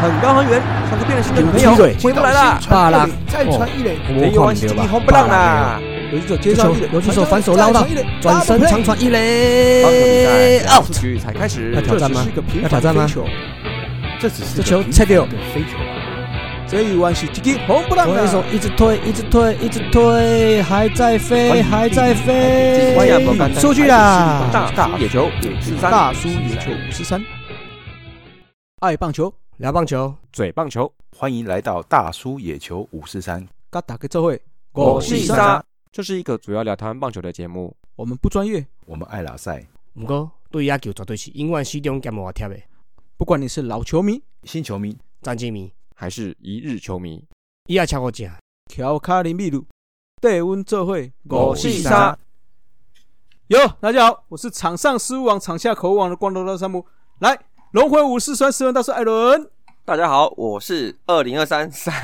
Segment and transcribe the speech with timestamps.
[0.00, 2.58] 很高很远，像是变了心的女朋友对回不来了。
[2.68, 5.78] 巴拉再传一垒，没有关系，你红不让啦。
[6.12, 7.86] 游击手接球游击手反手捞到
[8.20, 12.26] 转身长传一棒球比垒赛两，out 才开始要，挑战吗
[12.62, 13.06] 要挑战吗
[14.18, 15.26] 这只是这球切掉。
[16.66, 18.44] 这一弯是几个红不让左一手啊！
[18.52, 22.94] 一直推，一直推，一直推，还在飞，还在飞，
[23.60, 24.42] 出去啦！
[24.52, 27.20] 大叔野球五四三，大叔野球五十三，
[28.80, 33.46] 爱棒球，聊棒球，嘴棒球，欢迎来到大叔野球五四三。
[33.68, 34.40] 嘎打个这会，
[34.72, 37.76] 我是沙，这是一个主要聊台湾棒球的节目。
[37.94, 42.58] 我们不专业，我们爱拉赛，不过对野球绝对是永远始终兼无贴的。
[43.18, 44.96] 不管你是老球迷、新球迷。
[45.20, 47.22] 詹金迷，还是一日球迷，
[47.66, 48.32] 伊也超过正，
[48.72, 49.66] 乔卡林秘鲁，
[50.22, 52.18] 带温这会，我是沙。
[53.48, 56.86] 哟，大家好，我是场上失误王、场下口误王的光头大山姆。
[57.18, 57.38] 来，
[57.72, 59.48] 龙回武士酸十文大叔艾伦，
[59.84, 61.94] 大家好，我是二零二三三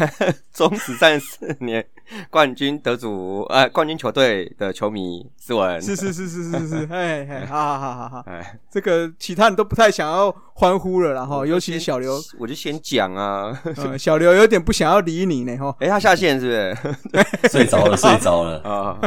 [0.55, 1.84] 中职三十四年
[2.31, 5.83] 冠军得主，呃，冠军球队的球迷思文。
[5.83, 13.61] 是是是是是是，哎哎，好好好好好，哎，这个其他人都不太想要欢呼了然后，尤其是小刘，我就先讲啊。
[13.75, 15.75] 呃，小刘有点不想要理你呢哈。
[15.83, 16.77] 哎、他下线是
[17.11, 17.51] 不是？
[17.51, 18.61] 睡着了，睡着了。
[18.62, 19.01] 啊，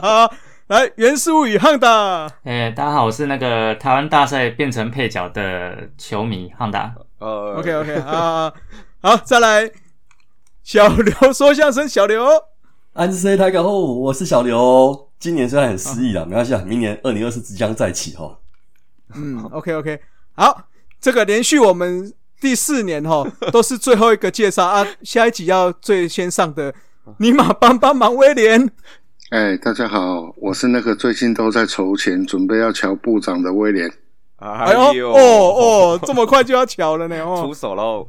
[0.00, 0.34] 好，
[0.68, 6.94] 来，原事物与汉达，哎、大家好，我是那个台湾大赛变成配角的球迷汉达。
[7.18, 8.50] 呃 OK OK 啊，
[9.02, 9.70] 好，再来，
[10.62, 12.24] 小刘说相声，小刘，
[12.94, 15.10] 安 C 大家好，我是小刘。
[15.18, 18.38] 今年虽然很失意啦，没关系啊，明年二零二四即将再起哈。
[19.14, 20.00] 嗯，OK OK，
[20.32, 20.68] 好，
[20.98, 26.74] 这个连续我们第四年哈 都是最后一个介绍啊，下一集要最先上的，
[27.18, 28.70] 尼玛帮帮忙，威廉，
[29.34, 33.92] 哎，大家好，我是那个最近都在筹钱，准备要瞧部长的威廉。
[34.36, 38.06] 哎呦，哦哦，这么快就要瞧了呢哦出哦，手喽！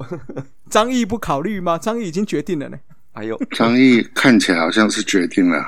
[0.70, 1.80] 张毅不考虑吗？
[1.80, 2.78] 张毅已经决定了呢，
[3.14, 5.68] 哎呦，张毅看起来好像是决定了，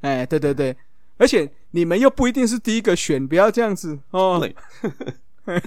[0.00, 0.76] 哎，对对对，
[1.16, 4.40] 而且你们又不一定是第一个选，不要这样子哦。
[4.40, 5.62] 对，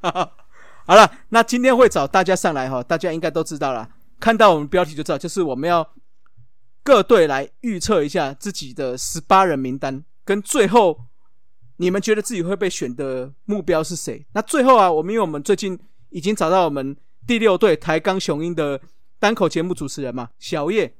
[0.00, 3.86] 好了，那今天会找大家上来哈，大家应该都知道了，
[4.18, 5.86] 看到我们标题就知道，就是我们要
[6.84, 11.06] 各队来预测一下自己的十八人名单，跟最后
[11.78, 14.24] 你们觉得自己会被选的目标是谁？
[14.32, 15.78] 那最后啊，我们因为我们最近
[16.10, 16.94] 已经找到我们
[17.26, 18.78] 第六队台钢雄鹰的
[19.18, 20.94] 单口节目主持人嘛，小叶。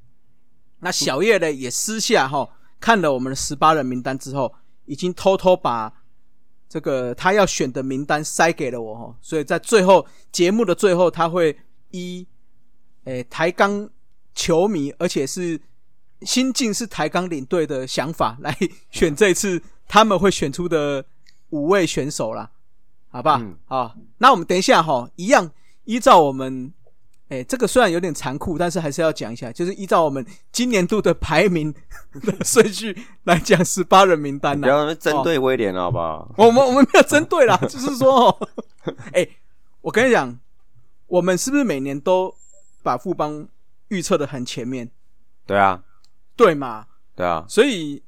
[0.80, 2.48] 那小叶呢也私下哈
[2.80, 4.54] 看了我们的十八人名单之后，
[4.86, 5.92] 已经偷偷把
[6.66, 11.56] 这个他要选的名单塞给了我哈，所以在最后节目的最后，他会
[11.90, 12.26] 依
[13.04, 13.88] 诶、台钢
[14.34, 15.60] 球迷，而且是
[16.24, 18.56] 新进是台钢领队的想法来
[18.90, 21.04] 选这一次他们会选出的
[21.50, 22.50] 五位选手啦，
[23.10, 23.38] 好吧？
[23.40, 25.50] 嗯好，那我们等一下哈，一样
[25.84, 26.72] 依照我们。
[27.30, 31.72] 哎，这个虽然有点残酷，但是还是要讲一下，就是依照我们今年度的排名
[32.20, 34.68] 的顺序来讲十八人名单不呐。
[34.68, 36.30] 要针对威廉了好不好？
[36.36, 38.48] 我们我们没有针对啦，就是说，哦，
[39.14, 39.26] 哎、
[39.80, 40.38] 我跟你讲，
[41.06, 42.32] 我们是不是每年都
[42.82, 43.48] 把富邦
[43.88, 44.90] 预测的很前面，
[45.46, 45.82] 对啊，
[46.36, 46.86] 对嘛？
[47.16, 48.02] 对啊，所以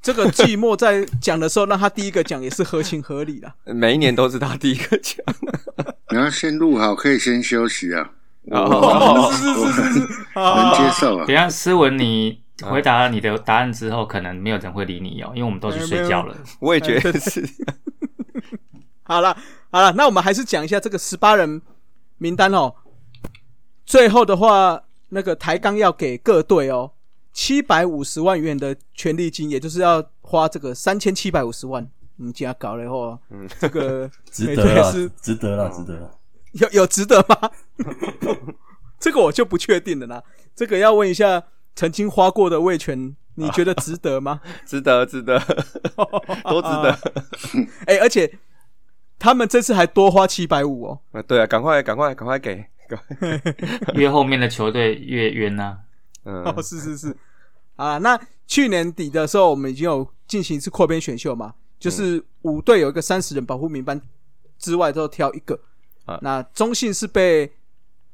[0.00, 3.52] 这个季末在讲的时候，让他第一个讲也是合情合理的。
[3.72, 5.24] 每一年都是他第一个讲。
[6.10, 8.10] 你要先录好，可以先休息啊。
[8.44, 11.34] 我哦我是是是是是， 能接受啊等。
[11.36, 16.36] 下思文，你回答你的答案之后，可能没有人会理你哦，因为我们都去睡觉了。
[16.58, 17.48] 我也觉得是。
[19.04, 19.36] 好了
[19.70, 21.62] 好了，那我们还是讲一下这个十八人
[22.18, 22.74] 名单哦。
[23.86, 26.92] 最后的话，那个抬杠要给各队哦
[27.32, 31.88] 七百五十万元的权利金，也就是要花这个三千七百五十万。
[32.16, 36.18] 你们这样搞了以后，啊嗯这个 值得啦美队是，值得了，值得了。
[36.52, 37.50] 有有值得吗？
[39.00, 40.22] 这个我就不确定了啦。
[40.54, 41.42] 这个要问一下
[41.74, 44.40] 曾经花过的魏权，你觉得值得吗？
[44.66, 45.38] 值得，值得，
[46.44, 46.98] 都值得。
[47.86, 48.38] 哎、而且
[49.18, 51.00] 他们这次还多花七百五哦。
[51.12, 52.64] 啊，对啊，赶快，赶快，赶快给，
[53.94, 55.78] 越后面的球队越冤呐、
[56.24, 57.16] 嗯，哦，是是是，
[57.76, 64.00] 啊，那去年底的时候，我们已经有进行一次扩编选秀嘛，就是五队有一个三十人保护名单
[64.58, 65.58] 之外，都挑一个。
[66.04, 66.18] 啊。
[66.22, 67.52] 那中信是被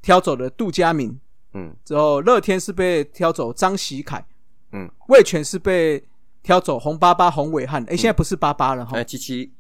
[0.01, 1.19] 挑走的杜佳明，
[1.53, 1.75] 嗯。
[1.85, 4.25] 之后乐天是被挑走张喜凯，
[4.73, 6.03] 嗯，魏全是被
[6.43, 9.53] 挑走红八八洪伟汉，哎、现在不是八八了哈哎，，七七。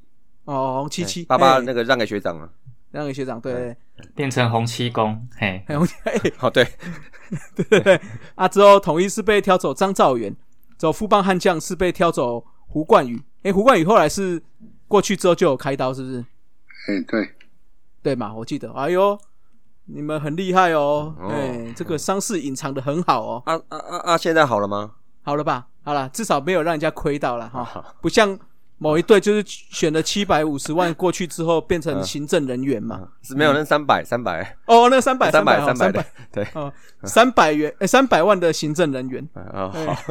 [0.45, 1.61] 哦，洪七七，爸爸哎。
[1.61, 2.51] 那个让给学长了。
[2.91, 3.53] 让给学长，对。
[3.53, 3.77] 对
[4.15, 6.65] 变成洪七公，嘿，对，洪哎，哦，对，
[7.55, 8.01] 对 对对，
[8.35, 10.35] 啊，之后统一是被挑走张兆元，
[10.79, 13.23] 之后富邦悍将是被挑走胡冠宇。
[13.43, 14.43] 诶，胡冠宇后来是
[14.87, 16.25] 过去之后就有开刀，是不是？
[16.89, 17.31] 哎，对，
[18.03, 18.35] 对嘛？
[18.35, 18.73] 我记得。
[18.73, 19.19] 哎呦，
[19.87, 24.19] 你们很厉害哦，哦哎，这个伤势隐藏的很好哦，啊啊啊啊！
[24.19, 24.93] 现在好了吗？
[25.23, 25.69] 好了吧？
[25.85, 28.39] 好了，至少没有让人家亏到了哈，好不像
[28.79, 33.09] 某一队就是选了七百五十万过去之后变成行政人员嘛。
[33.23, 34.57] 是没有那三百三百。
[34.67, 35.93] 哦，那三百三百百三百。
[35.93, 36.73] 的三百， 对，哦，
[37.03, 39.29] 三百元，哎，三百万的行政人员。
[39.35, 40.05] 哦哎好，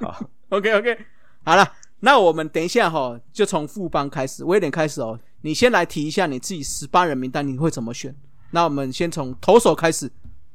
[0.12, 0.98] 好，OK OK，
[1.44, 5.18] 好了，那我们等一下哈、就从副帮开始，威廉开始哦。
[5.42, 8.14] 你先来提一下你自己十八人名单，你会怎么选？
[8.52, 10.10] 那我们先从投手开始，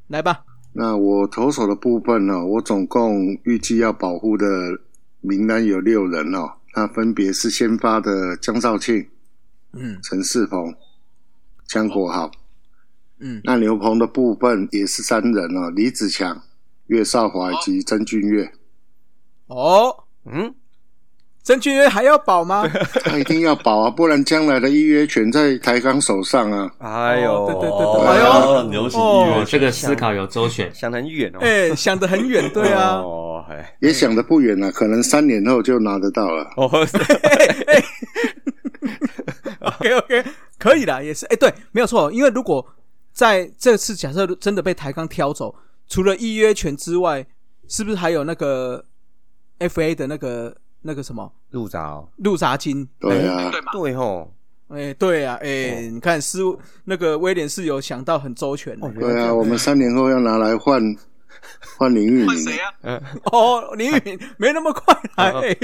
[0.07, 0.43] 来吧。
[0.73, 4.45] 那我投手的部分呢、我总共预计要保护的
[5.19, 9.09] 名单有六人哦，那分别是先发的江少庆、
[9.73, 10.75] 嗯陈世鹏、
[11.65, 12.31] 江国豪。
[13.19, 16.41] 嗯，那牛棚的部分也是三人哦，李子强、
[16.87, 18.51] 岳少华以及曾俊岳。
[19.47, 20.55] 哦，嗯，
[21.43, 22.67] 曾俊岳还要保吗？
[23.03, 26.71] 他一定要保啊，不然将来的预约权在台钢手上啊。
[26.77, 30.73] 哎呦，哦对对对对哦哎呦流行这个思考有周全。
[30.73, 31.39] 想得很远哦。
[31.41, 32.97] 哎、想得很远，对啊。
[32.97, 36.47] 哦，哎，也想得不远了，可能三年后就拿得到了。
[36.57, 36.69] 哦，
[39.61, 40.23] OK OK，
[40.59, 41.25] 可以啦，也是。
[41.25, 42.11] 哎、对，没有错。
[42.11, 42.65] 因为如果
[43.11, 45.55] 在这次假设真的被台钢挑走，
[45.87, 47.25] 除了预约权之外，
[47.67, 48.85] 是不是还有那个
[49.59, 52.87] FA 的那个那个什么入闸，入闸金？
[52.99, 54.33] 对啊，对吼，
[54.69, 56.39] 哎、对啊，哎、你看是
[56.85, 58.89] 那个威廉是有想到很周全的。
[58.93, 60.81] 对啊，我们三年后要拿来换
[61.77, 62.35] 换林玉明。
[63.31, 65.55] 哦，林宇没那么快来。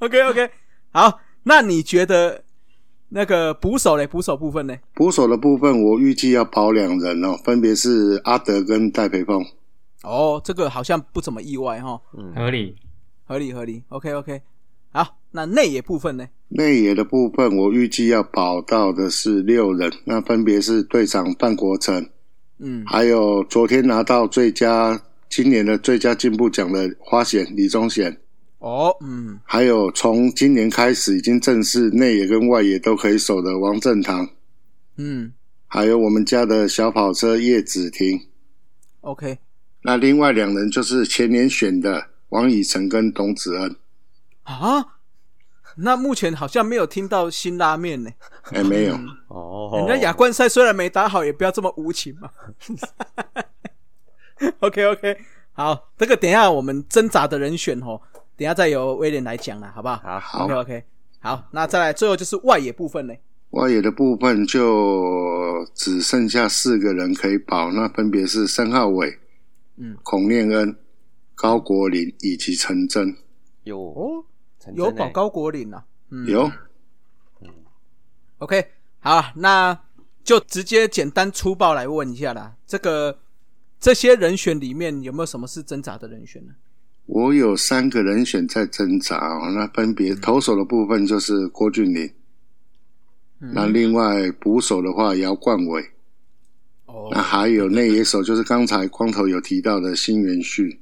[0.00, 0.50] OK OK，
[0.92, 2.42] 好，那你觉得
[3.10, 4.06] 那个捕手嘞？
[4.06, 4.76] 捕手部分呢？
[4.94, 9.44] 捕手的部分，我预计要保两人哦，分别是阿德跟戴培峰。
[10.02, 12.00] 哦，这个好像不怎么意外哈，
[12.34, 12.76] 合理。
[13.28, 13.82] 合理合理。
[13.90, 14.40] OK OK，
[14.90, 16.26] 好，那内野部分呢？
[16.48, 22.08] 内野的部分，我预计要保到的是六人，那分别是队长范国成，
[22.58, 28.18] 嗯，还有昨天拿到最佳今年的最佳进步奖的花贤李宗贤，
[28.60, 34.26] 哦，嗯，还有从今年开始已经正式内野跟外野都可以守的王正堂，
[34.96, 35.34] 嗯。
[35.70, 38.18] 还有我们家的小跑车叶子婷。
[39.02, 39.36] ，OK，
[39.82, 43.76] 那另外两人就是前年选的王以诚跟董子恩。
[44.44, 44.96] 啊，
[45.76, 48.10] 那目前好像没有听到新拉面呢。
[48.52, 48.98] 哎，没有，
[49.28, 52.30] 哦，人家亚冠赛虽然没打好，也不要这么无情嘛。
[54.60, 55.18] OK OK，
[55.52, 58.00] 好，这个等一下我们挣扎的人选哦，
[58.36, 59.96] 等一下再由威廉来讲了，好不好？
[59.96, 60.84] 好好 OK OK，
[61.20, 63.14] 好，那再来最后就是外野部分呢。
[63.50, 69.18] 外野的部分就只剩下四个人可以保，那分别是申浩伟、
[69.76, 70.76] 嗯，孔念恩、
[71.40, 73.16] 高国林以及陈真。
[73.62, 74.24] 有哦，
[74.58, 75.84] 陈真欸有保高国林啊。
[76.10, 76.50] 嗯，有
[78.38, 78.66] OK，
[78.98, 79.78] 好啊，那
[80.24, 82.56] 就直接简单粗暴来问一下啦。
[82.66, 83.20] 这个
[83.78, 86.52] 这些人选里面有没有什么是挣扎的人选呢？
[87.06, 92.12] 我有三个人选在挣扎哦，那分别投手的部分就是郭俊麟，
[93.40, 95.82] 嗯那另外捕手的话姚冠伟，
[96.86, 100.80] 哦那，还有内野手就是刚才光头有提到的新元旭。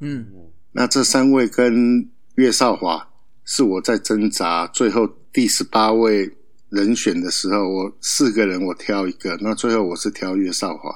[0.00, 0.26] 嗯，
[0.72, 3.08] 那这三位跟岳少华
[3.44, 6.36] 是我在挣扎最后第十八位
[6.68, 10.90] 人选的时候，我四个人我挑一个，那最后我是挑岳少华，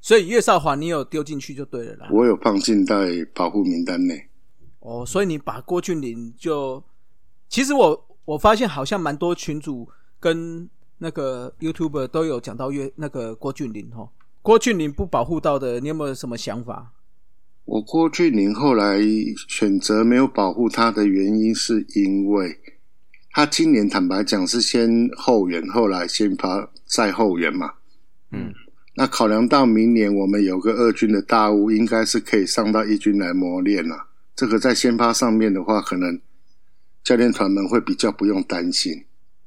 [0.00, 2.08] 所以岳少华你有丢进去就对了啦。
[2.10, 4.28] 我有放进在保护名单内。
[4.80, 6.82] 哦，所以你把郭俊林就，
[7.48, 10.68] 其实我我发现好像蛮多群主跟
[10.98, 14.08] 那个 YouTuber 都有讲到岳那个郭俊林哦。
[14.42, 16.92] 郭俊林不保护到的，你有没有什么想法？
[17.66, 19.00] 我郭俊麟后来
[19.48, 22.58] 选择没有保护他的原因，是因为
[23.32, 27.74] 他今年坦白讲是先后援，后来先发再后援嘛。
[28.30, 28.54] 嗯，
[28.94, 34.06] 那考量到明年我们有个二军的大物，应该是可以上到一军来磨练了。
[34.36, 36.20] 这个在先发上面的话，可能
[37.02, 39.04] 教练团们会比较不用担心。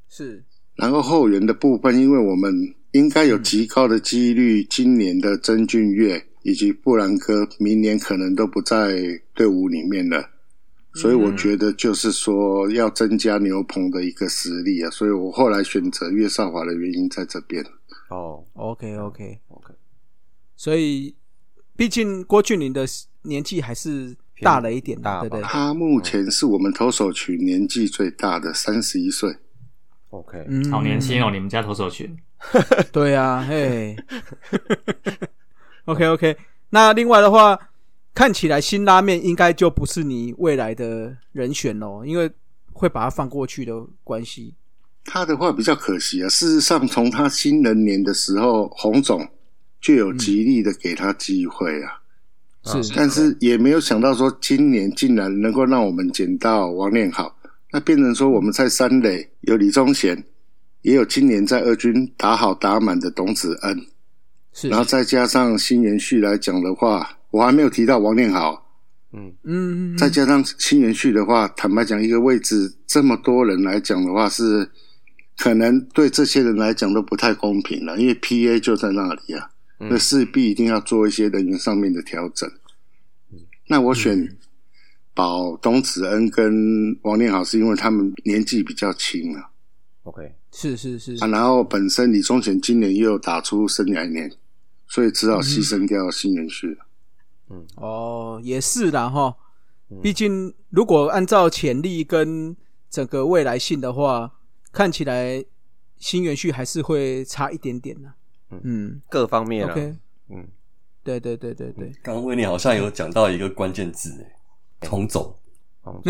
[0.10, 0.44] 是，
[0.76, 10.30] 然后后援的部分，因为我们应该有极高的几率，今年的曾俊岳以及布兰科，明年可能都不在队伍里面了。
[10.96, 17.64] 所以我觉得就是说要增加牛棚的一个实力啊，所以我后来选择岳少华的原因在这边。
[18.10, 19.74] 哦 OK OK OK，
[20.56, 21.16] 所以
[21.76, 22.88] 毕竟郭俊霖的
[23.22, 25.44] 年纪还是大了一点大吧对不对？
[25.44, 29.38] 他目前是我们投手群年纪最大的，三十一岁。
[30.10, 32.18] OK，嗯好年轻哦，你们家投手群。
[32.92, 33.96] 对啊，嘿
[35.90, 36.38] ，OK OK。
[36.70, 37.58] 那另外的话，
[38.14, 42.30] 看起来新拉面应该就不是你未来的人选喽，因为
[42.74, 44.54] 会把它放过去的关系。
[45.06, 46.30] 他的话比较可惜啊。
[46.30, 49.28] 事实上，从他新人年的时候，洪总
[49.82, 52.02] 就有极力的给他机会啊，
[52.66, 57.36] 是但是也没有想到说今年竟然能够让我们捡到王念好，
[57.72, 60.24] 那变成说我们在三垒有李宗贤，
[60.84, 63.88] 也有今年在二军打好打满的董子恩，
[64.60, 68.66] 是，然后再加上新元旭来讲的话，我还没有提到王念好。
[69.14, 74.70] 嗯，嗯，再加上新元旭的话，坦白讲，一个位置这么多人来讲的话，是
[75.38, 79.50] 可能对这些人来讲都不太公平了，因为 PA 就在那里啊，
[79.80, 79.88] 嗯。
[79.90, 82.52] 那势必一定要做一些人员上面的调整。
[83.68, 84.38] 那我选
[85.14, 89.50] 保董子恩跟王念好，是因为他们年纪比较轻啊
[90.04, 91.16] ，OK，是是是。
[91.16, 94.32] 啊，然后本身李宗贤今年又有打出生涯年，
[94.90, 96.86] 所以只好牺牲掉新元旭了。
[97.76, 99.38] 哦，也是啦哈。
[99.90, 100.02] 嗯。
[100.02, 102.58] 毕竟，如果按照潜力跟
[102.90, 104.34] 整个未来性的话，
[104.72, 105.46] 看起来
[105.98, 108.14] 新元旭还是会差一点点呢。
[108.64, 109.02] 嗯。
[109.10, 109.96] 各方面啊，，OK，
[110.30, 110.48] 嗯，
[111.04, 114.26] 对对对对对，刚刚威廉好像有讲到一个关键字，
[114.82, 115.36] 哎，洪总，
[115.84, 116.02] 哦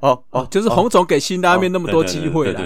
[0.00, 2.60] 哦哦，就是洪总给新拉面那么多机会啦。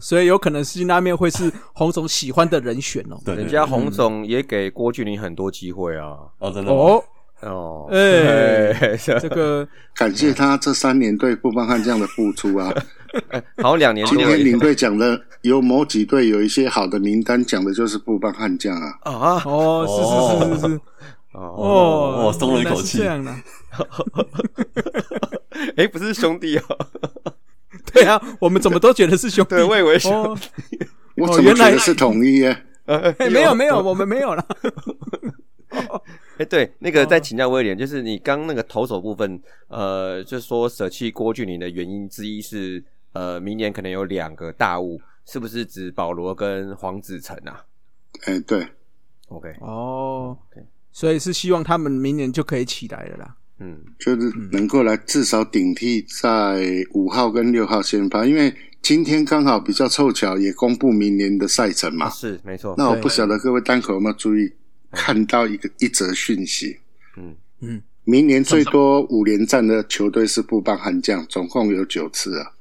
[0.00, 3.16] 所以有可能辛拉面会是 洪总喜欢的人选哦。
[3.24, 6.76] 对，对人家洪总也给郭俊霖很多机会啊，哦，真的吗？
[6.78, 7.04] 哦，
[7.42, 8.96] 哦，哎。
[8.96, 12.72] 这 这个感谢他这三年对布邦悍将的付出啊！
[13.62, 18.98] 好两年今天领队讲的有某几队有一些好的名单，讲的就是布邦悍将啊。
[19.02, 20.80] 啊，哦，是是是是是，
[21.32, 22.98] 哦，哦，哦松了一口气。
[22.98, 23.34] 这样的。
[25.76, 26.62] 哎，不是兄弟哦，
[27.92, 29.56] 对啊，我们怎么都觉得是兄弟。
[29.56, 30.36] 对，我以为是哦，
[31.16, 32.64] 我怎么哦原来觉得是统一耶？
[32.86, 34.46] 呃 没有没有，我们没有了。
[36.38, 47.64] 哎，对，那个再请教威廉，就是你刚那个投手部分，呃，就是说舍弃郭俊霖的原因之一是，呃，明年可能有两个大物，是不是指保罗跟黄子成啊
[48.26, 48.66] 哎，对
[49.28, 53.34] ，？OK，哦 OK，所以是希望他们明年就可以起来了啦。
[53.58, 62.06] 嗯，就是能够来至少顶替在五号跟六号先发，因为今天刚好比较凑巧，也公布明年的赛程嘛。
[62.06, 64.52] 啊是没错，那我不晓得各位单口有没有注意
[64.90, 66.78] 看到一个一则讯息，
[67.16, 67.34] 嗯。
[67.60, 72.52] 嗯，明年最多五连战的球队是布邦悍将，总共有九次啊。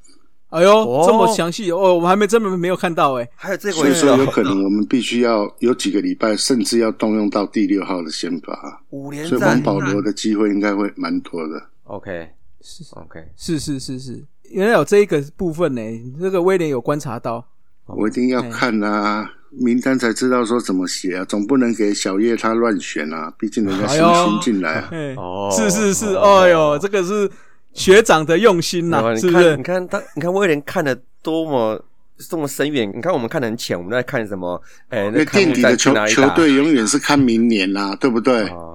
[0.55, 1.03] 哎呦，哦。
[1.05, 3.29] 这么详细哦，我们还没真的没有看到哎。
[3.35, 11.61] 还有这所以回事哦，说有可能我们必须要有几个礼拜，甚至要动用到第六号的先发，五连所以王战保罗的机会应该会蛮多的。
[11.83, 12.29] ，OK。
[12.61, 13.59] 是 OK，是。
[13.59, 15.81] 是是是，原来有这一个部分呢，
[16.19, 17.45] 这个威廉有观察到。
[17.85, 24.89] 我一定要看啊，名单才知道说怎么写啊，总不能给小叶他乱选啊，毕竟人家新新进来啊。
[24.91, 25.53] 哎，哦。
[25.55, 27.29] 是是是，哎呦，这个是
[27.75, 29.61] 学长的用心呐，是不是你？
[29.63, 31.79] 看他，你看威廉看的多么
[32.17, 32.91] 这么深远。
[32.95, 34.59] 你看我们看的很浅，我们在看什么？
[34.89, 35.93] 哎，那垫底的球？
[36.07, 38.47] 球队永远是看明年啦、 对不对？
[38.49, 38.71] 哦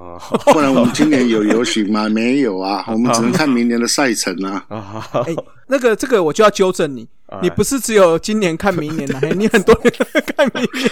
[0.53, 2.07] 不然我们今年有游行吗？
[2.13, 4.63] 没有啊，我们只能看明年的赛程啊。
[4.69, 5.35] 啊， 哎，
[5.69, 9.91] 那个这个我就要纠正你，哎你不是只有今年看明年的，嘿你很多年
[10.37, 10.91] 看明年。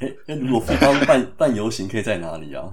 [0.00, 2.64] 哎，那如果富邦办办游行，可以在哪里啊？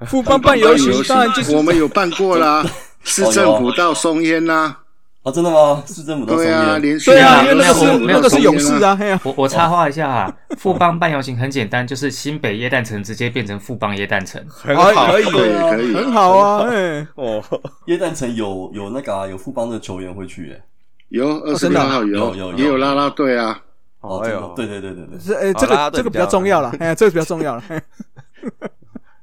[0.06, 2.64] 富邦办游行， 当然就是我们有办过啦，
[3.04, 4.78] 市政府到松烟啦。
[5.24, 5.82] 哦，真的吗？
[5.84, 14.42] 市政府到松对啊，烟，连续对啊，两因为那个是个市政府到那个是勇士啊，我我插话一下啊，富邦办游行很简单，就是新北耶诞城直接变成富邦耶诞城。
[14.48, 17.42] 很好，可以对可以很好啊，哎，哦。
[17.86, 20.60] 耶诞城有有那个啊，有富邦的球员会去，哎，
[21.08, 21.98] 有二十真的啊？
[22.00, 23.60] 六号有有也有啦啦队啊。
[24.00, 24.54] 哦，哎呦。
[24.56, 27.62] 真的，对对对对对，这哎这个这个比较重要了，哎，这个比较重要了。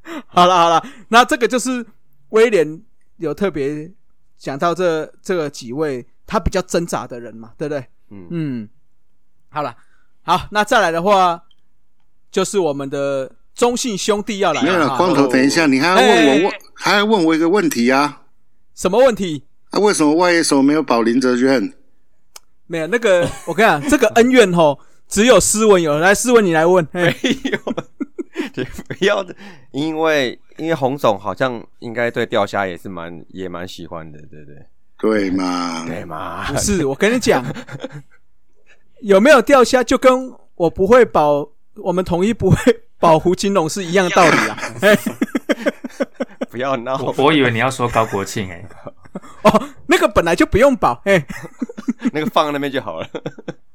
[0.05, 1.85] 嘿 好了好了，那这个就是
[2.29, 2.81] 威廉
[3.17, 3.91] 有特别
[4.38, 7.85] 讲到这这个几位他比较挣扎的人嘛，对不对？
[8.12, 8.69] 嗯嗯，
[9.50, 9.75] 好了，
[10.24, 11.43] 好，那再来的话
[12.29, 18.21] 就是我们的中信兄弟要来了没有了，光头，等一下，你还要问哎我问，还要问我一个问题啊？
[18.75, 19.43] 什么问题？
[19.71, 21.74] 啊，为什么外野手没有保林哲轩？
[22.67, 25.97] 没有那个，我跟你讲，这个恩怨吼，只有斯文有。
[26.00, 26.85] 来，斯文你来问。
[26.91, 27.53] 没有，对，
[28.88, 29.36] 不要的，
[29.72, 34.65] 因为因为洪总好像应该对钓虾也是蛮也蛮喜欢的，对不对？
[34.98, 35.86] 对嘛？
[35.88, 36.46] 对嘛？
[36.51, 37.44] 不是，我跟你讲，
[39.01, 42.58] 有没有钓虾，就跟我不会保，我们统一不会
[43.00, 44.58] 保护金融是一样的道理啊。
[46.50, 48.65] 不要闹，我我以为你要说高国庆哎、
[49.44, 51.25] 哦，那个本来就不用保，哎，
[52.13, 53.10] 那个放在那边就好了。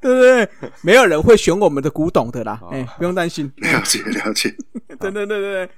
[0.00, 0.71] 对不对？
[0.83, 3.52] 没有人会选我们的古董的啦，哎，不用担心。
[3.57, 4.54] 了 解了解。
[4.99, 5.71] 对对对对对，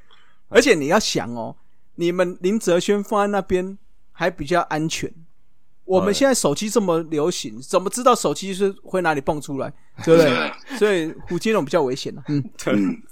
[0.49, 1.57] 而且你要想哦，
[1.97, 3.77] 你们林哲轩放在那边
[4.13, 5.13] 还比较安全，
[5.85, 9.73] 我们现在手机这么流行，怎么知道手机是会哪里蹦出来，
[10.05, 10.79] 对不对？
[10.79, 12.23] 所以胡金龙比较危险了。
[12.29, 13.03] 嗯，嗯，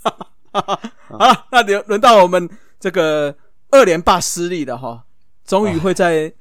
[0.52, 2.48] 好了，那轮轮到我们
[2.78, 3.36] 这个
[3.70, 5.04] 二连霸失利了哈，
[5.44, 6.32] 终于会在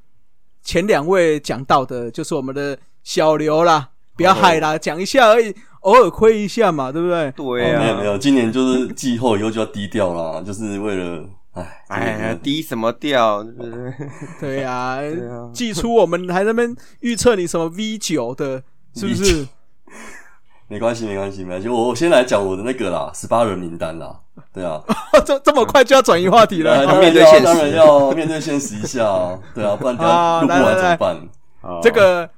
[0.64, 7.32] 前两位讲到的，就是我们的小刘啦，不要害啦，讲一下而已，偶尔亏一下嘛，对不对？
[7.32, 11.24] 对啊，没有没有，今年就是季后以后就要低调啦，就是为了，
[11.54, 13.42] 哎哎呀，低什么调？
[14.42, 18.62] 对呀、对啊寄出我们还在那边预测你什么 V 九的，
[18.94, 19.48] 是不是？
[20.68, 24.14] 没关系没关系没关系，我我先来讲我的那个啦，十八人名单啦，
[24.54, 24.84] 对啊，
[25.26, 26.86] 这这么快就要转移话题了？
[26.86, 31.30] 当然面对现实要当然要面对现实一下啊，对啊，不然等啊下录不完怎么办？
[31.82, 32.30] 这个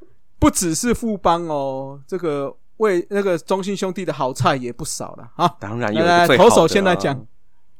[0.41, 5.47] 不只是富邦哦，这个为那个中信兄弟的好菜也不少了啊。
[5.59, 7.27] 当然有投手先来啊讲，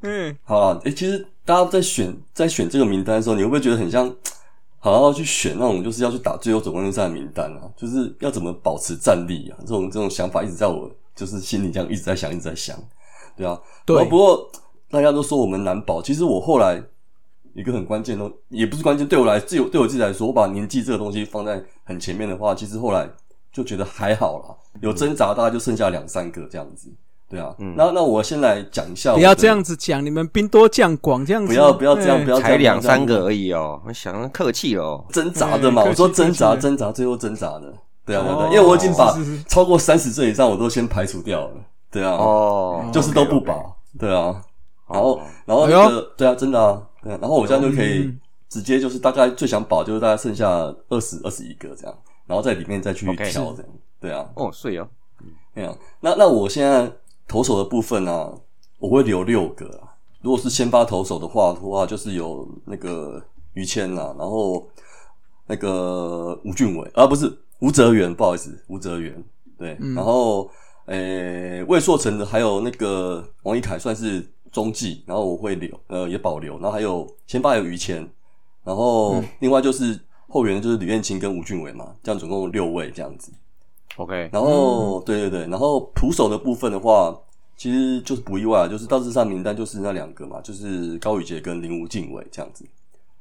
[0.02, 4.08] 嗯，好啊，诶、其实大家在选在选这个名单的时候，你会不会觉得很像，
[4.78, 7.68] 好像要去选那种就是要去打最后总冠军赛的名单啊？
[7.76, 9.58] 就是要怎么保持战力啊？
[9.62, 12.78] 这种这种想法一直在我就是心里这样一直在想，一直在想，
[13.36, 13.60] 对啊。
[13.84, 14.48] 对不过
[14.88, 16.80] 大家都说我们难保，其实我后来
[17.54, 23.08] 一个很关键的，也不是关键，对我来自由对我自己来说，我把年纪这个东西放在很前面的话，其实后来
[23.52, 26.90] 就觉得还好啦，有挣扎，大概就剩下两三个这样子。
[27.28, 35.02] 对啊，那那我先来讲一下，不要这样，子讲，你们兵多将广这样子，不要不要这样，哎不要才两三个而已哦，我想客气哦。
[35.10, 37.72] 挣扎的嘛，哎我说挣扎挣扎，最后挣扎的，
[38.04, 39.16] 对啊对啊因为我已经把
[39.48, 41.54] 超过三十岁以上我都先排除掉了，
[41.90, 44.42] 对啊，哦，就是都不保，对啊，
[44.90, 50.48] 然后然后哎那个对啊，真的啊，对啊，然后我这样就可以嗯直接就是大概最想保就是大概剩下
[50.88, 54.88] 二十二十一个这样，然后在里面再去挑这样，对啊，哦，睡哦，
[55.54, 56.90] 对啊，那那我现在
[57.26, 58.32] 投手的部分呢、啊，
[58.78, 59.88] 我会留六个啊。
[60.20, 63.20] 如果是先发投手的话的话，就是有那个
[63.54, 64.68] 于谦啦，然后
[65.46, 69.24] 那个吴俊伟啊，不是吴哲源，不好意思，吴哲源
[69.58, 70.48] 对，然后
[70.86, 78.08] 诶魏硕成的还有那个王一凯算是中继，然后我会留呃也保留，然后还有先发有于谦，
[78.62, 83.32] 然后另外就是后援就是吕彦青跟吴俊伟嘛，这样总共六位这样子。
[83.96, 87.14] OK，然后、对对对，然后徒手的部分的话，
[87.58, 92.64] 其实就是不意外，就是大致上名单就是那两个嘛，就是高宇杰跟林吴敬伟这样子。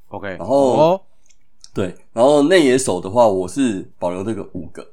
[0.08, 1.02] OK，然后、哦，
[1.74, 4.88] 对，然后内野手的话，我是保留这个五个，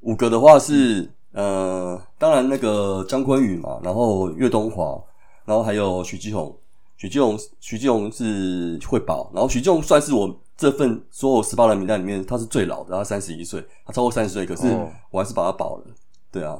[0.00, 5.02] 五个的话是呃，当然那个张坤宇嘛，然后岳东华，
[5.44, 6.56] 然后还有许继红，
[6.96, 15.84] 许继红许继红是会保，然后许继红算是我这份所有十八人名单里面他是最老的，他三十一岁，他超过三十岁，可是哦我还是把他保了，
[16.30, 16.58] 对啊，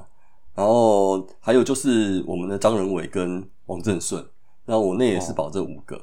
[0.55, 4.25] 然后还有就是我们的张仁伟跟王振顺，
[4.67, 6.01] 然后我那也是保这五个。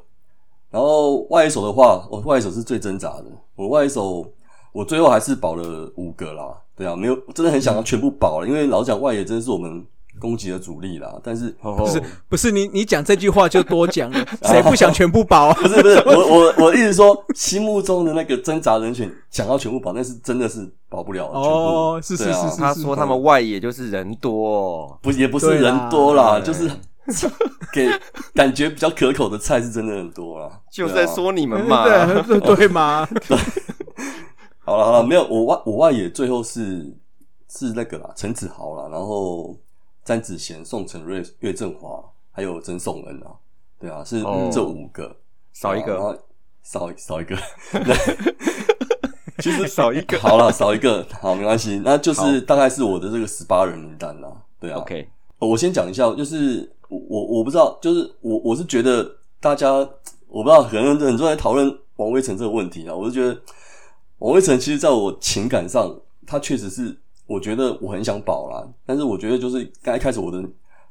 [0.69, 3.25] 然后外一手的话，我外一手是最挣扎的。
[3.57, 4.25] 我外一手，
[4.71, 6.57] 我最后还是保了五个啦。
[6.77, 9.85] 对啊，没有真的很想要全部保了，因为老实讲外野真的是我们
[10.19, 11.19] 攻击的主力啦。
[11.23, 15.53] 但是不不是不是你你讲这句话就多讲了， 谁不想全部保啊？
[15.61, 21.27] 不 是不是， 我我我一直说心目中的那个挣扎人选想要全部保，那是真的是保不了。
[21.27, 26.69] 哦是是是是他说他们外野就是人多，不也不是人多啦，对就是
[27.73, 27.89] 给
[28.35, 30.59] 感觉比较可口的菜是真的很多啦。
[30.71, 31.83] 就在说你们嘛。
[31.83, 33.37] 对对对？
[34.63, 36.95] 好了好了，没有我外我外野最后是
[37.49, 39.57] 是那个啦，陈子豪啦，然后
[40.03, 43.35] 詹子贤、宋承瑞、岳振华，还有曾颂恩啊，
[43.79, 44.49] 对啊，是哦。
[44.51, 45.15] 这五个，
[45.53, 46.19] 少一个
[46.63, 47.35] 少少一个，
[47.71, 47.95] 对。
[49.39, 55.09] 其实少一个 好了，少一个，好没关系，那就是大概是我的这个十八人名单啦，对啊 OK，
[55.39, 59.73] 我先讲一下，就是我我我不知道，就是我我是觉得大家
[60.27, 63.41] 我不知道，可能很多人在讨论王威成这个问题啊，我是觉得
[64.19, 66.95] 王威成其实在我情感上，他确实是
[67.31, 70.43] 我觉得我很想保啦，但是我觉得就是刚一开始我的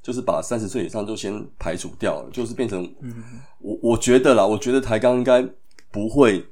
[0.03, 2.91] 就是把三十岁以上就先排除掉了，就是变成
[3.59, 5.47] 我我觉得啦，我觉得台钢应该
[5.91, 6.45] 不会。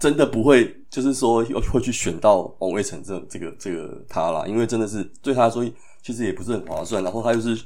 [0.00, 5.62] 真的不会，就是说有会去选到王威成这这个这个他啦，因为真的是对他来说
[6.00, 7.04] 其实也不是很划算。
[7.04, 7.62] 然后他又是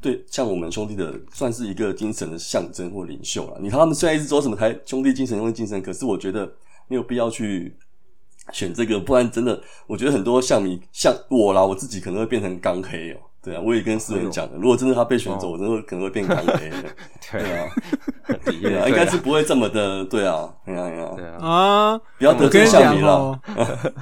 [0.00, 3.58] 对像我们兄弟的算是一个精神的象征或领袖了。
[3.60, 6.52] 你他们虽然一直说什么台兄弟精神兄弟精神，可是我觉得
[6.88, 7.76] 没有必要去
[8.52, 16.76] 选这个，不然真的我觉得很多像你像我啦，我自己可能会变成钢黑哦、对啊，我也跟思文讲的，如果真的他被选走，我真的可能会变钢黑的。
[17.30, 17.68] 对啊，
[18.44, 18.76] 对。
[18.78, 23.12] 啊，应该是不会这么的，对啊，对啊，对啊，对啊，啊，不要得罪象迷啦。
[23.12, 23.40] 哦，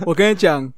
[0.06, 0.72] 我跟你讲，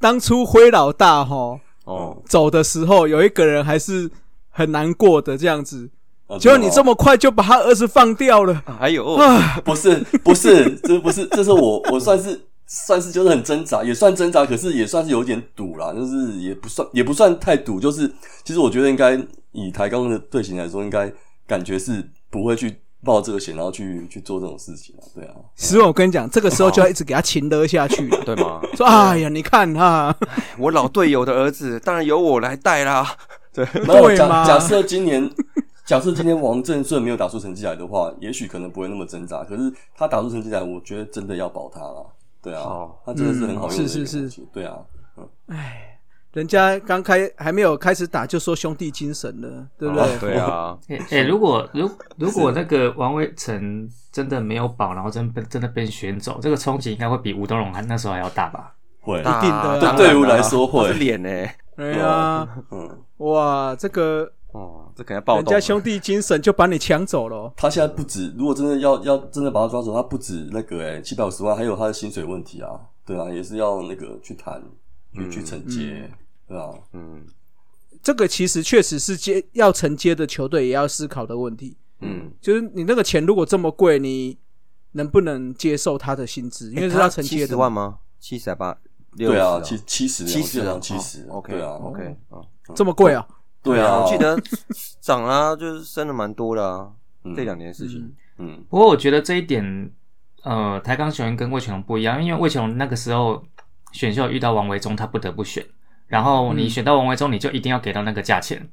[0.00, 4.10] 当初灰老大哈哦，走的时候，有一个人还是
[4.50, 5.90] 很难过的这样子，
[6.26, 12.40] 啊结果你这么快就把他儿子放掉了，还有啊，不是不是，这不是，这是我我算是
[12.86, 19.16] 算是就是很挣扎，也算挣扎，可是也算是有点赌啦，就是也不算也不算太赌，就是其实我觉得应该
[19.52, 21.12] 以台钢的队形来说，应该
[21.46, 28.08] 感觉是不会去冒这个险，然后去去做这种事情啊，对啊，石文，我跟你讲，这个时候就要一直给他擒得下去。
[28.24, 28.60] 对吗？
[28.74, 30.16] 说，哎呀，你看哈，
[30.58, 33.06] 我老队友的儿子，当然由我来带啦。
[33.54, 35.30] 对，对嘛假假设今年，
[35.86, 39.44] 假设今天王振顺没有打出成绩来的话，也许可能不会那么挣扎。
[39.44, 42.04] 可是他打出成绩来，我觉得真的要保他了。
[42.44, 44.76] 对啊，哦他真的是很好用的嗯是是武器对啊，
[46.32, 50.18] 人家刚开还没有开始打就说兄弟精神了，对不对？
[50.18, 58.74] 对啊，哎、欸如果如如果那个王威成真的没有保，然后真被真的被选走，这个冲击应该会比吴东荣那时候还要大吧？
[59.00, 59.96] 会，一定的啊。
[59.96, 60.92] 对队伍来说会。
[60.94, 61.28] 脸呢。
[61.76, 65.44] 哎呀，嗯，哇，这个哦，这可能要暴人。
[65.44, 67.52] 家兄弟精神就把你抢走了。
[67.56, 72.70] 他现在不止，如果真的要要真的把他抓走，他不止那个哎七百五十万，还有他的薪水问题啊，
[73.04, 74.62] 对啊，也是要那个去谈，
[75.12, 76.08] 去去承接，
[76.46, 77.26] 对啊，嗯
[78.00, 84.38] 这个其实确实是接要承接的球队也要思考的问题，嗯，就是你那个钱如果这么贵，你
[84.92, 86.70] 能不能接受他的薪资？
[86.70, 87.72] 因为是要承接的七十万。
[87.72, 87.98] 吗？
[88.20, 88.78] 七十还八？
[89.16, 92.38] 对啊，七七十，七十啊，七十哦，OK 对啊 OK 啊，
[92.74, 93.26] 这么贵啊？
[93.64, 94.38] 对啊，我记得
[95.00, 96.92] 涨了，就是升了蛮多的啊，
[97.24, 98.14] 嗯这两年的事情。
[98.36, 98.62] 嗯。
[98.68, 99.90] 不过我觉得这一点，
[100.42, 103.42] 呃，台钢雄鹰跟魏全龙不一样，因为魏全龙那个时候
[103.92, 105.64] 选秀遇到王维忠，他不得不选，
[106.08, 108.68] 然后你选到王维忠，你就一定要给到那个价钱。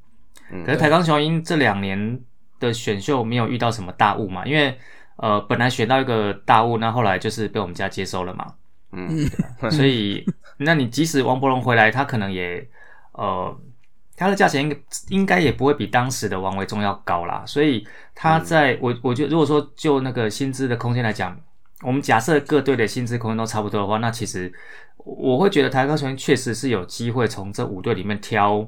[0.51, 2.19] 嗯可是台钢雄鹰这两年
[2.59, 4.77] 的选秀没有遇到什么大物嘛，因为
[5.15, 8.53] 呃本来选到一个大物，那后来就是被我们家接收了嘛，
[8.91, 9.25] 嗯，
[9.71, 10.25] 所以
[10.57, 12.67] 那你即使王伯龙回来，他可能也
[13.13, 13.57] 呃。
[14.21, 14.77] 他的价钱应该
[15.09, 21.35] 应该也不会比当时的王维忠要高啦，所以他在、我我觉得如果说就那个薪资的空间来讲，
[21.81, 24.53] 我们假设各队的薪资空间都差不多的话，那其实
[24.97, 28.63] 我会觉得台高球员确实是有机会从这五队里面挑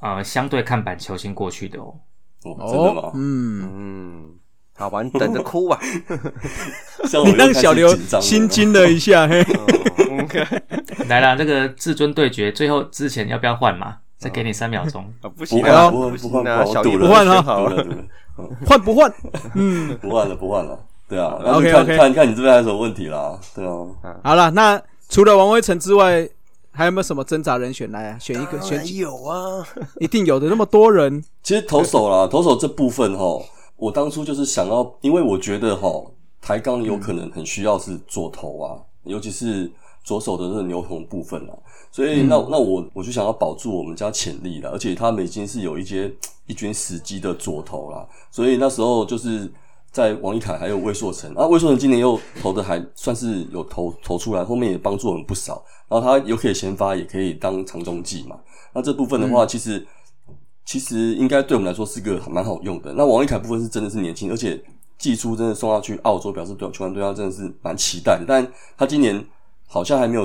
[0.00, 1.94] 呃相对看板球星过去的哦。
[2.44, 3.10] 哦，真的吗？
[3.14, 4.30] 嗯，嗯，
[4.74, 5.78] 好吧，你等着哭吧。
[7.12, 9.44] 我你让小刘心惊了一下，嘿，
[11.08, 13.98] 来了，这个至尊对决最后之前要不要换嘛？
[14.22, 15.02] 再给你三秒钟。
[15.20, 18.04] 啊，不不行不换不行啊，不换不小了不换了赌了，赌了，
[18.64, 19.12] 换不换？
[19.56, 20.78] 嗯，不换了，不换了。
[21.08, 23.38] 对啊，然后看看看你这边还有什么问题啦。
[23.54, 23.86] 对啊，
[24.22, 26.26] 好了，那除了王威成之外，
[26.70, 28.18] 还有没有什么挣扎人选来啊？
[28.18, 29.66] 选一个，选有啊，
[29.98, 33.38] 一定有的，那么多人，其实投手啦，投手这部分哈，
[33.76, 36.02] 我当初就是想要，因为我觉得哈，
[36.40, 39.70] 台钢有可能很需要是左投啊，尤其是
[40.04, 41.54] 左手的这个牛头部分啊，
[41.90, 46.12] 所以那那我我就想要保住我们家潜力了，而且他们已经是有一些
[46.46, 49.50] 一军死机的左投啦，所以那时候就是
[49.90, 58.36] 在王一凯还有魏硕成啊，魏硕成今年又投的还算是有投投出来，后面也帮助我们不少，然后他又可以先发，也可以当长中继嘛，
[58.72, 59.86] 那这部分的话，其实。
[60.64, 62.92] 其实应该对我们来说是个蛮好用的。
[62.92, 64.62] 那王一凯部分是真的是年轻，而且
[64.96, 68.24] 技术真的送他去澳洲，表示对球员对他真的是蛮期待的。
[68.26, 68.46] 但
[68.78, 69.22] 他今年
[69.72, 70.22] 好像还没有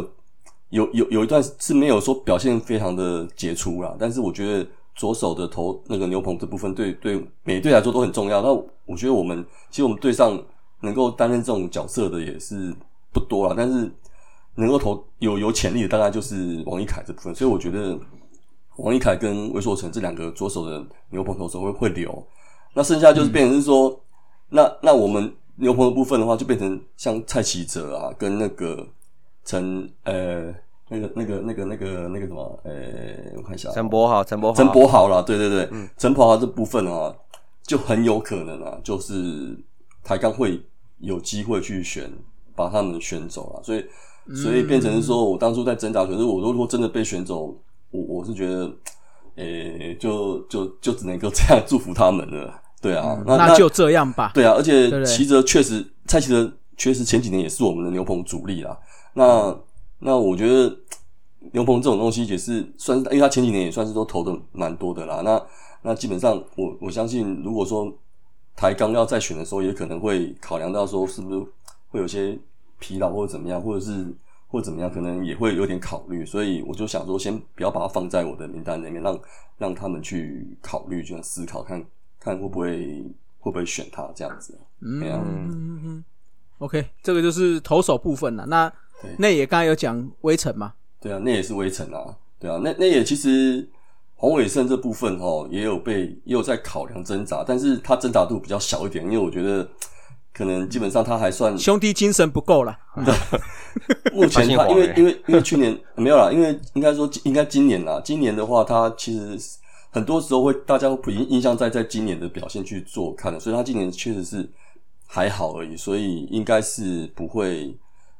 [0.69, 3.95] 有有有一段是没有说表现非常的杰出啦。
[3.97, 8.41] 但是我觉得左手的头那个牛棚这部分对对每队来说都很重要。
[8.41, 8.51] 那
[8.85, 10.37] 我觉得我们其实我们队上
[10.81, 12.75] 能够担任这种角色的也是
[13.13, 13.89] 不多了，但是
[14.55, 17.97] 能够投有有潜力的大概就是王一凯这部分，所以我觉得。
[18.77, 22.27] 王一凯跟魏硕成这两个左手的牛棚投手会会留，
[22.75, 23.99] 那剩下就是变成是说，
[24.49, 28.87] 那那我们牛棚的部分的话，就变成像蔡奇哲啊，跟那个
[29.47, 30.53] 陈呃
[30.89, 32.71] 那个那个那个那个那个什么呃，
[33.37, 37.15] 我看一下啊，陈柏豪，陈柏豪，陈柏豪啦，对对对，陈柏豪这部分啊，
[37.63, 39.57] 就很有可能啊，就是
[40.03, 40.61] 台钢会
[40.99, 42.11] 有机会去选，
[42.55, 43.85] 把他们选走了，所以
[44.35, 47.57] 所以变成是说我当初在挣扎，可是我如果真的被选走，
[47.91, 48.69] 我我是觉得，
[49.35, 54.31] 诶、就就就只能够这样祝福他们了，对啊，那那就这样吧。
[54.33, 58.77] 对啊，而且齐泽确实，蔡齐泽确实前几年也是我们的牛棚主力啦。
[59.17, 59.59] 那
[59.97, 60.77] 那我觉得
[61.51, 65.21] 牛棚这种东西也是算是，因为他前几年也算是都投的蛮多的啦。
[65.21, 65.43] 那
[65.81, 67.91] 那基本上我我相信，如果说
[68.55, 71.39] 台钢要再选的时候，也可能会考量到说是不是
[71.89, 72.37] 会有些
[72.77, 74.13] 疲劳或者怎么样，或者是
[74.47, 76.23] 或者怎么样，可能也会有点考虑。
[76.23, 79.19] 所以我就想说，先不要把它放在我的名单里面，让
[79.57, 81.83] 让他们去考虑，就思考看
[82.19, 83.03] 看会不会
[83.39, 84.59] 会不会选他这样子。
[84.81, 85.01] 嗯。
[85.01, 86.03] 嗯，嗯
[86.59, 88.43] OK，这个就是投手部分了。
[88.47, 88.71] 那
[89.01, 89.11] 对。
[89.17, 93.67] 内野刚才有讲微尘嘛，对啊，那也是微尘啊，对啊，那那也其实
[94.15, 99.67] 洪伟胜这部分哈也有被也有在考量挣扎，但是他挣扎度比较小一点，因为我觉得
[100.33, 102.77] 可能基本上他还算兄弟精神不够了。
[104.13, 109.37] 目前他因为因为因为去年没有啦，因为应该说应该今年啦，今年的话，他其实
[109.91, 114.49] 很多时候会大家会印印象在在今年的表现去做看的，所以他今年确实是
[115.05, 117.77] 还好而已，所以应该是不会，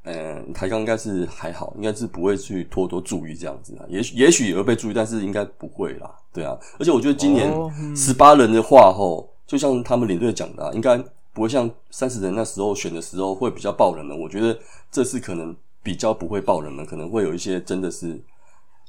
[0.10, 7.52] 嗯，抬杠应该是还好，应该是不会去多多注意这样子啊，也许也许也会被注意，但是应该不会啦，对啊，而且我觉得今年
[7.94, 10.98] 十八人的话吼，就像他们领队讲的、啊，应该
[11.34, 14.18] 不会像三十人那时候选的时候会比较爆人们。
[14.18, 14.58] 我觉得
[14.90, 18.18] 这次可能比较不会爆人们，可能会有一些真的是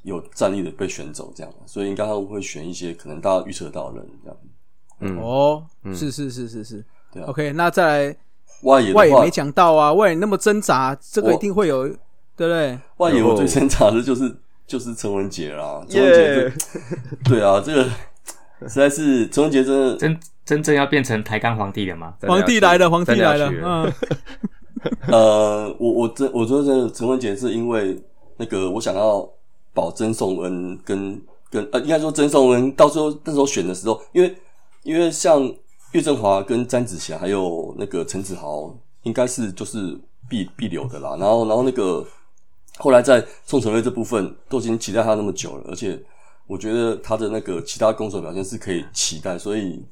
[0.05, 4.39] 有战力的被选走这样，所以应该他们会选一些可能大家预测到的人这样。
[5.01, 6.63] 嗯，哦，是是是是。
[6.63, 8.17] 是对啊，OK，那再来
[8.63, 11.87] 外野外野没，讲到啊，外野那么挣扎，这个一定会有，
[12.37, 12.79] 对不对？
[12.97, 16.53] 外野我最挣扎的就是就是陈文杰啦，陈文杰
[17.25, 17.85] 对啊，这个
[18.69, 22.15] 实在是陈文杰真的真真正要变成抬杠皇帝了吗？
[22.23, 23.93] 皇帝来了，皇帝来了嗯，
[25.09, 28.03] 呃，我我真我说真的，陈文杰是因为
[28.37, 29.29] 那个我想要
[29.73, 34.35] 保曾颂恩跟跟呃，应该说曾颂恩到时候那时候选的时候，因为
[34.83, 35.41] 因为像
[35.93, 39.99] 岳振华跟詹子贤还有那个陈子豪，应该是就是
[40.29, 41.17] 必必留的啦。
[41.19, 42.07] 然后然后那个
[42.77, 45.99] 后来在宋承瑞这部分都已经期待他那么久了，而且
[46.47, 49.85] 我觉得他的那个其他攻守表现是可以期待，所以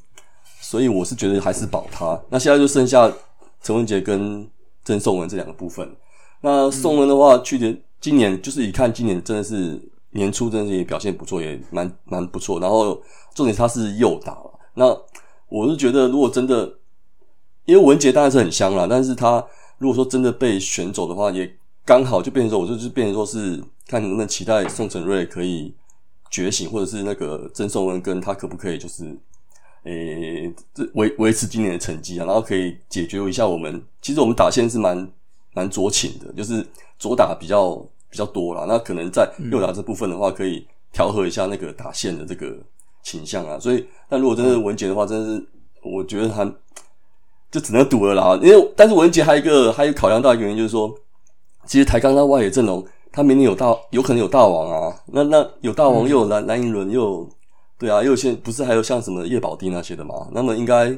[0.61, 2.21] 所以我是觉得还是保他。
[2.29, 3.11] 那现在就剩下
[3.63, 4.49] 陈文杰跟
[4.85, 5.97] 曾颂文这两个部分。
[6.43, 9.81] 那宋文的话，去年、今年就是一看，今年真的是
[10.11, 12.61] 年初真的是也表现不错，也蛮蛮不错。
[12.61, 13.03] 然后
[13.35, 14.97] 重点他是右打了，那
[15.49, 16.79] 我是觉得如果真的，
[17.65, 19.45] 因为文杰当然是很香啦，但是他
[19.79, 25.75] 如果说真的被选走的话，也刚好就变成说，我就是变成说是看能不能期待宋承瑞可以
[26.31, 29.17] 觉醒，或者是那个曾颂恩跟他可不可以就是。
[29.89, 33.81] 诶，这维维持今年的成绩啊，然后可以解决一下我们。
[34.03, 35.09] 其实我们打线是蛮
[35.55, 36.67] 蛮酌情的，就是
[36.99, 37.77] 左打比较
[38.11, 38.65] 比较多啦。
[38.67, 42.59] 那可能在右打这部分的话，可以调和一下那个打线的这个
[43.07, 43.57] 倾向啊。
[43.61, 45.47] 所以，但如果真的是文杰的话，真的是
[45.85, 46.45] 我觉得他
[47.53, 48.37] 就只能赌了啦。
[48.43, 50.93] 因为但是文杰还有一个还有考量到一个原因，就是说，
[51.65, 54.97] 其实台钢那外野阵容，他明年有大有可能有大王啊。
[55.13, 57.29] 那那有大王，又有蓝蓝银轮，又有
[57.79, 60.29] 对啊，又有些不是还有像什么叶宝丁那些的嘛？
[60.33, 60.89] 那么应该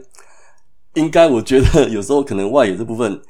[0.94, 3.20] 应该，我觉得 有时候可能外野这部分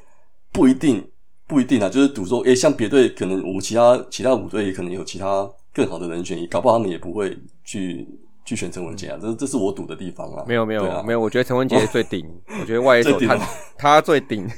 [0.51, 1.05] 不一定
[1.47, 8.07] 不一定啊，就是赌说，诶、像别队可能我们其他其他五队也可能有其他更好的人选，也搞不好他们也不会去
[8.49, 10.43] 去选陈文杰啊，这这是我赌的地方啊。
[10.47, 12.25] 没有没有、没有，我觉得陈文杰最顶，
[12.59, 14.49] 我觉得外野手他最顶吗他最顶，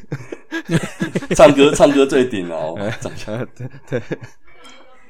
[1.35, 3.45] 唱歌唱歌最顶哦，长相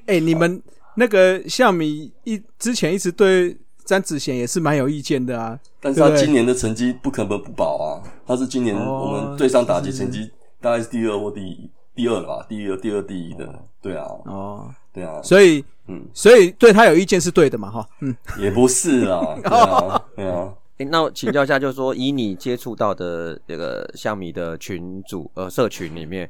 [0.08, 0.60] 哎，你们
[0.96, 20.54] 那个夏米一之前一直对詹子贤也是蛮有意见的啊，但是他今年的成绩不可能不保啊，他是今年哦我们队上打击成绩大概是第二或第一第二了吧，第二第二第一的，对啊，哦，对啊，所以嗯，所以对他有意见是对的嘛，哈，嗯，也不是啊， 对啊，对啊。
[20.78, 26.30] 诶那我请教一下，就是说，以你接触到的这个象迷的群组呃社群里面，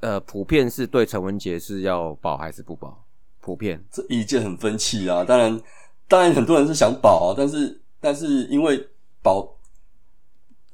[0.00, 3.04] 呃，普遍是对陈文杰是要保还是不保？
[3.40, 5.24] 普遍这意见很分歧啊。
[5.24, 5.60] 当然，
[6.06, 8.88] 当然很多人是想保啊，但是但是因为
[9.20, 9.56] 保，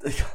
[0.03, 0.25] 哎呀，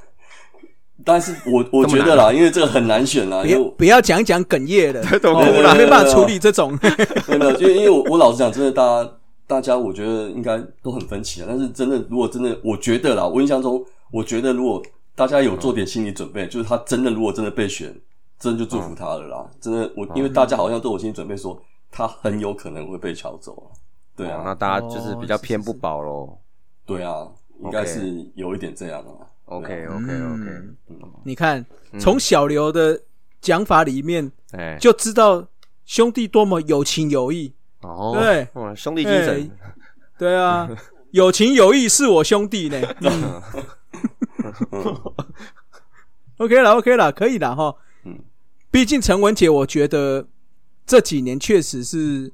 [1.02, 5.02] 但是我我觉得啦，因为这个很难选啦，不因为要不要讲讲哽咽的，
[5.76, 9.10] 没办法处理这种，没有没有，就因为我我老实讲，真的大家
[9.46, 11.46] 大家我觉得应该都很分歧啊。
[11.48, 14.80] 但是真的，如果真的，我觉得啦，我印象中，我觉得如果
[15.16, 17.92] 大家有做点心理准备，就是他真的如果真的被选，
[18.38, 19.46] 真的就祝福他了啦。
[19.60, 23.66] 真的，我因为大家好像都有心理准备说他很有可能会被抢走啊。
[24.16, 26.38] 对啊那啊，大家就是比较哦偏不保咯。
[26.86, 27.26] 对啊，
[27.64, 29.26] 应该是有一点这样啊。
[29.46, 30.50] OK OK OK，
[30.88, 31.12] 嗯。
[31.24, 31.64] 你看
[31.98, 33.02] 从小刘的
[33.40, 35.46] 讲法里面哎，就知道
[35.84, 37.52] 兄弟多么有情有义，
[37.82, 39.50] 哦，对，兄弟精神，
[40.18, 40.68] 对啊，
[41.10, 42.80] 有情有义是我兄弟呢。
[43.02, 43.42] 嗯。
[46.38, 47.74] OK 了，OK 了，可以了哈。
[48.04, 48.18] 嗯，
[48.70, 50.26] 毕竟陈文杰，我觉得
[50.84, 52.32] 这几年确实是，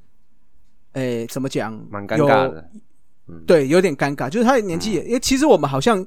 [0.93, 2.71] 诶，怎么讲，蛮尴尬的。
[3.29, 3.45] 嗯。
[3.47, 6.05] 对，有点尴尬，就是他的年纪也，因为其实我们好像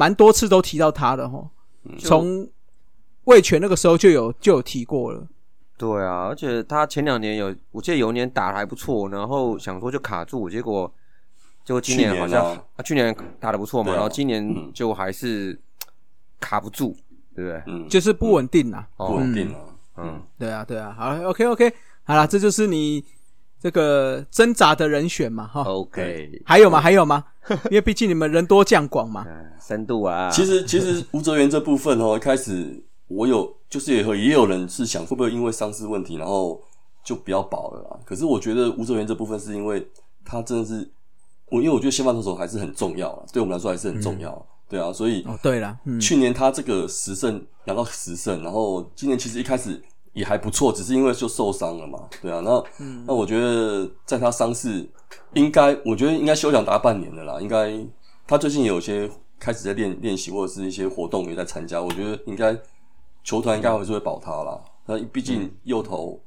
[0.00, 1.46] 蛮多次都提到他的哈，
[1.84, 1.98] 嗯。
[1.98, 2.48] 从
[3.24, 5.28] 魏权那个时候就有就有提过了。
[5.76, 10.90] 对啊，而且他前两年有，我记得有一年打的还不错，然后想说就卡住，结果
[11.66, 13.94] 结果今年好像去年啊啊去年打的不错嘛，啊。
[13.96, 14.70] 然后今年嗯。
[14.72, 15.60] 就还是
[16.40, 16.96] 卡不住，
[17.34, 17.62] 对不对？
[17.66, 18.88] 嗯，就是不稳定啊。
[18.96, 19.60] 不稳定啊。
[19.98, 21.70] 嗯，对啊，对啊，好，OK OK，
[22.04, 23.04] 好了，这就是你
[23.60, 25.62] 这个挣扎的人选嘛，哈。
[25.62, 26.80] OK，还有吗？
[26.80, 27.24] 还有吗？
[27.70, 29.24] 因为毕竟你们人多将广嘛。
[29.28, 36.60] 嗯 深度啊，其实其实吴哲源这部分哦，一开始我有就是也有也有人是想会不会因为伤势问题，然后
[37.04, 38.00] 就不要保了啦。
[38.04, 39.86] 可是我觉得吴哲源这部分是因为
[40.24, 40.90] 他真的是
[41.50, 44.44] 我，因为我觉得先发投手还是很重要啊，对我们来说还是很重要。
[44.68, 49.80] 对啊，所以哦，对了，嗯，去年他这个十胜拿到十胜，然后今年其实一开始
[50.12, 52.62] 也还不错，只是因为就受伤了嘛，对啊，那、
[53.06, 54.88] 那我觉得在他伤势
[55.34, 57.78] 应该，我觉得应该休养达半年了啦，应该
[58.26, 62.56] 他最近也有些开始在练练习或者是一些活动也在参加，我觉得应该
[63.22, 64.60] 球团应该还是会保他啦。
[64.86, 66.20] 那毕竟右投，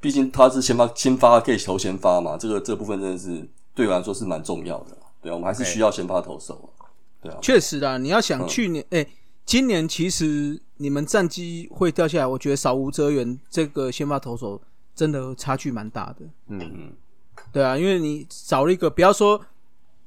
[0.00, 6.90] 毕竟他是先发先发可以投先发嘛，这个这部分真的是对我来说是蛮重要的啦，对啊，我们还是需要先发投手啊，
[7.22, 8.48] 对啊，确实啦，你要想嗯。
[8.48, 9.06] 去年，哎、
[9.46, 14.60] 今年其实你们战绩会掉下来，我觉得少吴哲源这个先发投手
[14.94, 16.26] 真的差距蛮大的。
[16.48, 16.92] 嗯，
[17.52, 19.44] 对啊，因为你少了一个，不要说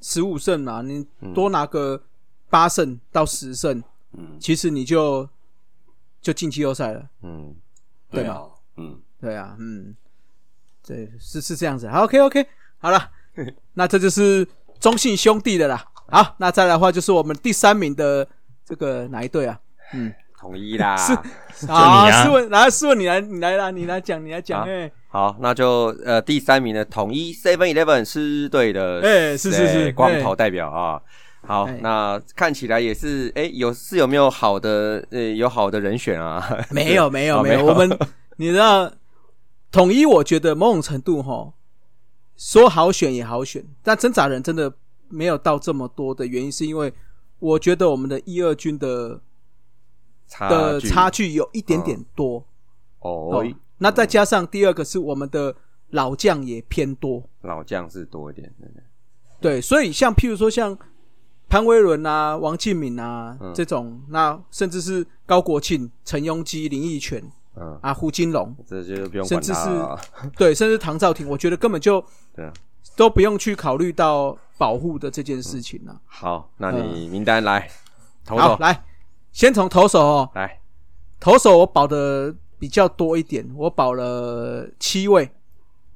[0.02, 2.02] 十五胜嘛，你多拿个
[2.50, 5.28] 八胜到十胜，嗯，其实你就
[6.22, 7.10] 就进季后赛了。
[7.22, 7.56] 嗯，
[8.10, 8.42] 对对啊，
[8.76, 9.00] 嗯。
[9.20, 9.96] 对啊，嗯，
[10.86, 11.90] 对，是是这样子。
[11.90, 12.46] 好，OK OK，
[12.78, 13.10] 好了，
[13.74, 14.48] 那这就是
[14.80, 15.84] 中信兄弟的啦。
[16.08, 18.28] 好，那再来的话就是我们第三名的
[18.64, 19.60] 这个哪一队啊？
[19.94, 20.96] 嗯，统一啦。
[21.54, 31.02] 是你啊是问，来是问你来，你来啦，你来讲，你来讲，好哎、好，那就呃第三名的统一 Seven Eleven 是对的，哎是是是哎光头代表啊。
[31.42, 36.46] 好哎，那看起来也是，哎，有是有没有好的呃有好的人选啊？
[36.70, 37.98] 没有没有 没有，哦没有我们
[38.36, 38.92] 你知道，
[39.72, 41.54] 统一我觉得某种程度哈，
[42.36, 44.72] 说好选也好选，但挣扎人真的
[45.10, 46.94] 没有到这么多的原因，是因为
[47.40, 49.27] 我觉得我们的一二军的差
[50.50, 52.44] 的差距有一点点多。
[53.00, 53.30] 哦。
[53.32, 55.56] 哦，那再加上第二个是我们的
[55.90, 58.68] 老将也偏多，老将是多一点，对。
[58.70, 58.84] 对
[59.40, 60.78] 对，所以像譬如说像
[61.48, 63.54] 潘威伦啊、王敬敏啊、嗯。
[63.54, 67.24] 这种，那甚至是高国庆、陈庸基、林奕泉
[67.56, 69.70] 嗯，啊、胡金龙，这就不用管甚至是。
[70.38, 72.04] 对，甚至唐兆廷，我觉得根本就
[72.36, 72.46] 对。
[72.46, 72.54] 啊，
[72.96, 77.70] 都不用去考虑到保护的这件事情了、好，那你名单来，
[78.26, 78.84] 投来，
[79.38, 80.60] 先从投手哦，来，
[81.20, 85.30] 投手我保的比较多一点，我保了七位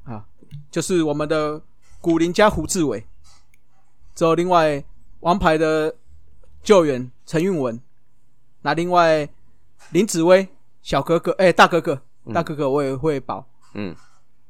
[0.04, 0.24] 啊，
[0.70, 1.60] 就是我们的
[2.00, 3.04] 古林加胡志伟，
[4.14, 4.84] 之后另外
[5.22, 5.96] 王牌的
[6.62, 7.82] 救援陈运文，
[8.62, 9.28] 那另外
[9.90, 10.48] 林子威
[10.84, 12.00] 小哥哥，哎、大哥哥，
[12.32, 13.48] 大哥哥我也会保。
[13.74, 13.96] 嗯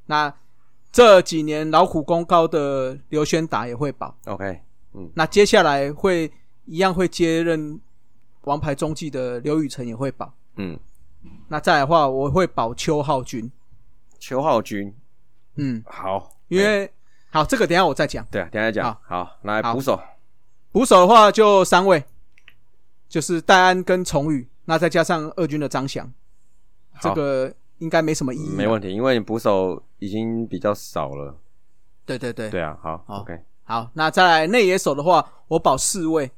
[0.07, 0.33] 那
[0.91, 4.13] 这几年老虎功高的刘轩达也会保。
[4.25, 4.59] ，OK，
[4.95, 6.29] 嗯那接下来会
[6.65, 7.79] 一样会接任
[8.43, 10.33] 王牌中继的刘宇辰也会保。
[10.55, 10.79] 嗯，
[11.47, 13.51] 那再来的话，我会保邱浩军。
[14.19, 14.93] 邱浩军，
[15.55, 16.91] 嗯，好，因为
[17.31, 18.25] 好这个等一下我再讲。
[18.29, 19.73] 对啊，等一下再讲，好，来好。
[19.73, 19.99] 捕手，
[20.71, 22.03] 捕手的话就三位，
[23.09, 26.11] 就是戴安跟崇宇，那再加上二军的张翔，
[26.99, 28.49] 这个应该没什么意义。
[28.49, 31.35] 没问题，因为你捕手已经比较少了。
[32.05, 36.29] 对对对，对啊，好好，OK，好，那再来内野手的话，我保四位，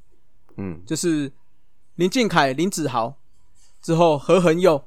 [0.55, 1.29] 嗯，就是
[1.95, 3.15] 林敬凯、林子豪，
[3.81, 4.83] 之后何恒佑，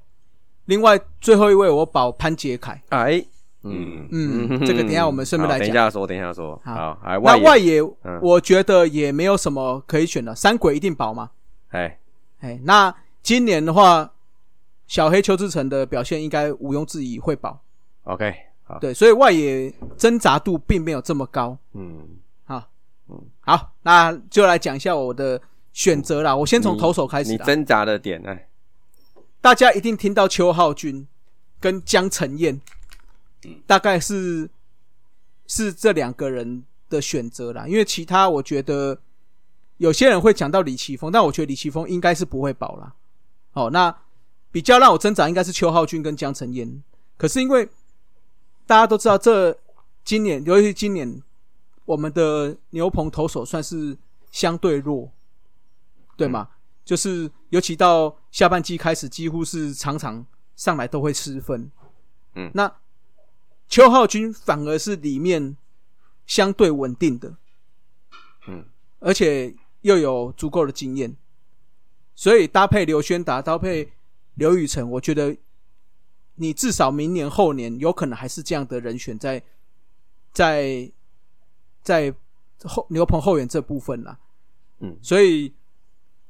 [0.64, 2.82] 另外最后一位我保潘杰凯。
[2.88, 3.24] 哎，
[3.62, 11.30] 嗯嗯这个等一下我们顺便好来讲等一下说，等一下说，好那外野嗯，我觉得也没有什么可以选的，三鬼一定保嘛。
[11.68, 11.98] 哎，
[12.40, 14.12] 哎，那今年的话，
[14.86, 17.60] 小黑邱志成的表现应该毋庸置疑会保。
[18.04, 21.56] OK，好，对，所以外野挣扎度并没有这么高。
[21.74, 22.62] 嗯，好，
[23.08, 25.40] 嗯好，那就来讲一下我的
[25.76, 26.34] 选择啦。
[26.34, 27.36] 我先从投手开始啦。
[27.38, 28.48] 你挣扎的点，哎，
[29.42, 31.06] 大家一定听到邱浩军
[31.60, 32.58] 跟江晨燕，
[33.44, 34.48] 嗯大概是
[35.46, 37.68] 是这两个人的选择啦。
[37.68, 38.98] 因为其他我觉得
[39.76, 42.94] 有些人会讲到李奇峰，但我觉得李奇峰应该是不会保啦。
[43.52, 43.94] 哦，那
[44.50, 46.82] 比较让我挣扎应该是邱浩军跟江晨燕。
[47.18, 47.68] 可是因为
[48.66, 49.54] 大家都知道，这
[50.02, 51.22] 今年尤其是今年
[51.84, 53.94] 我们的牛棚投手算是
[54.32, 55.10] 相对弱，
[56.16, 56.48] 对吗？
[56.84, 61.70] 就是尤其到下半季开始，几乎是常常上来都会失分。
[62.34, 62.72] 嗯那
[63.68, 65.56] 邱浩军反而是里面
[66.26, 67.36] 相对稳定的，
[68.46, 68.64] 嗯，
[69.00, 71.16] 而且又有足够的经验，
[72.14, 73.92] 所以搭配刘轩达，搭配
[74.34, 75.36] 刘宇辰，我觉得
[76.36, 79.42] 你至少明年后年有可能还是这样的人选在
[80.32, 80.92] 在
[81.82, 82.14] 在
[82.62, 84.20] 后牛棚后援这部分啦。
[84.78, 85.52] 嗯所以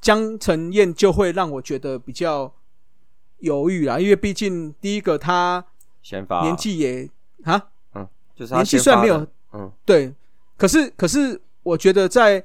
[0.07, 2.53] 江晨燕就会让我觉得比较
[3.39, 5.65] 犹豫啦，因为毕竟第一个他
[6.01, 6.43] 先发。
[6.43, 7.11] 年纪也
[7.43, 7.61] 啊，
[7.93, 9.73] 嗯就是他年纪虽然没有嗯。
[9.85, 10.15] 对，
[10.57, 12.45] 可是可是我觉得在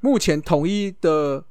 [0.00, 1.44] 目前统一的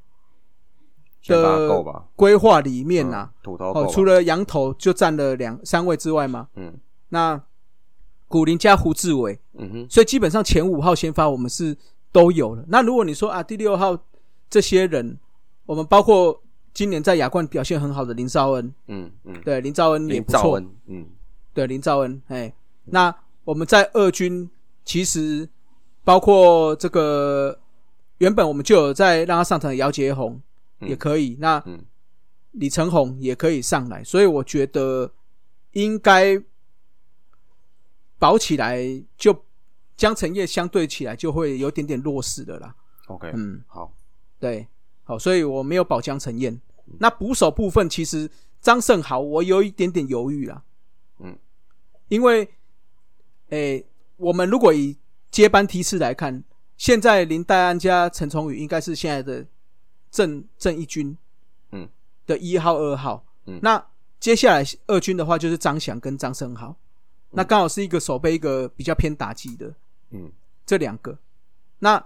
[1.27, 2.05] 的？
[2.15, 6.73] 规划里面呐、嗯土头哦，除了羊头就占了两三位之外嘛，嗯。
[7.09, 7.39] 那
[8.27, 9.87] 古林加胡志伟，嗯哼。
[9.87, 11.77] 所以基本上前五号先发我们是
[12.11, 12.65] 都有了。
[12.67, 13.95] 那如果你说啊第六号
[14.49, 15.17] 这些人，
[15.65, 16.41] 我们包括
[16.73, 21.05] 今年在亚冠表现很好的林兆恩，嗯嗯，对林兆恩也不错，嗯。
[21.53, 22.53] 对林兆恩，哎，
[22.85, 24.49] 那我们在二军
[24.85, 25.47] 其实
[26.03, 27.59] 包括这个
[28.19, 30.41] 原本我们就有在让他上场的姚杰宏
[30.79, 30.89] 嗯。
[30.89, 31.83] 也可以，那嗯。
[32.53, 35.11] 李成宏也可以上来，所以我觉得
[35.73, 36.41] 应该
[38.17, 38.83] 保起来
[39.15, 39.45] 就
[39.95, 42.75] 江晨业相对起来就会有点点弱势的啦。
[43.05, 43.93] ，OK，嗯，好，
[44.39, 44.67] 对，
[45.03, 46.59] 好，所以我没有保江晨燕。
[46.97, 48.29] 那捕手部分其实
[48.61, 50.63] 张胜豪我有一点点犹豫啦，
[51.19, 51.37] 嗯，
[52.07, 52.49] 因为，
[53.49, 53.85] 诶、
[54.17, 54.97] 我们如果以
[55.29, 56.43] 接班梯次来看，
[56.77, 59.45] 现在林黛安加陈崇宇应该是现在的
[60.09, 61.15] 正正一军，
[61.71, 61.87] 嗯，
[62.25, 63.59] 的一号、二号，嗯。
[63.61, 63.85] 那
[64.19, 66.75] 接下来二军的话就是张翔跟张胜豪，
[67.31, 69.73] 那刚好是一个守备一个比较偏打击的，
[70.11, 70.31] 嗯。
[70.65, 71.17] 这两个。
[71.79, 72.03] 那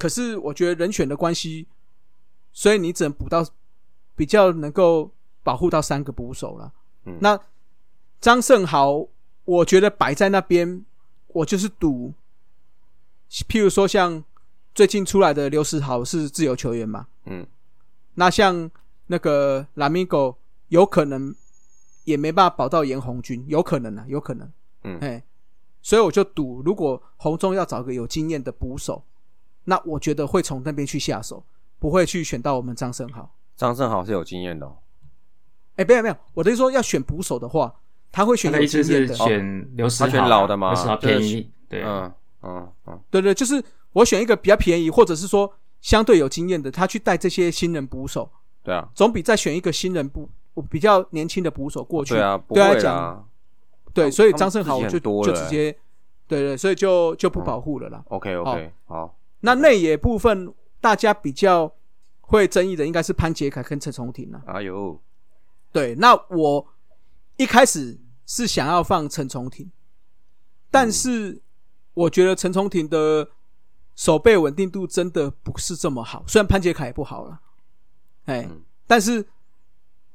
[0.00, 1.68] 可是我觉得人选的关系，
[2.52, 3.46] 所以你只能补到
[4.16, 6.72] 比较能够保护到三个捕手了。
[7.04, 7.38] 嗯那
[8.20, 9.06] 张胜豪，
[9.44, 10.84] 我觉得摆在那边，
[11.28, 12.14] 我就是赌，
[13.48, 14.24] 譬如说像
[14.74, 17.46] 最近出来的刘世豪是自由球员嘛，嗯
[18.14, 18.70] 那像
[19.06, 20.38] 那个拉米狗
[20.68, 21.34] 有可能
[22.04, 24.50] 也没办法保到严红军，有可能啊，有可能。
[24.84, 25.22] 嗯哎，
[25.82, 29.04] 所以我就赌，如果红中要找个有经验的捕手，
[29.64, 31.44] 那我觉得会从那边去下手，
[31.78, 33.34] 不会去选到我们张胜豪。
[33.56, 34.78] 张胜豪是有经验的哦，
[35.76, 37.74] 哎，没有没有，我的意思说要选捕手的话，
[38.10, 39.14] 他会选有经验的。
[39.14, 48.30] 选刘思他选豪老的嘛刘思豪便宜，对，嗯嗯嗯对对，就是我选一个比较便宜，或者是说相对有经验的，他去带这些新人捕手，
[48.62, 50.28] 对啊，总比再选一个新人捕
[50.70, 52.14] 比较年轻的捕手过去。
[52.14, 53.24] 对啊，不对他讲，会啦
[53.92, 55.76] 对，所以张胜豪就多了欸就直接，
[56.26, 58.02] 对对，所以就就不保护了啦。
[58.08, 61.74] ，OK OK，好，那内野部分，大家比较
[62.20, 64.42] 会争议的应该是潘杰凯跟陈崇廷了。
[64.46, 65.00] 哎呦，
[65.72, 66.66] 对，那我
[67.36, 69.70] 一开始是想要放陈崇廷，
[70.70, 71.40] 但是
[71.94, 73.30] 我觉得陈崇廷的
[73.96, 77.40] 手背稳定度真的不是这么好，虽然潘杰凯也不好了，
[78.26, 78.62] 哎，嗯。
[78.86, 79.24] 但是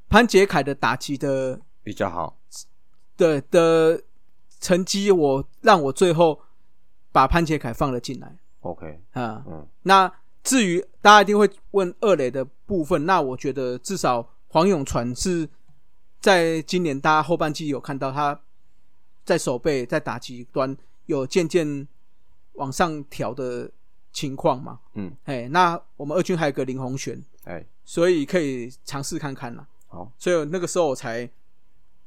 [0.08, 2.38] 潘杰凯的打击的比较好，
[3.16, 4.02] 的的
[4.60, 6.42] 成绩，我让我最后
[7.10, 8.36] 把潘杰凯放了进来
[8.70, 9.44] OK，啊。
[9.46, 10.12] 嗯那
[10.42, 15.48] 至于大家一定会问二垒的部分，那我觉得至少黄永传是
[16.20, 18.40] 在今年大家后半季有看到他
[19.24, 21.86] 在手背在打击端有渐渐
[22.52, 23.68] 往上调的
[24.12, 24.78] 情况嘛。
[24.94, 29.66] 嗯，哎，那我们二军还有个林宏璇，哎，所以可以尝试看看啦。
[29.88, 31.28] 好，所以那个时候我才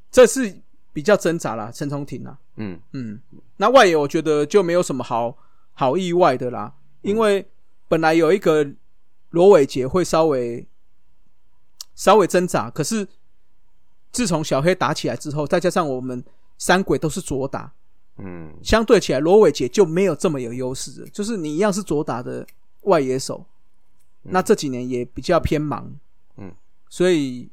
[0.09, 0.61] 这是
[0.93, 2.37] 比较挣扎啦，陈崇廷啦。
[2.55, 3.21] 嗯嗯，
[3.57, 5.37] 那外野我觉得就没有什么好
[5.79, 6.73] 好意外的啦，
[7.03, 7.49] 因为
[7.87, 8.69] 本来有一个
[9.29, 10.67] 罗伟杰会稍微
[11.95, 13.07] 稍微挣扎，可是
[14.11, 16.21] 自从小黑打起来之后，再加上我们
[16.57, 17.71] 三鬼都是左打，
[18.17, 18.53] 嗯。
[18.61, 22.45] 相对起来罗伟杰就没有这么有优势了，就是你一样是左打的
[22.81, 23.45] 外野手，
[24.23, 25.89] 那这几年也比较偏忙，
[26.35, 26.53] 嗯，
[26.89, 27.49] 所以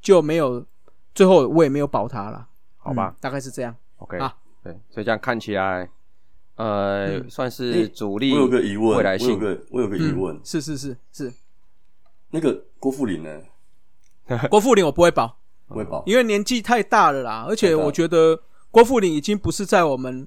[0.00, 0.66] 就没有
[1.14, 3.14] 最后我也没有保他了，好吧。
[3.14, 3.72] 嗯大概是这样。
[3.98, 4.36] ，OK，啊。
[4.64, 5.88] 对，所以这样看起来，
[6.62, 7.30] 呃，嗯。
[7.30, 11.32] 算是主力，我有个疑问，未来性，个我有个疑问，嗯，是是是是，
[12.30, 13.40] 那个郭富林呢？
[14.48, 15.36] 郭富林我不会保，
[15.68, 16.02] 不会保？
[16.06, 18.40] 因为年纪太大了啦，而且我觉得
[18.70, 20.26] 郭富林已经不是在我们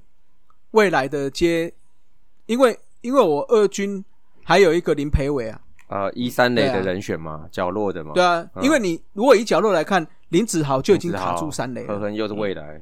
[0.72, 1.74] 未来的接，
[2.46, 4.04] 因为因为我二军
[4.44, 8.64] 还有一个林培伟啊，呃，一三垒的人选嘛，角落的嘛，对啊，嗯。
[8.64, 12.82] 因为你如果以角落来看，林子豪就已经卡住三垒了，可能又是未来，嗯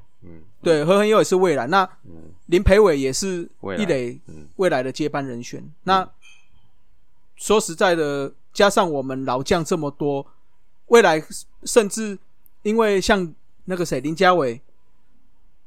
[0.63, 2.31] 对，何恒优也是未来，那嗯。
[2.47, 4.47] 林培伟也是一垒嗯。
[4.57, 5.63] 未来的接班人选。
[5.83, 6.07] 那
[7.35, 10.25] 说实在的，加上我们老将这么多，
[10.87, 11.23] 未来
[11.63, 12.17] 甚至
[12.63, 13.33] 因为像
[13.65, 14.61] 那个谁林家伟，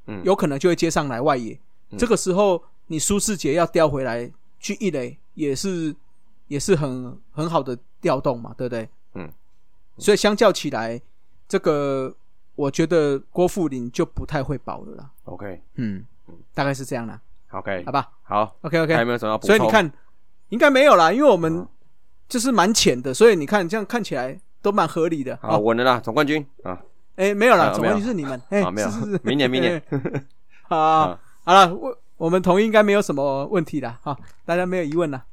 [0.07, 1.59] 嗯，有可能就会接上来外野。
[1.91, 1.99] 嗯。
[1.99, 4.31] 这个时候，你苏世杰要调回来
[4.61, 5.95] 去一垒，也是
[6.49, 8.89] 也是很很好的调动嘛，对不对？
[9.15, 9.33] 嗯，
[9.99, 11.01] 所以相较起来，
[11.49, 12.15] 这个
[12.57, 15.11] 我觉得郭富林就不太会保了啦。
[15.25, 15.63] ，OK。
[15.77, 16.05] 嗯，
[16.53, 18.11] 大概是这样啦，OK，好吧。
[18.23, 19.57] 好，？OK 还有 OK，没有什么要补充？
[19.57, 19.93] 所以你看，
[20.49, 21.69] 应该没有啦，因为我嗯们
[22.29, 25.39] 就是蛮浅的，所以你看这样看起来都蛮合理的。
[25.41, 26.45] 好，稳了啦，总冠军。
[26.65, 26.81] 啊，
[27.17, 28.91] 哎，没有啦，总冠军是你们，哎，啊没有。
[28.91, 29.81] 是是是，明年明年。
[29.91, 30.25] 哎，
[30.69, 30.77] 好。
[30.77, 31.07] 啊。
[31.07, 35.25] 好好了，我我们同意应该没有什么问题的哈，大家没有疑问了。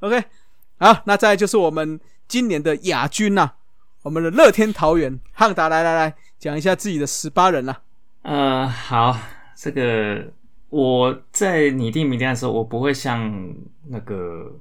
[0.00, 0.24] OK，
[0.78, 3.52] 好，那再就是我们今年的亚军呐、
[4.02, 7.80] 我们的乐天桃园汉达来来来讲一下自己的十八人啦、
[8.22, 9.18] 呃，好，
[9.56, 10.24] 这个
[10.68, 13.52] 我在拟定名单的时候，我不会像
[13.88, 14.52] 那个，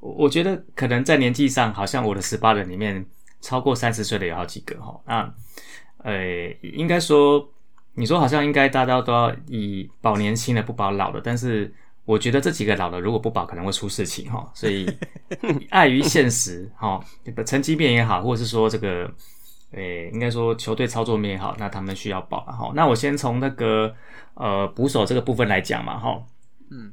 [0.00, 3.04] 我我觉得可能在年纪上，好像我的十八人里面
[3.40, 5.00] 超过三十岁的有好几个哈。
[5.06, 5.34] 那
[5.98, 7.48] 呃，应该说，
[7.94, 11.72] 你说好像应该大家都要以保年轻的不保老的，但是
[12.04, 14.90] 我觉得这几个老的如果不保可能会出事情哈，所以
[15.70, 17.00] 碍于现实哈，
[17.46, 19.10] 成绩面也好，或者是说这个。
[19.74, 22.70] 诶，应该说球队操作面也好，那他们需要保哈。
[22.74, 23.90] 那我先从那个
[24.34, 26.22] 呃捕手这个部分来讲嘛哈。
[26.70, 26.92] 嗯，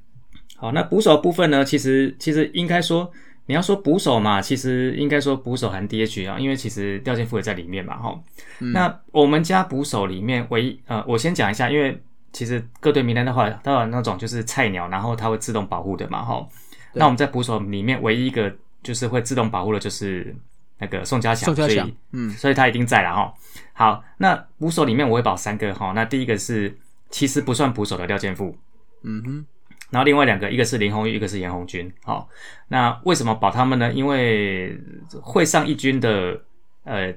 [0.55, 3.11] 好，那捕手部分呢，其实其实应该说
[3.47, 8.17] 你要说捕手嘛，其实应该说捕手含 DH 啊，因为其实廖健富也在里面嘛哈。
[8.59, 12.01] 那我们家捕手里面唯一呃，我先讲一下，因为
[12.31, 16.47] 其实各队名单的话，都有那种就是菜鸟，然后它会自动保护的嘛哈。
[16.93, 18.53] 那我们在捕手里面唯一一个
[18.83, 20.35] 就是会自动保护的，就是。
[20.81, 23.33] 那个宋家祥，所以嗯所以他一定在了哈。
[23.73, 25.91] 好，那捕手里面我会保三个哈。
[25.93, 26.73] 那第一个是
[27.09, 28.57] 其实不算捕手的廖建富，
[29.01, 29.45] 嗯哼，
[29.89, 31.91] 然后另外两个一个是林红玉，一个是严红军。
[32.05, 32.29] 好，
[32.69, 33.91] 那为什么保他们呢？
[33.91, 34.79] 因为
[35.21, 36.41] 会上一军的
[36.85, 37.13] 呃，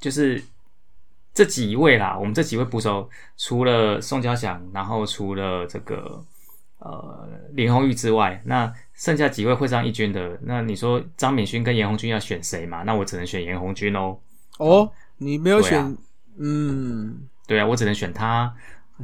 [0.00, 0.42] 就是
[1.36, 3.06] 这几位啦，我们这几位捕手
[3.36, 6.24] 除了宋家祥，然后除了这个
[6.78, 12.84] 呃林红玉之外，那剩下几位会上一军的，那你说张敏勋跟严红军要选谁嘛？
[12.84, 14.16] 那我只能选严红军哦。
[14.56, 15.94] 哦，你没有选，
[16.38, 18.50] 嗯，对啊，我只能选他，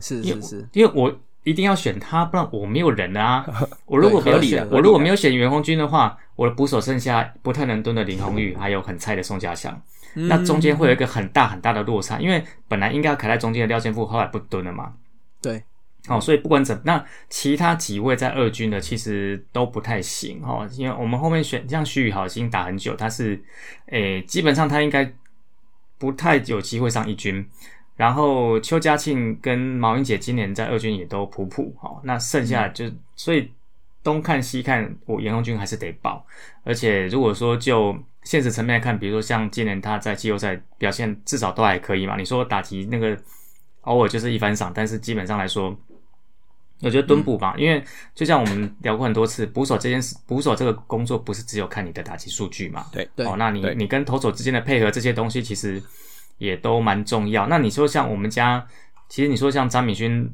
[0.00, 3.44] 是是是，因为我一定要选他，不然我没有人啊。
[3.84, 9.78] 我如果没有选，我如果没有选袁红军的话，我的捕手剩下不太能蹲的林红玉，还有很菜的宋家祥，
[10.14, 14.94] 嗯那中间会有一个很大很大的落差，因为本来应该要卡在中间的廖健富，后来不蹲了嘛。
[15.40, 15.62] 对，
[16.08, 23.42] 哦，所以不管怎那其他几位在二军的其实都不太行哦，因为我们后面选像徐宇豪已经打很久，他是
[23.86, 25.12] 诶基本上他应该
[25.98, 27.46] 不太有机会上一军。
[27.94, 33.52] 然后邱家庆跟毛英姐今年在二军也都普普哦，那剩下就、所以
[34.02, 36.24] 东看西看，我严红军还是得保。
[36.64, 43.16] 而且如果说就现实层面来看，比如说像今年他在季后赛表现至少都还可以嘛，你说打击那个
[43.82, 45.76] 偶尔就是一番赏，但是基本上来说，
[46.82, 47.82] 我觉得蹲捕吧，因为
[48.14, 55.82] 就像我们聊过很多次，捕手这件事，捕手这个工作不是只有看你的打击数据嘛，对对哦，那你你跟投手之间的配合这些东西，其实
[56.38, 57.46] 也都蛮重要。
[57.46, 58.64] 那你说像我们家，
[59.08, 60.32] 其实你说像张敏勋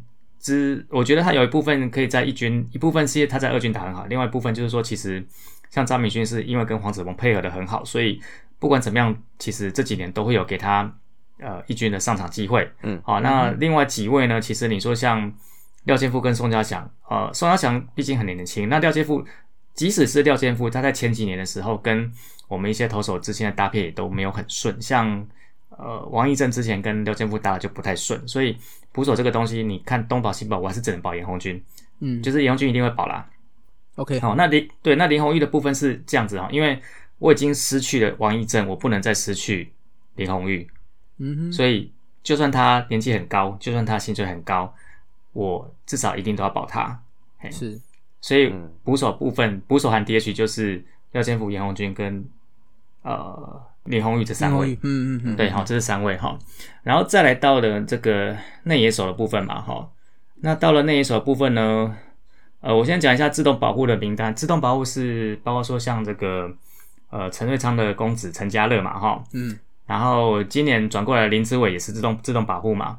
[0.48, 5.22] 之，我觉得他有一部分可以在一军，一部分是因为他在二军打很好，另外一部分就是说，其实
[5.70, 8.18] 像张敏勋是因为跟黄子鹏配合的很好，所以
[8.58, 10.90] 不管怎么样，其实这几年都会有给他
[11.38, 12.70] 呃一军的上场机会。
[12.82, 14.40] 嗯，好，那另外几位呢？
[14.40, 15.30] 其实你说像
[15.84, 19.22] 廖健富跟宋家祥，呃，宋家祥毕竟很年轻，那廖健富
[19.74, 22.10] 即使是廖健富，他在前几年的时候跟
[22.48, 25.26] 我们一些投手之间的搭配也都没有很顺，像
[25.78, 28.54] 呃王义正之前跟刘建富打的就不太顺，所以
[28.92, 31.62] 捕手这个东西，你看东保西保，我还是只能保严红军，
[32.00, 33.26] 嗯，就是严红军一定会保啦。
[33.94, 36.78] OK，好，那林对那林红玉的部分是这样子哦，因为
[37.18, 39.72] 我已经失去了王义正，我不能再失去
[40.16, 40.68] 林红玉，
[41.18, 41.90] 嗯哼，所以
[42.22, 44.72] 就算他年纪很高，就算他薪水很高，
[45.32, 47.00] 我至少一定都要保他。
[47.38, 47.50] 嘿。
[47.50, 47.80] 是。
[48.20, 52.28] 所以嗯捕手部分，捕手含 DH 就是廖建福、严红军跟
[53.02, 54.72] 呃林红玉这三位。
[54.82, 56.38] 嗯嗯嗯，对，好，这是三位哈，
[56.82, 59.88] 然后再来到了这个内野手的部分嘛，哈，
[60.42, 61.96] 那到了内野手的部分呢，
[62.60, 64.34] 呃，我先讲一下自动保护的名单。
[64.34, 66.50] 自动保护是包括说像这个
[67.10, 72.98] 呃陈瑞昌的公子陈家乐嘛，哈，嗯，然后今年转过来的林志伟也是自动自动保护嘛，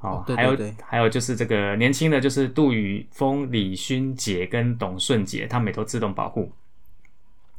[0.00, 6.50] 哦还有还有就是这个年轻的就是杜宇峰、李勋杰跟董顺杰，他们也都自动保护。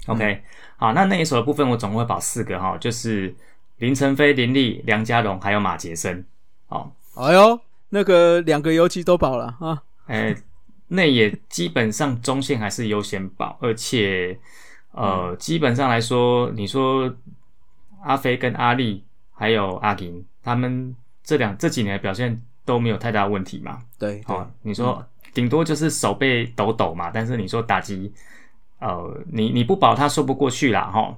[0.08, 0.42] OK，、
[0.78, 3.34] 好，那内野手的部分我总共会保四个哈，就是
[3.78, 6.26] 林晨飞、林立、梁家荣还有马杰森。
[6.70, 10.36] 哦，哎呦，那个两个游击都保了啊，呃，
[10.88, 14.40] 内野基本上中线还是优先保，而且
[14.92, 17.14] 呃，基本上来说，你说
[18.04, 23.84] 阿飞跟阿力还有阿银，他们这两这几年的表现都没有太大问题嘛。
[24.00, 28.12] 对，好哦，你说顶多就是手背抖抖嘛，但是你说打击，
[28.82, 31.18] 呃，你你不保他说不过去啦，哈。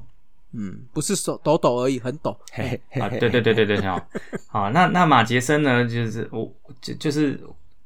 [0.55, 3.99] 嗯，不是手抖抖而已，很抖，嘿嘿嘿啊，对对对对对，好，
[4.47, 6.47] 好，那那马杰森呢，就是我
[6.80, 7.41] 就就是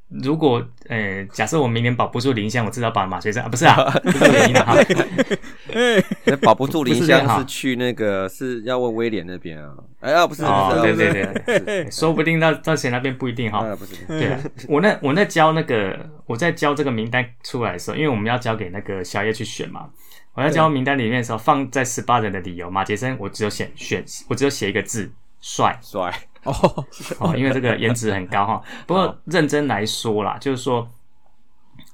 [0.10, 4.64] 如果呃，假设我明年保不住林香，我至少保马学生啊，不是啊， 不是这个原因啊。
[4.64, 9.74] 哈 保不住林香是去那个是要问威廉那边啊？
[10.00, 11.92] 哎呀，不是，哦，不是对对，不对，是。
[11.92, 13.60] 说不定到到谁那边不一定哈。
[13.68, 14.28] 啊不是，对。
[14.28, 14.40] 啊，
[14.70, 19.90] 我那我那交那个我在交这个名单出来的时候，因为我们要交给那个小叶去选嘛，
[20.36, 25.12] 我在交名单里面的时候，放在十八人的理由，马杰森我只有选选，我只有写一个字
[25.48, 26.52] 帅帅，哦，
[27.20, 28.62] 哦，因为这个颜值很高哈。
[28.86, 30.86] 不过认真来说啦，就是说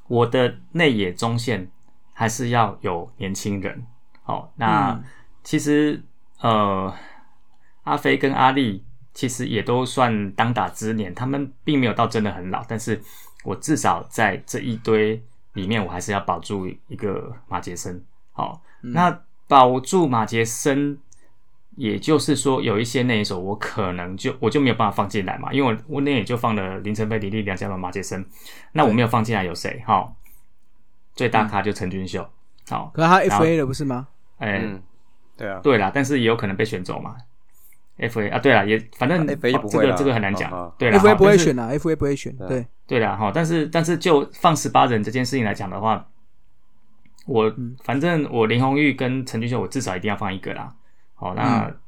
[0.07, 1.69] 我的内野中线
[2.13, 3.85] 还是要有年轻人。
[4.25, 5.03] 哦，那嗯
[5.43, 6.01] 其实
[6.39, 6.91] 呃，
[7.83, 8.83] 阿飞跟阿力
[9.13, 12.99] 其实也都算当打之年，他们并没有到真的很老，但是
[13.43, 15.23] 我至少在这一堆
[15.53, 18.03] 里面，我还是要保住一个马杰森。
[18.31, 20.97] 好、那保住马杰森，
[21.75, 28.25] 也就是说有一些那一首我可能就我就没有办法放进来嘛，因为我我那也就放了林晨飞、李丽、梁家龙、马杰森，
[28.73, 29.81] 那我没有放进来有谁？
[29.85, 30.15] 好、
[31.15, 32.27] 最大咖就陈俊秀。
[32.69, 34.07] 好、可是他 FA 了不是吗？
[34.37, 34.81] 哎、嗯，
[35.35, 37.15] 对啊，对啦，但是也有可能被选走嘛。
[37.97, 40.49] F A 啊，对啦，也反正、这个不会啦这个很难讲。
[40.79, 46.07] 对啦但是不会选啊，FA 不会选，对对，对啦哈，但是但是就放十八人这件事情来讲的话，
[47.27, 50.73] 我、嗯反正我林红玉跟陈俊秀，我至少一定要放一个啦。
[51.15, 51.79] 好，那嗯。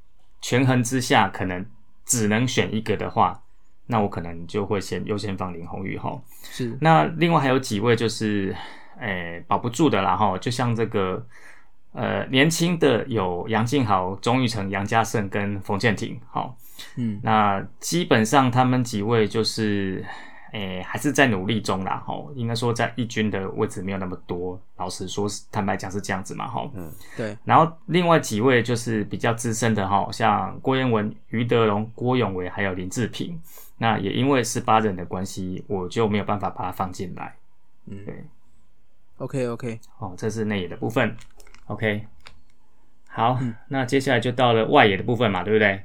[0.42, 1.66] 权衡之下，可能
[2.06, 3.42] 只能选一个的话，
[3.88, 6.22] 那我可能就会先优先放林红玉哈。
[6.44, 8.56] 是，那另外还有几位就是，
[9.00, 11.26] 诶、保不住的啦哈，就像这个，
[11.94, 16.56] 呃，年轻的有杨敬豪、钟玉成、杨家胜跟冯建廷，好，
[16.96, 20.06] 嗯，那基本上他们几位就是，
[20.56, 33.38] 诶、还是在努力中啦，吼，应该说在一军的位置没有那么多，老实说是，坦白讲是这样子嘛，吼，嗯对，然后另外几位就是比较资深的哈，像郭彦文、于德龙、郭永维还有林志平。
[33.78, 37.36] 那也因为是八人的关系，我就没有办法把他放进来。
[37.88, 38.24] 嗯对
[39.18, 41.18] ，，OK OK，哦，这是内野的部分。
[41.68, 42.08] OK，
[43.10, 43.38] 好，
[43.68, 45.84] 那接下来就到了外野的部分嘛，对不对？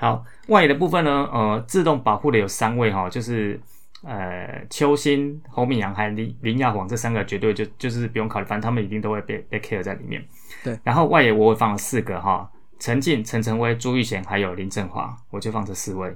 [0.00, 3.60] 对，好，外野的部分呢，呃，自动保护的有三位哈，就是
[4.02, 10.24] 呃邱兴、侯敏阳还有林林亚煌这三个绝对就就是不用考虑，反正他们一定都会被被 care 在里面。
[10.64, 16.08] 对，然后外野我会放了四个哈，陈进、陈晨威、朱玉贤还有林振华，我就放这四位。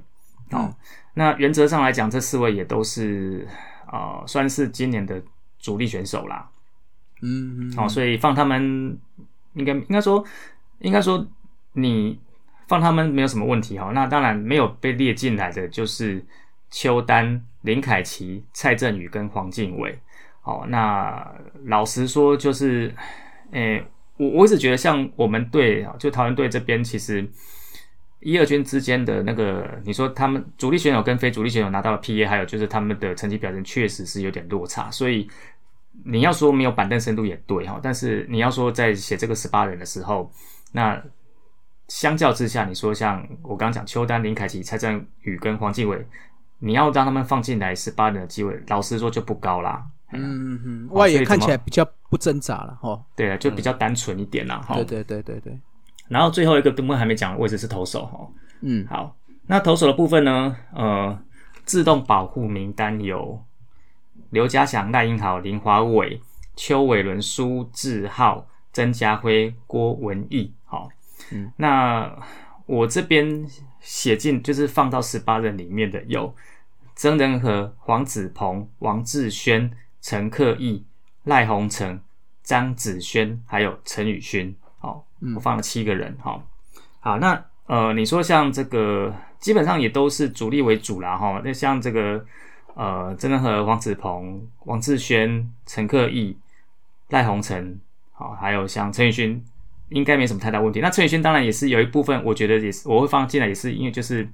[0.51, 0.75] 哦，嗯
[1.15, 3.47] 那原则上来讲，这四位也都是
[3.87, 5.23] 呃算是今年的
[5.59, 6.49] 主力选手啦。
[7.23, 8.99] 嗯，嗯哦，所以放他们
[9.53, 10.25] 应该应该说
[10.81, 11.25] 应该说
[11.75, 12.19] 你
[12.69, 13.91] 放他们没有什么问题哈。
[13.95, 16.25] 那当然没有被列进来的就是
[16.71, 19.99] 邱丹、林凯奇、蔡振宇跟黄靖伟。
[20.41, 21.27] 好，那
[21.65, 22.95] 老实说就是，
[23.53, 23.85] 诶、
[24.17, 27.29] 我我一直觉得像我们队啊，就桃园队这边其实。
[28.21, 35.29] 一二军之间的那个，你说他们主力选手跟非主力选手拿到了 PA，还有就是他们的成绩表现确实是有点落差，所以
[36.07, 40.33] 你要说没有板凳深度也对哈，但是你要说在写这个十八人的时候，
[40.73, 40.99] 那
[41.89, 46.07] 相较之下，你说像我刚刚讲邱丹、林凯奇、蔡振宇跟黄继伟，
[46.59, 49.85] 你要让他们放进来十八人的机会，老实说就不高啦。
[50.13, 52.99] 嗯，嗯嗯，哦外野看起来比较不挣扎了哈。
[53.15, 54.61] 对啊，就比较单纯一点啦。
[54.67, 55.59] 哈、对对对对对，
[56.09, 58.29] 然后最后一个部分还没讲的位置是投手哈。
[58.61, 59.15] 嗯，好，
[59.47, 60.57] 那投手的部分呢？
[60.73, 61.19] 呃，
[61.65, 63.43] 自动保护名单有
[64.31, 66.21] 刘家祥、赖英豪、林华伟、
[66.57, 70.55] 邱伟伦、苏志浩、曾家辉、郭文义。
[71.31, 72.19] 好，嗯，那
[72.67, 73.47] 我这边
[73.81, 76.35] 写进就是放到十八人里面的有
[76.95, 79.71] 曾仁和、黄子鹏、王志轩、
[80.01, 80.85] 陈克义、
[81.25, 82.01] 赖鸿成、
[82.43, 84.55] 张子轩，还有陈宇勋。
[84.79, 85.05] 好，
[85.35, 86.17] 我放了七个人。
[86.21, 86.47] 好，
[87.01, 91.41] 好，那呃，你说像这个，基本上也都是主力为主啦，哈。
[91.45, 92.25] 那像这个
[92.75, 96.39] 呃，曾仁和、黄子鹏、王志轩、陈克义、
[97.09, 97.81] 赖鸿成，
[98.13, 99.45] 好，还有像陈宇勋，
[99.95, 100.81] 应该没什么太大问题。
[100.81, 104.29] 那陈宇轩当然也是有一部分，我觉得也是我会放进来，也是因为就是，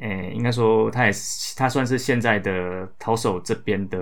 [0.00, 3.98] 诶、应该说他也是他算是现在的投手这边的。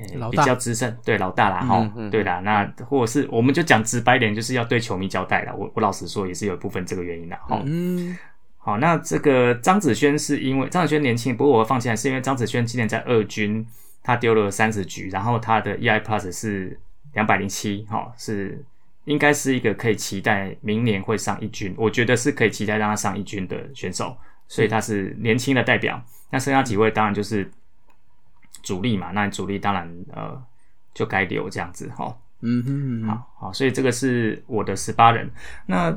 [0.00, 5.52] 诶比较资深，对老大啦，哈、嗯嗯对啦，那或者是我们就讲直白一点，就是要对球迷交代了。
[5.52, 8.16] 我我老实说，也是有一部分这个原因的，哈、嗯，
[8.58, 13.66] 好，那这个张子萱是因为张子萱年轻，不过我放进来是因为张子萱今年在二军
[14.04, 16.78] 他丢了三十局，然后他的 EI Plus 是
[17.14, 18.64] 两百零七，哈，是
[19.08, 24.14] 应该是一个可以期待明年会上一军，我觉得是可以期待让他上一军的选手，
[24.46, 25.98] 所以他是年轻的代表。
[26.28, 27.50] 那剩下几位当然就是
[28.62, 30.38] 主力嘛，那主力当然呃
[30.92, 32.14] 就该留这样子哈。
[32.42, 35.30] 嗯哼嗯哼，好好，所以这个是我的十八人。
[35.64, 35.96] 那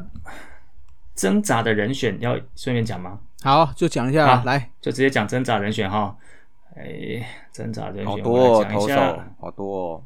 [1.14, 3.20] 挣扎的人选要顺便讲吗？
[3.44, 6.16] 好，就讲一下好来，就直接讲挣扎人选哈。
[6.78, 10.04] 哎，挣扎人选好多哦，我来讲投手一下，好多哦。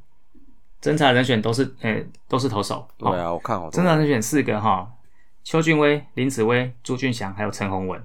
[0.85, 2.87] 挣扎人选都是呃都是投手。
[2.95, 3.71] 对啊，我看好多。
[3.71, 4.87] 挣扎人选四个哈，
[5.43, 7.99] 邱俊威、林子威、朱俊祥还有陈宏文。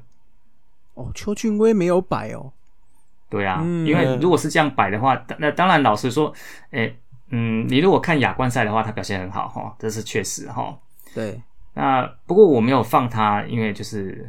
[0.95, 2.53] 哦，邱俊威没有摆哦，
[3.29, 6.33] 对啊，嗯因为如果是这样摆的话，那当然老实说，
[6.71, 6.97] 诶，
[7.29, 10.75] 嗯，你如果看亚冠赛的话，他表现很好哈，这是确实哈。
[11.15, 11.39] 对，
[11.75, 14.29] 那不过我没有放他，因为就是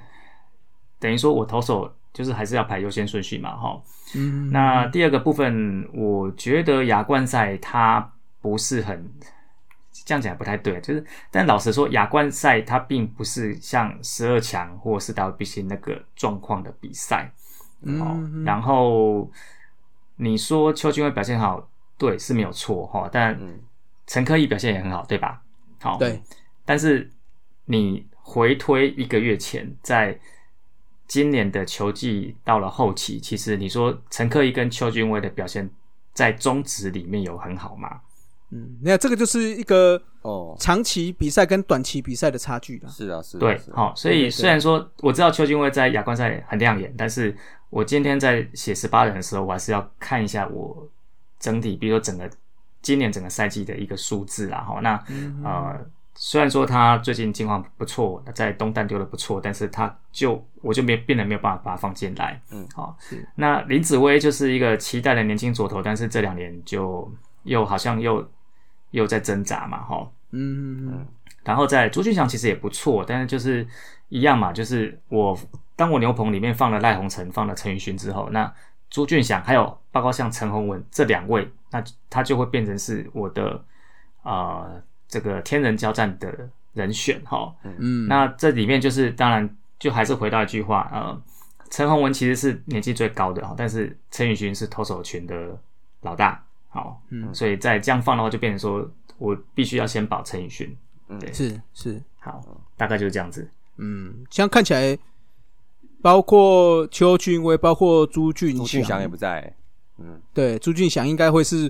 [0.99, 3.81] 等于说我投手就是还是要排优先顺序嘛哈。
[4.13, 8.11] 嗯，那第二个部分，我觉得亚冠赛它
[8.41, 9.09] 不是很
[9.91, 17.31] 这样讲也不太对，就是但老实说，亚冠赛它并不是像十二强或者是 WBC 那个状况的比赛。
[17.83, 19.31] 哦嗯，然后
[20.17, 21.67] 你说邱俊威表现好，
[21.97, 23.59] 对是没有错哈，但嗯
[24.05, 25.41] 陈科义表现也很好，对吧？
[25.79, 26.21] 好，对，
[26.63, 27.11] 但是
[27.65, 30.19] 你回推一个月前，在
[31.07, 35.67] 今年的球季到了后期，其实你说陈科义跟邱俊威的表现
[36.13, 38.01] 在中职里面有很好吗？
[38.51, 42.89] 嗯，那这个就是一个哦，长期比赛跟短期比赛的差距了。
[42.89, 47.35] 是啊，是啊，是，啊对好、所以虽然说我知道邱俊威在亚冠赛很亮眼，但是
[47.69, 50.87] 我今天在写十八人的时候，我还是要看一下我
[51.39, 52.29] 整体，比如说整个
[52.81, 54.59] 今年整个赛季的一个数字啦。
[54.59, 55.01] 哈，那、
[55.45, 55.79] 呃，
[56.13, 62.41] 虽然说他最近情况不错，在东蛋丢的不错，但是他就我就没变得没有办法把他放进来。
[62.51, 62.97] 嗯好、
[63.35, 67.09] 那林子威就是一个期待的年轻左投，但是这两年就
[67.43, 68.29] 又好像又
[68.91, 70.09] 又在挣扎嘛，哈。
[70.31, 71.07] 嗯嗯
[71.43, 73.67] 然后在朱俊祥其实也不错，但是就是
[74.09, 75.37] 一样嘛，就是我
[75.75, 78.53] 当我牛棚里面放了赖鸿成，放了陈宇勋之后，那
[78.89, 83.63] 朱俊祥还有包括像陈宏文这两位，那他就会变成是我的
[84.21, 87.53] 呃这个天人交战的人选哈。
[87.63, 91.21] 嗯，那这里面就是当然就还是回到一句话，呃，
[91.71, 95.57] 陈宏文其实是年纪最高的哈，但是陈宇勋是投手群的
[96.01, 97.31] 老大，好，嗯。
[97.35, 100.75] 所以在这样放的话，就变成说我必须要先保陈宇勋。
[101.19, 102.41] 对，是是，好，
[102.75, 103.47] 大概就是这样子。
[103.77, 104.97] 嗯，这样看起来，
[106.01, 109.53] 包括邱俊威，包括朱俊朱俊祥也不在，
[109.97, 111.69] 嗯，对，朱俊祥应该会是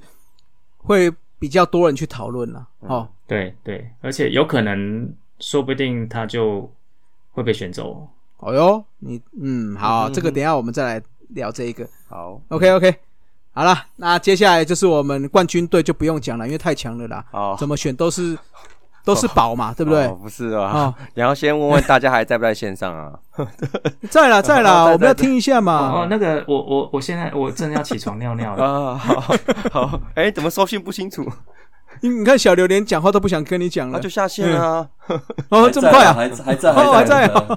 [0.78, 2.68] 会比较多人去讨论了。
[2.82, 6.72] 哦，对对，而且有可能，说不定他就
[7.32, 8.08] 会被选走。
[8.38, 10.14] 哦哟，你嗯好，嗯。
[10.14, 11.90] 这个等一下我们再来聊这一个。
[12.08, 12.96] 好，OK OK，
[13.54, 18.38] 好了，那接下来就是我们冠军队就不用讲了，因为太强了啦，哦，怎么选都是
[19.04, 20.18] 都是宝嘛，对不对哦？
[20.22, 23.12] 不是啊哦，然后先问问大家还在不在线上啊？
[24.10, 28.64] 在 啦在啦，在我们要在听一下嘛哦，那个，我我我现在我真的要起床尿尿了。
[28.64, 31.30] 啊， 好好，哎，怎么收讯不清楚？
[32.00, 34.88] 你你看小榴连讲话都不想跟你讲了那就，下线啊。
[35.50, 36.14] 哦，这么快啊？
[36.14, 37.48] 还在还在哦还在啊，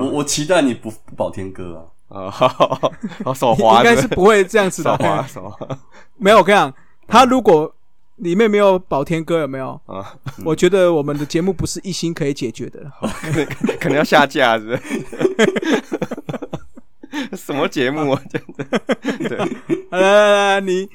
[0.00, 1.91] 我我期待你不不保天哥啊。
[2.12, 2.92] 啊，好好
[3.24, 5.04] 好手滑，应该是不会这样子手的。
[5.04, 5.66] 滑手滑
[6.18, 6.72] 没有，我跟你讲，
[7.08, 7.74] 他如果
[8.16, 9.80] 里面没有宝天哥，有没有？
[9.86, 12.80] 啊，我觉得我们的节目不是一心可以解决的。
[13.80, 14.82] 可能要下架是不是？
[17.36, 18.22] 什么节目啊？
[18.30, 18.64] 这样子，
[19.28, 19.38] 对，
[19.90, 20.88] 来来来来，你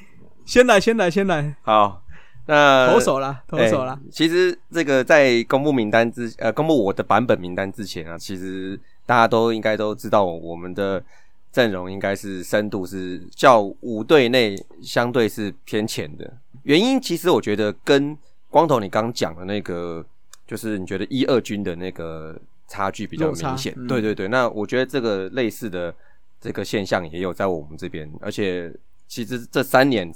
[0.44, 2.02] 先来，先来，先来，好，
[2.46, 4.08] 那投手啦，投手啦哎。
[4.10, 11.02] 其实这个在公布名单之呃，公布我的版本名单之前啊，其实大家都应该都知道，我们的
[11.50, 16.30] 阵容应该是深度是较五队内相对是偏浅的。
[16.64, 18.14] 原因其实我觉得跟
[18.50, 20.04] 光头你刚讲的那个，
[20.46, 23.72] 就是你觉得一二军的那个差距比较明显。
[23.78, 25.94] 嗯对对对，那我觉得这个类似的
[26.38, 28.70] 这个现象也有在我们这边，而且
[29.06, 30.12] 其实这三年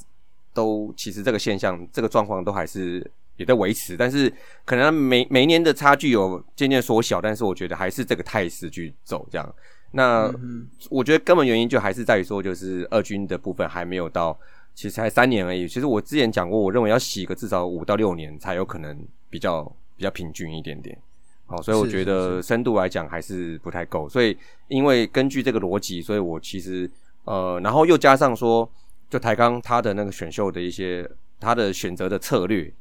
[0.53, 4.33] 都其实这个现象这个状况都还是也在维持，但是
[4.65, 9.55] 可能每每一年的差距有渐渐缩小，但是我觉得还是这个态势去走这样。
[9.93, 14.39] 那、嗯我觉得根本原因就还是在于说，就是二军的部分还没有到，
[14.75, 15.69] 其实才三年而已。
[15.69, 19.65] 其实我之前讲过，我认为要洗个至少五到六年才有可能比较
[19.97, 20.97] 比较平均一点点。
[21.45, 24.09] 好，所以我觉得深度来讲还是不太够。
[24.09, 24.35] 所以
[24.69, 26.91] 因为根据这个逻辑，所以我其实
[27.25, 28.67] 呃，然后又加上说，
[29.11, 31.07] 就台钢他的那个选秀的一些
[31.39, 32.73] 他的选择的策略，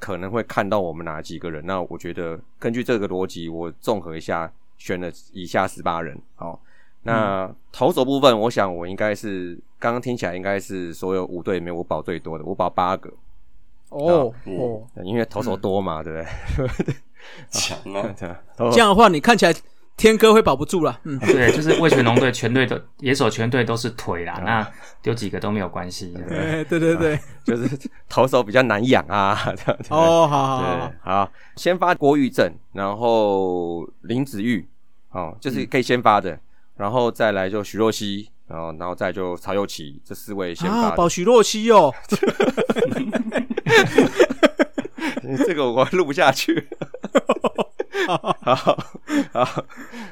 [0.00, 1.64] 可能会看到我们哪几个人。
[1.64, 6.18] 那我觉得根据这个逻辑，我综合一下，选了以下十八人。
[6.34, 6.60] 好，
[7.02, 13.12] 那投手部分，我想我应该是刚刚听起来应该是所有五队里面我保最多的，我保八个，
[13.90, 16.96] 哦嗯哦，因为投手多嘛，对不对？
[17.50, 18.14] 强 啊！
[18.72, 19.54] 这样的话，你看起来
[20.00, 20.98] 天哥会保不住了。
[21.04, 24.66] 嗯，对，就是味全龙队全队的野手全队都是腿啦，那
[25.02, 26.14] 丢几个都没有关系。
[26.14, 27.78] 对不对哎，对就是
[28.08, 29.88] 投手比较难养啊，这样子。
[29.90, 34.66] 哦，好好好，好，先发郭玉正，然后林子玉，
[35.10, 36.40] 哦，就是可以先发的，
[36.78, 42.16] 然后再来就徐若曦，然后然后再就曹佑齐这四位先啊，发保许若曦哦，的，
[45.44, 46.66] 这个我录不下去。
[48.06, 48.36] 好
[49.32, 49.64] 好，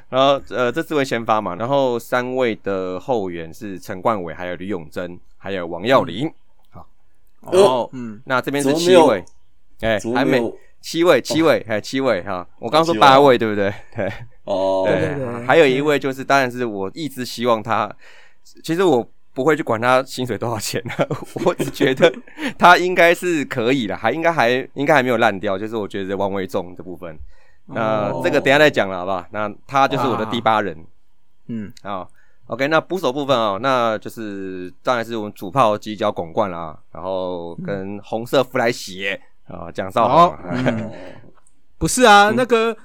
[0.08, 6.30] 然后呃，这四位先发嘛，然后三位的后援是陈冠伟，还有吕永贞，还有王耀林。
[6.70, 6.86] 好，
[7.40, 9.24] 然后嗯，那这边是七位，
[9.80, 10.40] 哎，还没
[10.80, 12.46] 七位，七位，哎，七位哈。
[12.58, 13.72] 我刚刚说八位，对不对？
[13.94, 14.12] 对
[14.44, 17.90] 哦，对还有一位就是，当然是我一直希望他，
[18.62, 21.08] 其实我不会去管他薪水多少钱的，
[21.44, 22.12] 我只觉得
[22.58, 27.18] 他应该是可以的，还应该还应该还没有烂掉，就是我觉得王维忠的部分。
[27.68, 29.24] 那哦这个等下再讲了，好不好？
[29.30, 30.76] 那他就是我的第八人。
[31.48, 32.08] 嗯，好
[32.46, 40.30] ，OK，那捕手部分哦，那就是当然是我们主炮犄角拱冠啦，然后跟红色弗莱鞋啊，蒋少好。
[40.30, 40.90] 豪嗯。
[41.78, 42.76] 不是啊，那个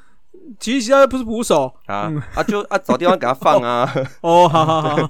[0.60, 1.74] 吉吉他不是捕手。
[1.88, 3.90] 啊啊，就啊找地方给他放啊。
[4.22, 5.10] 哦，好好好，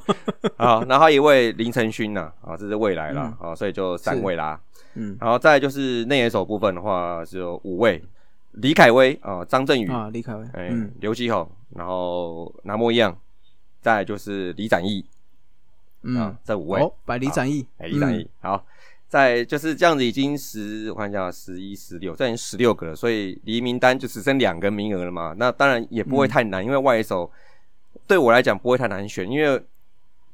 [0.57, 4.59] 好， 然后一位林晨勋呐，啊，这是未来啦，啊，所以就三位啦。
[4.95, 5.17] 嗯。
[5.19, 8.01] 然后再就是内野手部分的话，是有五位：
[8.53, 13.17] 李凯威啊、张振宇、啊，李凯威，哎、嗯，刘基宏，然后南模一样，
[13.81, 15.03] 再来就是李展毅
[16.01, 16.81] 啊嗯，，这五位。
[16.81, 18.63] 哦，百李展翼，哎，李展毅，好，
[19.07, 25.33] 再就是这样子，已经十，我看一下，十一、十六，这已经十六个了，所以离名单就只剩两个名额了嘛。
[25.37, 27.31] 那当然也不会太难，因为外野手
[28.05, 29.63] 对我来讲不会太难选，因为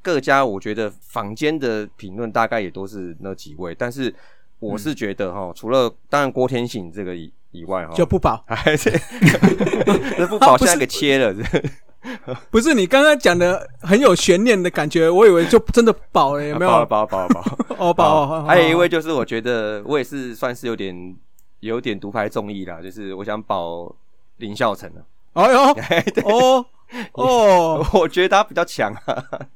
[0.02, 4.14] 各家我觉得坊间的评论大概也都是那几位，但是
[4.58, 7.14] 我是觉得哈，除了当然郭天醒这个
[7.52, 8.42] 以以外哈，就不保。
[8.48, 8.90] 还是
[10.16, 11.34] 这不保现在给切了，
[12.50, 16.70] 不是你刚刚讲的很有悬念的感觉，我以为就真的保了，有没有？
[16.70, 17.58] 保了保了保了保了。
[17.78, 21.16] 哦，保，好还有一位就是我觉得我也是算是有点
[21.60, 23.94] 有点独排众议啦，就是我想保
[24.38, 24.90] 林孝成
[25.32, 25.60] 啊，哎呦，
[26.24, 26.66] 哦
[27.12, 29.24] 哦，我觉得他比较强啊。
[29.32, 29.46] 欸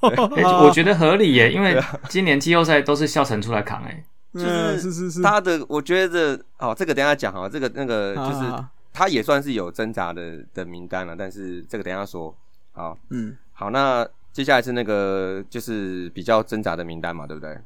[0.00, 4.04] 我觉得合理耶，因为今年季后赛都是孝成出来扛哎。
[4.32, 12.34] 嗯是是是，他的我觉得哦，这个等一下讲哈，这个那个就是啊他也算是有挣扎的的名单了，但是这个等一下说。
[12.72, 17.58] 好，嗯，好，那接下来是那个就是比较挣扎的名单嘛，对不对？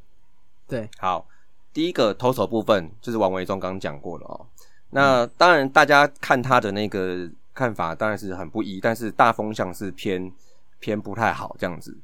[0.67, 1.27] 对，好，
[1.71, 4.47] 第一个投手部分就是王维忠刚刚讲过了哦。
[4.89, 10.33] 那当然，大家看他的那个看法当然是很不一，但是大风向是偏
[10.81, 11.95] 偏不太好这样子。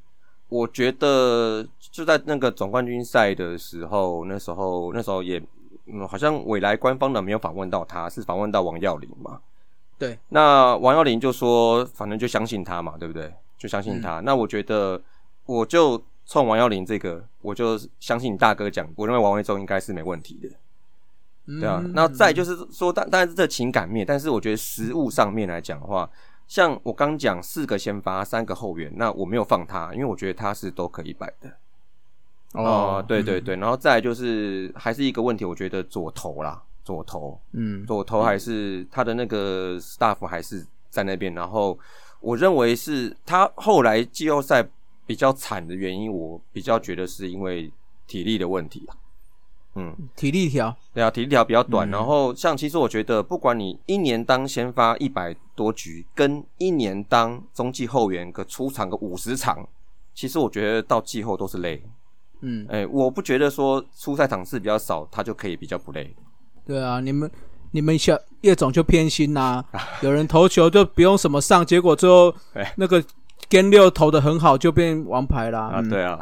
[0.49, 5.41] 我觉得就在那个总冠军赛的时候，那时候那时候也
[5.85, 9.39] 嗯，好像未来官方的没有访问到他，是访问到王耀林嘛。
[9.97, 13.33] 对，那王耀林就说，反正就相信他嘛，对不对？
[13.57, 14.19] 就相信他。
[14.21, 15.01] 那我觉得，
[15.45, 21.81] 我就冲王耀林这个，我就相信大哥讲，我认为王维忠应该是没问题的，对啊。
[21.83, 26.09] 嗯那再就是说，当当然是这情感面，但是我觉得实物上面来讲的话，
[26.49, 31.55] 像我刚讲四个先发，三个后援，那我没有放他，因为我觉得他是都可以摆的。
[32.53, 41.77] 哦，对对对，然后再来就是还是一个问题，我觉得左投啦，左投，嗯，左投还是他的那个 staff 还是在那边，然后
[42.19, 44.67] 我认为是他后来季后赛
[45.05, 47.71] 比较惨的原因，我比较觉得是因为
[48.07, 48.97] 体力的问题啊
[49.75, 59.67] 嗯，体力条，对啊，体力条比较短，嗯然后像其实我觉得，不管你一年当先发一百多局，跟一年当中继后援个出场个五十场，
[60.13, 61.81] 其实我觉得到季后都是累。
[62.41, 66.13] 嗯，哎、我不觉得说出赛场次比较少，他就可以比较不累。
[66.65, 67.29] 对啊，你们
[67.71, 69.63] 你们小叶总就偏心呐、
[70.01, 73.03] 有人投球就不用什么上，结果最后哎那个
[73.49, 75.67] Gen 六投的很好，就变王牌啦。
[75.67, 76.19] 啊，嗯对啊，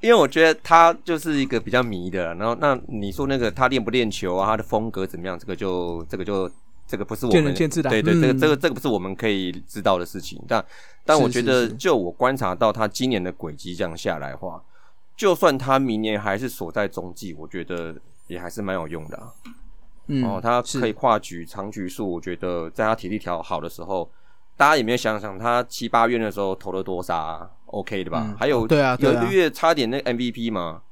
[0.00, 6.50] 因为我觉得他就是一个比较迷的，然后那你说那个他练不练球啊，他的风格怎么样，这个就这个就
[6.86, 7.90] 这个不是我们见仁见智的。
[7.90, 10.64] 对对，嗯这个这个这个不是我们可以知道的事情，但
[11.04, 14.62] 但我觉得就我观察到他今年的轨迹这样下来的话，
[15.16, 17.94] 就算他明年还是锁在中继，我觉得
[18.26, 19.32] 也还是蛮有用的、啊。
[20.08, 24.08] 嗯，哦，他可以跨局长局数，我觉得在他体力条好的时候，
[24.56, 28.22] 大家有没有想想他七八月的时候投了多少、啊、？OK 的吧？
[28.26, 30.82] 嗯还有对啊有一个月差点那 MVP 嘛，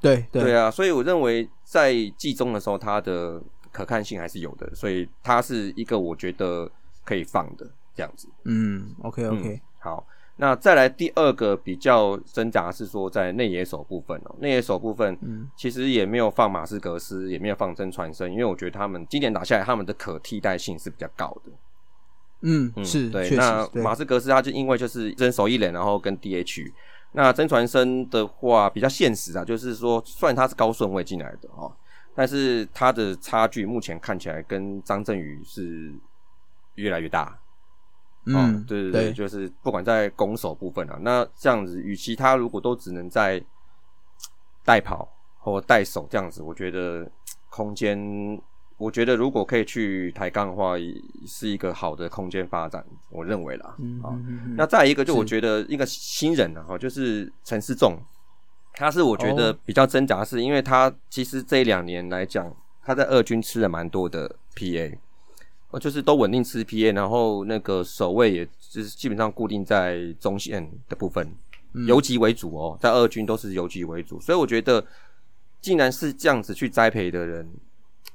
[0.00, 3.42] 对对对啊，所以我认为在季中的时候，他的
[3.72, 6.70] 可看性还是有的，所以他是一个我觉得
[7.04, 8.28] 可以放的这样子。
[8.44, 10.06] 嗯，OK 嗯 OK，好，
[10.36, 21.50] 那再来第二个比较挣扎是说在内野手部分哦，内野手部分，嗯其实也没有放马斯格斯，也没有放真传生，因为我觉得他们今年打下来，他们的可替代性是比较高的。
[22.48, 23.28] 嗯嗯，是，对。
[23.30, 26.72] 那马斯格斯他就因为就是真手一垒，然后跟 DH。
[27.12, 31.74] 那曾传生的话比较现实啊，就是说虽然他是高顺位进来的哦，
[32.14, 35.92] 但是他的差距目前看起来跟张振宇是
[36.74, 37.38] 越来越大。
[38.26, 43.42] 嗯，对对对就是不管在攻守部分啊，那这样子，与其他如果都只能在
[44.64, 47.08] 带跑或带手这样子，我觉得
[47.48, 47.96] 空间，
[48.78, 50.94] 我觉得如果可以去抬杠的话，也
[51.26, 53.74] 是一个好的空间发展，我认为啦。
[53.78, 54.12] 嗯啊，
[54.54, 57.98] 那再一个，就我觉得一个新人啊，哈，就是陈思仲，
[58.74, 62.54] 他是我觉得哦比较挣扎，是因为他其实这一两年来讲，
[62.84, 64.98] 他在二军吃了蛮多的 PA，
[65.70, 71.34] 呃，就是都稳定吃 PA，然后那个守卫也就是基本上固定在中线的部分，
[71.86, 74.84] 游击为主哦，在二军都是游击为主，所以我觉得
[75.62, 77.50] 既然是这样子去栽培的人，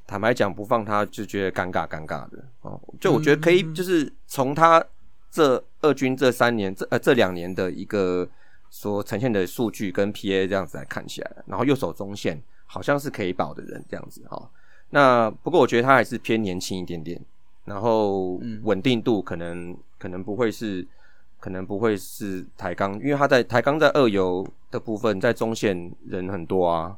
[0.07, 2.43] 坦白讲不放他就觉得尴尬尴尬的。
[2.61, 4.83] 哦，就我觉得可以，就是从他
[5.29, 8.27] 这二军这三年这呃这两年的一个
[8.69, 14.49] 所呈现的数据跟 PA 这样子来看起来，然后右手中线好像是可以保的人这样子哈、哦。
[14.89, 17.19] 那不过我觉得他还是偏年轻一点点，
[17.65, 20.85] 然后稳定度可能可能不会是
[21.39, 26.97] 可能不会是台钢，因为他在台钢在二游的部分在中线人很多啊，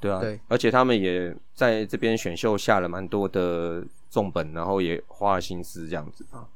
[0.00, 0.40] 对啊，对。
[0.48, 6.24] 而且他们也在这边选秀下了蛮多的重本，然后也花了心思这样子。
[6.30, 6.48] 啊，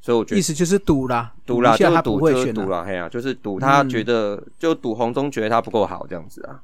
[0.00, 2.44] 所以我觉得意思就是赌啦，赌啦，就是赌不会选啦。
[2.44, 6.62] 就是赌啦，嘿啊，就是赌他嗯觉得、就赌红中觉得他不够好这样子啊。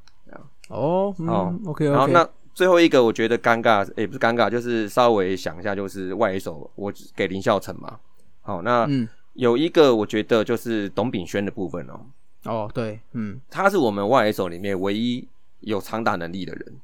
[0.68, 7.98] 哦，嗯哦，OK 然后那最后一个我觉得尴尬，也、不是尴尬，就是稍微想一下，就是外一手我只给林孝成嘛。
[8.42, 12.00] 好，那嗯，有一个我觉得就是董炳轩的部分哦，
[12.44, 15.26] 哦，对，嗯，他是我们外一手里面唯一
[15.60, 16.80] 有长打能力的人。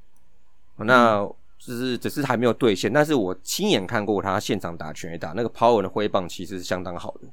[0.78, 1.24] 那
[1.58, 7.28] 就是只是还没有兑现，但是我亲眼看过他现场打全垒打，那个 power 的挥棒其实是相当好的，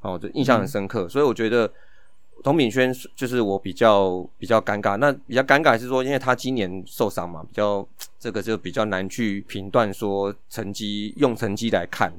[0.00, 1.08] 哦，就印象很深刻。
[1.08, 1.70] 所以我觉得
[2.42, 4.96] 董炳轩就是我比较比较尴尬。
[4.96, 7.86] 那比较尴尬是说，因为他今年受伤嘛，比较
[8.18, 12.12] 这个就比较难去评断说成绩用成绩来看，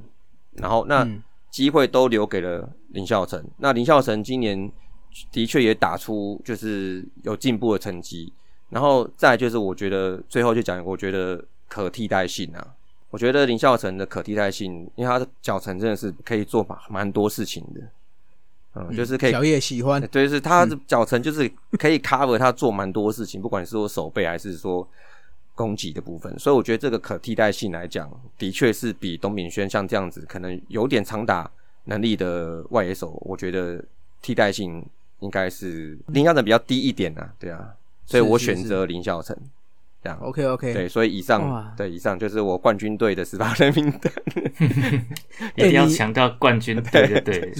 [0.53, 3.43] 然后那嗯机会都留给了林孝成。
[3.57, 4.71] 那林孝成今年
[5.31, 8.31] 的确也打出就是有进步的成绩，
[8.69, 12.75] 然后再来就是我觉得最后就讲，我觉得可替代性啊，
[13.09, 17.81] 我觉得林孝成的可替代性，因为他的脚程真的是可以做蛮蛮多事情的，
[18.75, 21.49] 嗯，就是可以小叶喜欢，对，就是他的脚程就是
[21.79, 24.87] 可以 cover 他做蛮多事情，不管是说手背还是说
[25.55, 31.49] 攻击的部分，所以我觉得这个可替代性来讲，的确是比董炳轩像这样子可能有点长打
[31.85, 33.83] 能力的外野手，我觉得
[34.21, 34.85] 替代性
[35.21, 37.73] 应该是林孝成比较低一点啊，对啊，
[38.07, 39.37] 所以我是选择林孝成。
[40.01, 44.13] 这样 OK OK，对，所以以上对以上就是我冠军队的十八人名单。
[45.55, 47.53] 一定要强调冠军，队对对，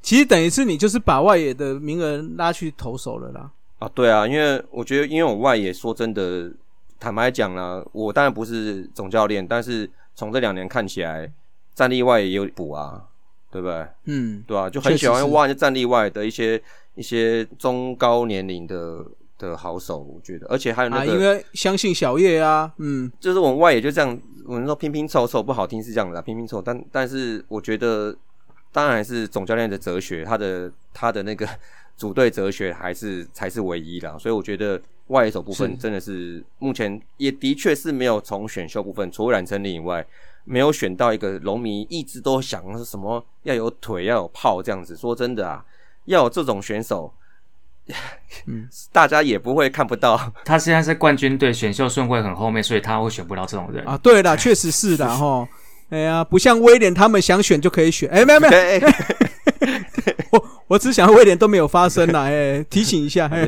[0.00, 3.50] 其实等于是你就是把外野的名额拉去投手了啦。
[3.78, 6.52] 啊，对啊，因为我觉得，因为我外野说真的，
[6.98, 11.32] 坦白讲啦，我当然不是总教练，但是从这两年看起来，
[11.74, 13.04] 战力外也有补啊，
[13.50, 13.86] 对不对？
[14.06, 16.60] 嗯，对啊，就很喜欢挖人家战力外的一些
[16.96, 19.04] 一些中高年龄的
[19.50, 28.14] 的好手，我觉得，而且还有那啊，个，因为相信小叶啊，嗯，就是我们外野就这样，我们说拼拼凑凑不好听是这样的啦，拼拼凑，但但是我觉得，
[28.72, 31.48] 当然是总教练的哲学，他的他的那个
[31.96, 40.04] 组队哲学还是才是唯一啦，所以我觉得外野手部分真的是目前也的确是没有从选秀部分，除了冉成林以外，
[40.44, 45.64] 没有选到一个龙迷一直都想是什么要有腿要有炮这样子，说真的啊，
[46.06, 47.12] 要有这种选手。
[48.46, 53.84] 嗯，大家也不会看不到， 他现在是冠军队，选秀顺位很后面，所以他会选不到这种人。
[53.86, 55.48] 啊，对啦，确实是的 哈。
[55.90, 58.82] 哎呀，不像威廉他们想选就可以选，哎，没有没有，对，
[60.32, 63.46] 我我只想威廉都没有发生啦，哎，提醒一下，哎，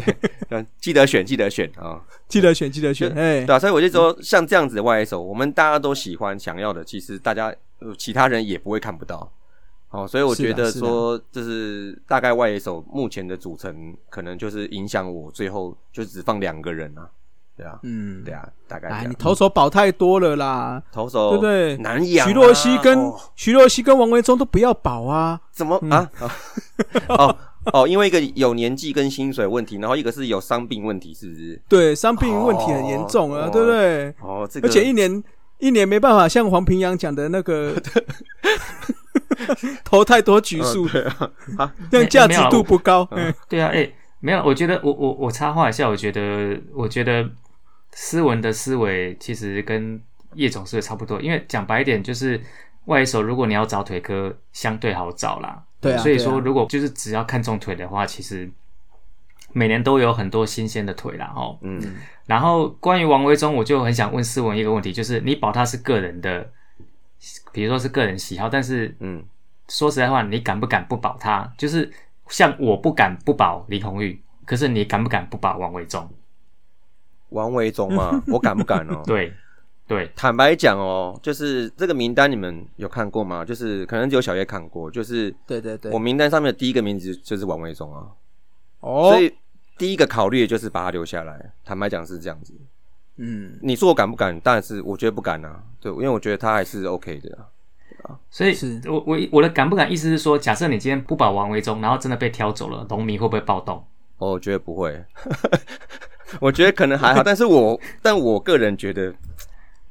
[0.51, 2.01] 嗯记得选，记得选啊。
[2.29, 3.45] 记得选，记得选，哎。
[3.45, 7.47] 对，啊，所以我就说，像这样子的外一手，我们大家都喜欢、想要的，其实大家、
[7.81, 9.31] 呃、其他人也不会看不到。
[9.95, 17.09] 哦，所以我觉得说，就是大概外野手目前的组成，可能就是影响我最后就只放两个人啊，
[17.57, 19.15] 对啊，嗯对，啊，大概这哎，样你。
[19.15, 21.77] 投手保太多了啦，投手对不对？
[21.77, 26.11] 难养啊、徐若曦跟哦徐若曦跟王维忠都不要保啊，怎么啊？
[27.09, 27.37] 哦
[27.73, 31.63] 哦，因为一个有年纪跟薪水问题，然后一个是有伤病问题，是不是？
[31.69, 34.15] 对，伤病问题很严重啊，哦对不对？
[34.21, 35.23] 哦，这个而且一年
[35.59, 37.75] 一年没办法像黄平阳讲的那个
[39.85, 41.03] 投太多局数，对
[41.59, 43.07] 啊，这样价值度不高。
[43.11, 47.29] 嗯嗯对啊，哎、没有，我觉得我我我插话一下，我觉得我觉得
[47.93, 50.01] 思文的思维其实跟
[50.35, 52.41] 叶总思维差不多，因为讲白一点就是
[52.87, 55.63] 外野手，如果你要找腿哥，相对好找啦。
[55.81, 58.51] 对啊所以说如果就是只要看中腿的话，其实
[59.53, 61.59] 每年都有很多新鲜的腿啦，哦。
[61.61, 61.79] 嗯，
[62.27, 66.51] 然后关于王维忠，我就很想问思文一个问题，就是你保他是个人的，
[67.53, 69.25] 比如说是个人喜好，但是嗯
[69.69, 71.51] 说实在话，你敢不敢不保他？
[71.57, 71.91] 就是
[72.29, 76.09] 像我不敢不保林红玉，可是你敢不敢不保王维忠？
[77.31, 79.03] 王维忠嘛， 我敢不敢哦？
[79.07, 79.33] 对
[79.87, 83.45] 对，坦白讲哦，就是这个名单你们有看过吗？
[83.45, 88.09] 就是可能只有小叶看过，就是对对对我，名单上面的第一个名字就是王维忠啊，
[88.81, 89.35] 哦所，以
[89.77, 91.53] 第一个考虑的就是把他留下来。
[91.65, 92.55] 坦白讲是这样子。
[93.17, 94.39] 嗯，你说我敢不敢？
[94.41, 98.19] 当然是我觉得不敢啊，对，因为我觉得他还是 OK 的啊。
[98.31, 103.77] 所以是我我我的敢不敢意思是说，假设你今天不保王维忠，然后真的被挑走了，农民会不会暴动？
[104.19, 105.05] 哦我觉得不会，
[106.41, 109.15] 我觉得可能还好，但是我但我个人觉得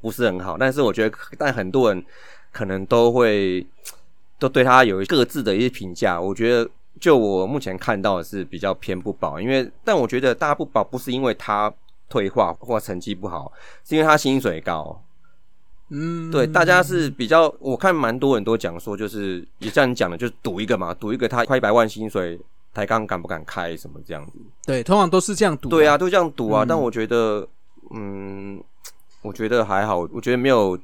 [0.00, 2.04] 不是很好，但是我觉得，但很多人
[2.52, 3.66] 可能都会
[4.38, 6.20] 都对他有各自的一些评价。
[6.20, 6.70] 我觉得，
[7.00, 11.72] 就我目前看到的是比较偏不保，因为但我觉得大家不保不是因为他
[12.08, 13.52] 退化或成绩不好，
[13.84, 15.02] 是因为他薪水高。
[15.90, 22.40] 嗯，对，大家是比较，我看蛮多人都讲说，就是也像你讲的，就是赌一个嘛，赌一个他快一百万薪水，
[22.72, 24.38] 台钢敢不敢开什么这样子。
[24.64, 26.64] 对，通常都是这样赌，对啊，，都这样赌啊。
[26.64, 27.46] 嗯但我觉得，
[27.90, 28.62] 嗯，
[29.20, 30.76] 我觉得还好，我觉得没有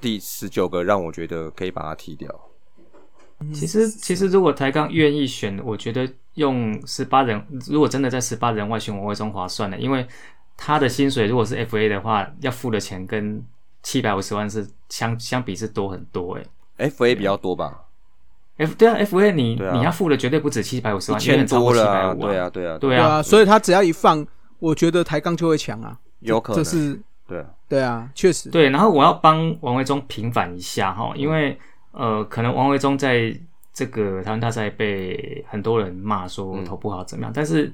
[0.00, 2.28] 第十九个让我觉得可以把它踢掉。
[3.54, 10.06] 其实其实如果台钢愿意选，我觉得用十八人，如果真的在十八人外选我会中划算的，因为
[10.58, 13.42] 他的薪水如果是 FA 的话，要付的钱跟
[13.82, 16.46] 七百五十万是相相比是多很多诶、
[16.78, 17.84] F A 比较多吧
[18.56, 19.70] ，F 对啊，FA 你、啊。
[19.72, 22.96] 你要付的绝对不止七百五十万，远千远超过多了啊，七百五对啊，对啊，对啊。
[22.96, 24.26] 对啊，所以他只要一放，
[24.58, 26.62] 我觉得抬杠就会强啊，有可能。
[26.62, 27.38] 这是对。
[27.38, 31.56] 啊，对啊，确实，对，然后我要帮王维忠平反一下哈，因为
[31.92, 33.32] 呃，可能王维忠在
[33.72, 36.64] 这个台湾大赛被很多人骂说嗯。
[36.64, 37.72] 投不好怎么样，但是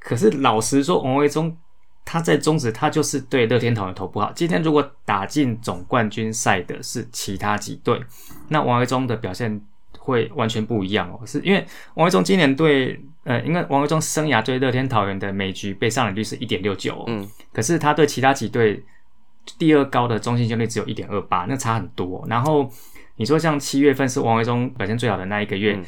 [0.00, 1.56] 可是老实说，王维忠
[2.04, 4.32] 他在中职他就是对乐天桃园投不好。
[4.34, 8.00] 今天如果打进总冠军赛的是其他几队，
[8.48, 9.60] 那王维忠的表现
[9.98, 18.84] 会完全不一样哦，是因为王维忠今年对呃，因为王维忠生涯对乐天桃园的每局被上垒率是一点六九，嗯，可是他对其他几队
[19.58, 22.24] 第二高的中心胜率只有一点二八，那差很多。
[22.28, 22.68] 然后
[23.16, 25.84] 你说像七月份是王维忠表现最好的那一个月，嗯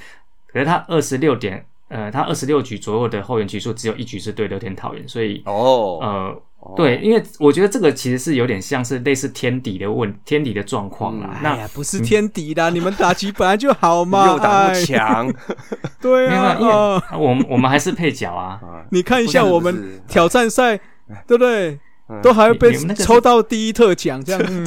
[0.47, 6.43] 可是他二十六点呃，他二十六局左右的后援局数只有一局是对乐天桃园，所以哦，呃。
[6.75, 11.39] 对，因为我觉得这个其实是有点像是类似天敌的问天敌的状况啦。
[11.43, 15.31] 那哎呀，不是天敌啦，你们打击本来就好 嘛，又打不哎强，
[16.01, 18.59] 对没有，啊，因为哦我们我们还是配角啊。
[18.93, 20.79] 你看一下我们挑战赛，
[21.27, 21.79] 对不对？
[22.23, 24.67] 都还会被抽到第一特奖，这样，嗯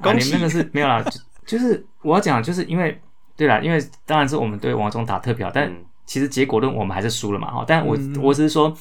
[0.00, 2.98] 啊，你们那个是没有啦，就就是我要讲，就是因为
[3.36, 7.64] 对啦，因为当然是我们对王总打特票，但嗯其实结果论我们还是输了嘛哈。
[7.66, 8.72] 但我、嗯我只是说，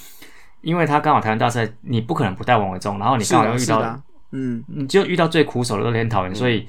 [0.62, 4.02] 因为他刚好台湾大赛，你不可能不带王伟忠，然后你刚好又遇到
[4.32, 6.66] 嗯，你就遇到最苦手的乐天桃园，所以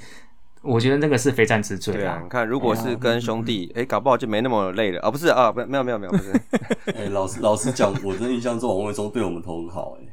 [0.63, 2.23] 我觉得那个是非战之罪对啊。
[2.29, 5.01] 看，如果是跟兄弟，哎，搞不好就没那么累了。
[5.01, 6.33] 啊，不是啊，不，没有没有没有，不是，
[6.97, 10.13] 哎、老实老实讲，我真的印象中王卫忠对我们都很好、哎，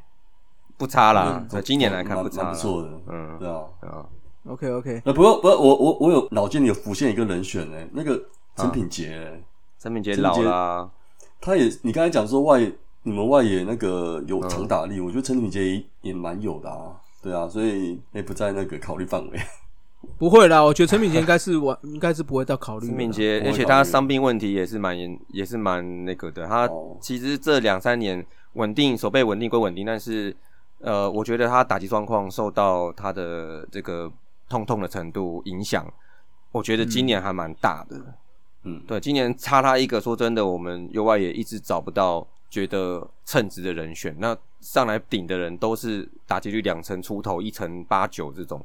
[0.77, 3.37] 不差啦在，今年来看不差不错的，嗯。
[3.39, 3.61] 对啊。
[3.81, 4.05] 啊
[4.47, 8.19] ，OK OK，呃，不过不过我我我有脑筋里有浮现一个人选哎、那个
[8.55, 9.41] 陈品杰、
[9.79, 10.89] 哎陈敏杰老啦，
[11.39, 12.59] 他也你刚才讲说外
[13.03, 19.39] 你们外野那个有长打力，我觉得陈敏杰也也蛮有的啊，对啊，所以也不在那个考虑范围。
[20.17, 22.87] 不会啦，我觉得陈敏杰应该是我 应该是不会到考虑。
[22.87, 26.45] 陈敏杰，而且他伤病问题也是蛮严，也是蛮那个的。
[26.45, 30.35] 他哦其实这两三年稳定手背稳定归稳定，但是
[30.79, 34.11] 呃，我觉得他打击状况受到他的这个
[34.49, 35.85] 痛痛的程度影响，
[36.51, 37.97] 我觉得今年还蛮大的。
[37.97, 38.13] 嗯，
[38.87, 44.15] 对，今年差他一个，说真的，我们右外也一直找不到觉得称职的人选。
[44.19, 48.63] 那上来顶的人都是打击率两成出头，一成八九这种。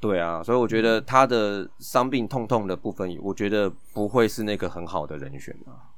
[0.00, 5.92] 对啊，所以我觉得他的伤病痛痛的部分，我觉得不会是那个很好的人选啊。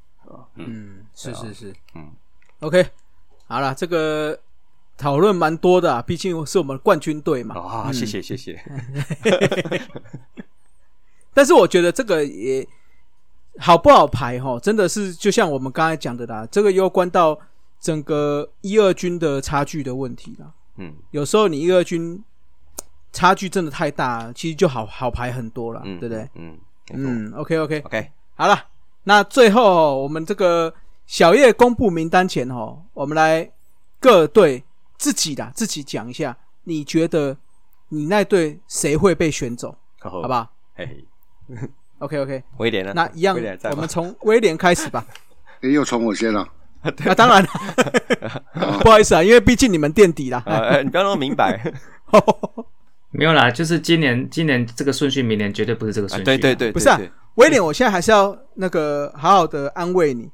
[0.56, 2.12] 嗯，是是是，嗯
[2.60, 2.84] ，OK，
[3.46, 4.38] 好了，这个
[4.98, 7.54] 讨论蛮多的啊，毕竟是我们冠军队嘛。
[7.54, 8.60] 啊，谢谢谢谢。
[11.32, 12.66] 但是我觉得这个也
[13.58, 17.38] 好不好排哈，真的是就像我们刚才讲的啦，这个又关到
[17.80, 20.52] 整个一二军的差距的问题啦。
[20.76, 22.22] 嗯有时候你一二军
[23.12, 26.28] 差距真的太大，其实就好好排很多了，嗯，对不对？？
[26.34, 26.58] 嗯
[26.92, 28.66] 嗯，OK OK，，OK，好了，
[29.04, 30.74] 那最后哦我们这个
[31.06, 33.50] 小叶公布名单前哦，我们来
[34.00, 34.64] 各队
[34.98, 37.36] 自己的自己讲一下，你觉得
[37.90, 40.32] 你那队谁会被选走，好好不？
[40.34, 41.04] 好嘿，
[42.04, 42.92] ？OK OK，威廉呢？
[42.94, 43.36] 那一样
[43.70, 45.04] 我们从 威廉开始吧。
[45.62, 46.46] 诶又从我先了。
[46.82, 47.48] 啊，当然了，
[48.84, 50.42] 不好意思啊，因为毕竟你们垫底啦。
[50.44, 51.58] 呃，呃你不要那么明白。
[53.10, 57.00] 没有啦，就是今年今年这个顺序，明年绝对不是这个顺啊，序、对对，对，不是啊
[57.36, 60.30] 威廉，我现在还是要那个好好的安慰你。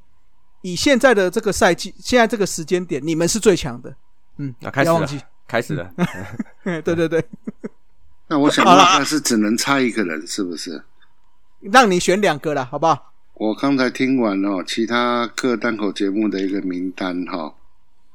[0.63, 3.95] 以现在的这个赛季，现在这个时间点，你们是最强的。
[4.39, 5.07] 嗯，啊开始了。
[5.47, 5.91] 开始了，
[6.65, 7.25] 对对对，
[8.29, 10.81] 那我想问，他是只能差一个人是不是？
[11.61, 13.13] 让你选两个了，好不好？
[13.35, 17.55] 我刚才听完哦，其他各单口节目的一个名单哈、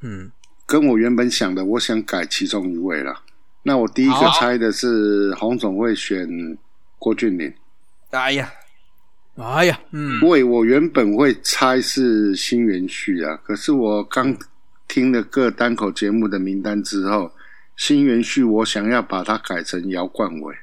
[0.02, 0.32] 嗯，
[0.68, 3.22] 跟我原本想的，我想改其中一位了。
[3.64, 6.56] 那我第一个猜的是洪总会选
[7.00, 7.52] 郭俊霖，
[8.12, 8.54] 哎呀，
[9.36, 14.38] 哎呀，嗯，因为我原本会猜是新元旭啊，可是我刚
[14.88, 17.32] 听了各单口节目的名单之后，
[17.76, 20.56] 新元旭我想要把它改成姚冠伟，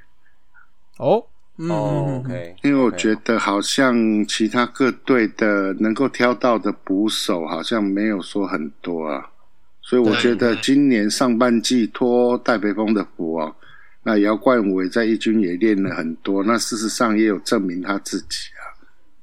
[0.99, 1.32] 哦，嗯
[1.71, 2.23] 哦
[2.63, 3.95] 因为我觉得好像
[4.27, 9.27] 其他各队的能够挑到的捕手好像没有说很多啊，
[9.81, 13.55] 所以我觉得今年上半季托戴培峰的福哦，
[14.03, 18.63] 那姚冠伟在一军也练了很多，那事实上也有证明他自己啊。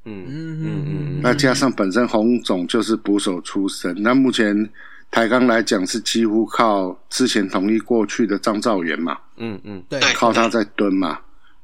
[0.06, 0.86] 嗯嗯嗯嗯
[1.18, 4.68] 嗯那加上本身洪总就是捕手出身，那目前
[5.12, 11.20] 台钢来讲是几乎靠之前同意过去的张兆元嘛，嗯嗯，对，靠他在蹲嘛，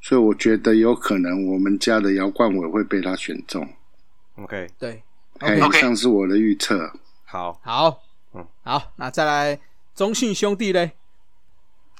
[0.07, 3.67] 所以我觉得有可能我们家的姚冠伟会被他选中。
[4.35, 5.01] ，OK，对。
[5.39, 6.93] 哎，，OK，以上是我的预测。
[7.23, 8.03] 好，好，
[8.35, 8.45] 嗯。
[8.61, 9.59] 好，那再来
[9.95, 10.91] 中信兄弟嘞，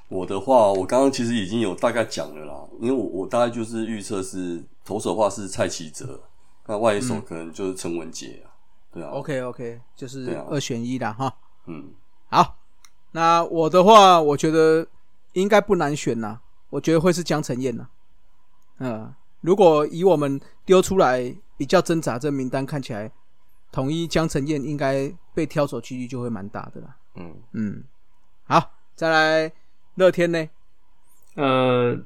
[0.07, 6.21] 我的话，我刚刚其实已经有大概讲了啦，因为我我大概就是预测是投手话是蔡奇哲，
[6.67, 8.53] 那外一手可能就是陈文杰啊，
[8.93, 9.09] 对啊。
[9.09, 10.45] OK OK，就是对啊。
[10.51, 11.35] 二选一啦哈。
[11.65, 11.91] 嗯，
[12.29, 12.59] 好，
[13.13, 14.85] 那我的话，我觉得
[15.33, 16.37] 应该不难选呐，
[16.69, 17.87] 我觉得会是江晨燕呐。
[18.79, 23.11] 嗯，如果以我们丢出来比较挣扎这名单看起来，
[23.71, 26.97] 统一江承彦应该被挑走几率就会蛮大的啦。
[27.15, 27.83] 嗯，嗯，
[28.45, 29.51] 好，再来
[29.95, 30.49] 乐天呢？
[31.35, 31.97] 呃，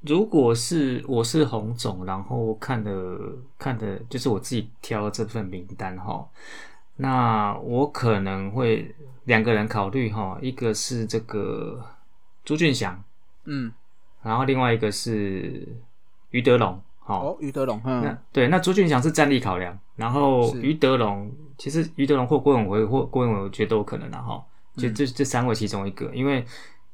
[0.00, 3.18] 如果是我是洪总，然后看的
[3.58, 6.28] 看的就是我自己挑这份名单哈，
[6.96, 8.94] 那我可能会
[9.24, 11.84] 两个人考虑哈，一个是这个
[12.44, 13.02] 朱俊祥，
[13.44, 13.72] 嗯，
[14.22, 15.66] 然后另外一个是
[16.30, 24.44] 于德龙，好、哦，于德龙，那嗯，对，那朱俊祥是战力考量，然后于德龙，其实于德龙或郭永辉或郭永伟，我觉得都有可能的哈。
[24.76, 26.44] 就这这三位其中一个，因为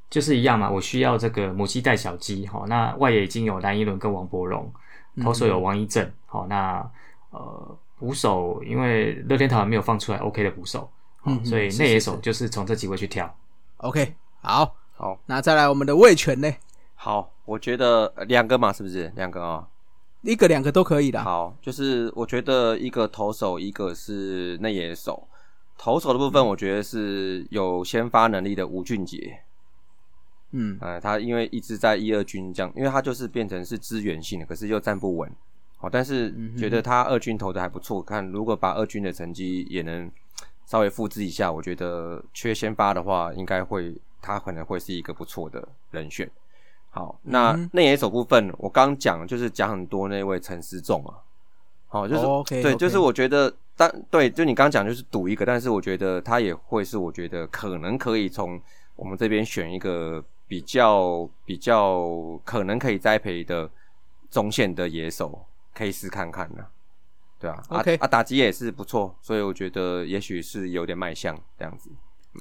[0.09, 4.72] 就是一样嘛，我需要这个母鸡带小鸡，哦，那外野已经有蓝一伦跟王柏荣，
[5.20, 6.88] 投手有王一正，好，那
[7.30, 10.88] 呃捕手因为乐天桃还没有放出来 OK 的捕手，
[11.42, 13.28] 所以内野手就是从这几位去挑。
[13.78, 16.52] OK，好，好，那再来我们的卫权呢？
[16.94, 19.69] 好，我觉得呃两个嘛，是不是两个啊？
[20.23, 21.23] 一个两个都可以的。
[21.23, 25.28] 好，就是我觉得一个投手，一个是内野手。
[25.77, 29.40] 投手的部分，我觉得是有先发能力的吴俊杰，
[30.52, 35.28] 嗯，呃，他因为一直在一二军这样，因为他就是变成是支援性的，可是又站不稳。
[35.78, 40.09] 好，但是觉得他二军投的还不错，看如果把二军的成绩也能
[40.66, 46.31] 稍微复制一下，我觉得缺先发的话，应该会他可能会是一个不错的人选。
[46.94, 47.70] 好，那嗯哼。
[47.73, 51.16] 内野手部分，我刚讲就是讲很多那位陈思仲啊，
[51.89, 58.60] 好，就是、哦，OK，对就是我觉得，但对，就你刚讲就是赌一个，但是我觉得他也会是我觉得可能可以从
[58.94, 63.70] 我们这边选一个比较比较可能可以栽培的
[64.31, 66.66] 中线的野手，可以试看看呢、
[67.39, 71.90] 对啊 OK 啊啊，打击也是不错，所以我觉得也许是有点卖相这样子。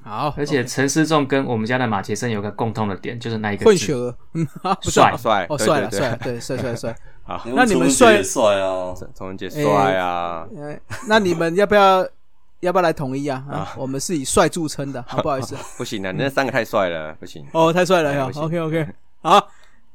[0.04, 4.16] 好，而且陈思仲跟我们家的马杰森有个共通的点，就是那一个混血儿，
[4.84, 5.12] 帅。
[5.12, 6.96] 啊帅哦，帅了帅了，对，帅帅帅。
[7.24, 10.78] 好，那你们帅也帅啊，陈文杰帅啊，呃，
[11.08, 12.08] 那你们要不要
[12.62, 13.44] 要不要来统一啊？
[13.52, 15.56] 啊，我们是以帅著称的，好不好意思。
[15.78, 17.46] 不行的，那三个太帅了，不行。
[17.52, 18.88] 哦，太帅了呀，OK OK，
[19.22, 19.46] 好，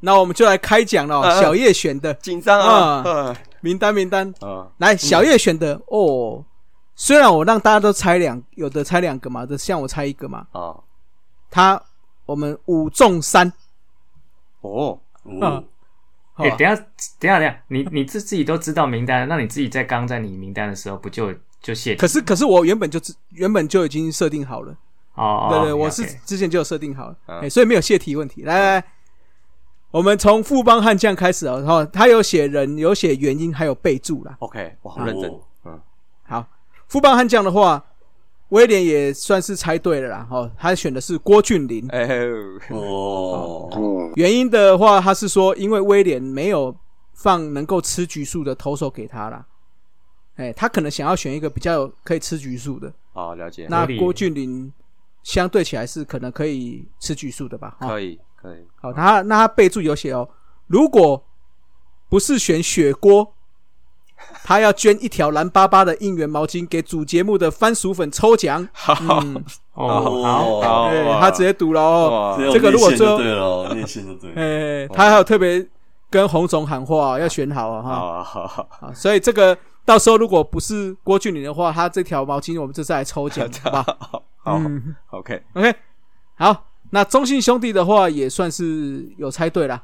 [0.00, 2.12] 那我们就来开奖了小叶选的。
[2.14, 3.02] 紧张啊！
[3.04, 5.80] 呃名单名单，呃来，小叶选的。
[5.86, 6.44] 哦。
[6.96, 10.46] 虽然我让大家都猜两，有的猜两个嘛，的像我猜一个嘛。
[10.50, 10.74] 啊。
[11.48, 11.80] 他
[12.24, 13.52] 我们五中三，
[14.62, 16.74] 哦，五，好等下，
[17.18, 21.32] 等下，等下，你你自自己都知道名单，那你自己在刚在你名单的时候不就
[21.62, 24.76] 就泄题可是可是我原本就知原本就已经设定好了。
[25.14, 27.40] 哦，对对我是之前就有设定好了，嗯。
[27.40, 28.42] 哎，所以没有泄题问题。
[28.42, 28.84] 来来来，
[29.90, 34.36] 我们从富邦悍将开始哦，然后他有写人，有写原因，还有备注啦。
[34.40, 35.30] OK，我好认真。
[35.30, 35.40] 哦。
[35.64, 35.80] 嗯，
[36.24, 36.46] 好，
[36.88, 37.84] 富邦悍将的话，
[38.50, 40.26] 威廉也算是猜对了啦。
[40.30, 41.86] 哦，他选的是郭俊霖。
[41.88, 42.34] 哎呦，
[42.70, 46.74] 哦，哦，原因的话，他是说因为威廉没有
[47.12, 49.44] 放能够吃局数的投手给他啦。
[50.36, 52.92] 哎，他可能想要选一个比较可以吃局数的。
[53.14, 54.72] 哦了解，那郭俊霖
[55.22, 57.76] 相对起来是可能可以吃局数的吧？
[57.80, 58.64] 哈可以，可以。
[58.76, 60.28] 好，他那他备注有写哦，
[60.66, 61.24] 如果
[62.08, 63.34] 不是选雪锅，
[64.44, 68.66] 他要捐一条蓝巴巴的应援毛巾给主节目的番薯粉抽奖。
[68.72, 68.92] 好，
[69.74, 72.36] 哦，好，好哎他直接赌了哦。
[72.38, 74.32] 哇这个如果最后对了哦，内线就对。
[74.86, 75.66] 哎，他还有特别
[76.10, 77.90] 跟洪总喊话，要选好啊哈。
[77.94, 83.84] 好好好，啊，所以这个到时候如果不是郭俊霖的话，他这条毛巾我们这次来抽奖， 好吧？
[84.42, 84.60] 好
[85.10, 85.74] ，OK，，OK，
[86.36, 89.82] 好，那中信兄弟的话也算是有猜对啦，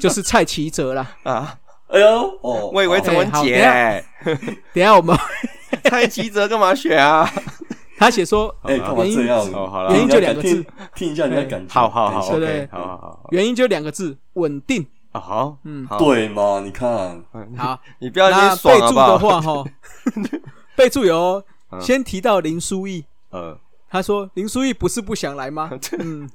[0.00, 1.06] 就是蔡奇哲啦。
[1.24, 1.56] 啊，
[1.92, 4.34] 哎呦，哦，我以为陈文杰哎嘞，
[4.72, 5.16] 等一下我们
[5.84, 7.30] 蔡奇哲干嘛选啊？
[7.98, 9.38] 他写说哎，干嘛这样？
[9.52, 11.72] 哦好了原因就两个字听，听一下你的感觉。
[11.72, 14.84] 好好好，OK，好好好，原因就两个字，稳定。
[15.12, 16.60] 啊好，嗯好，对嘛？
[16.64, 17.22] 你看，
[17.58, 18.94] 好， 你不要在那那边爽备注？
[18.94, 19.64] 的话哈，
[20.74, 23.58] 备注有哦嗯先提到林书义，呃，
[23.90, 25.70] 他说林书义不是不想来吗？
[25.98, 26.28] 嗯，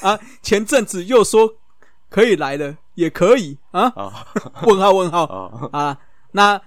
[0.00, 1.54] 啊，前阵子又说
[2.12, 3.84] 可以来了，也可以啊？
[3.96, 4.26] 啊
[4.66, 5.98] 问号问号啊啊？
[6.32, 6.60] 那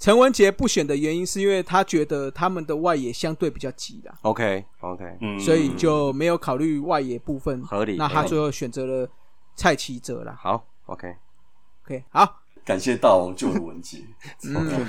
[0.00, 7.62] 陈文杰不选的原因是因为他觉得他们的外野相对比较急啦，，OK OK，嗯，所以就没有考虑外野部分。
[7.62, 9.08] 合理那他最后选择了
[9.54, 10.36] 蔡奇哲啦。
[10.42, 13.98] 好，OK，OK，好，感谢大王救了文杰。
[14.42, 14.86] 嗯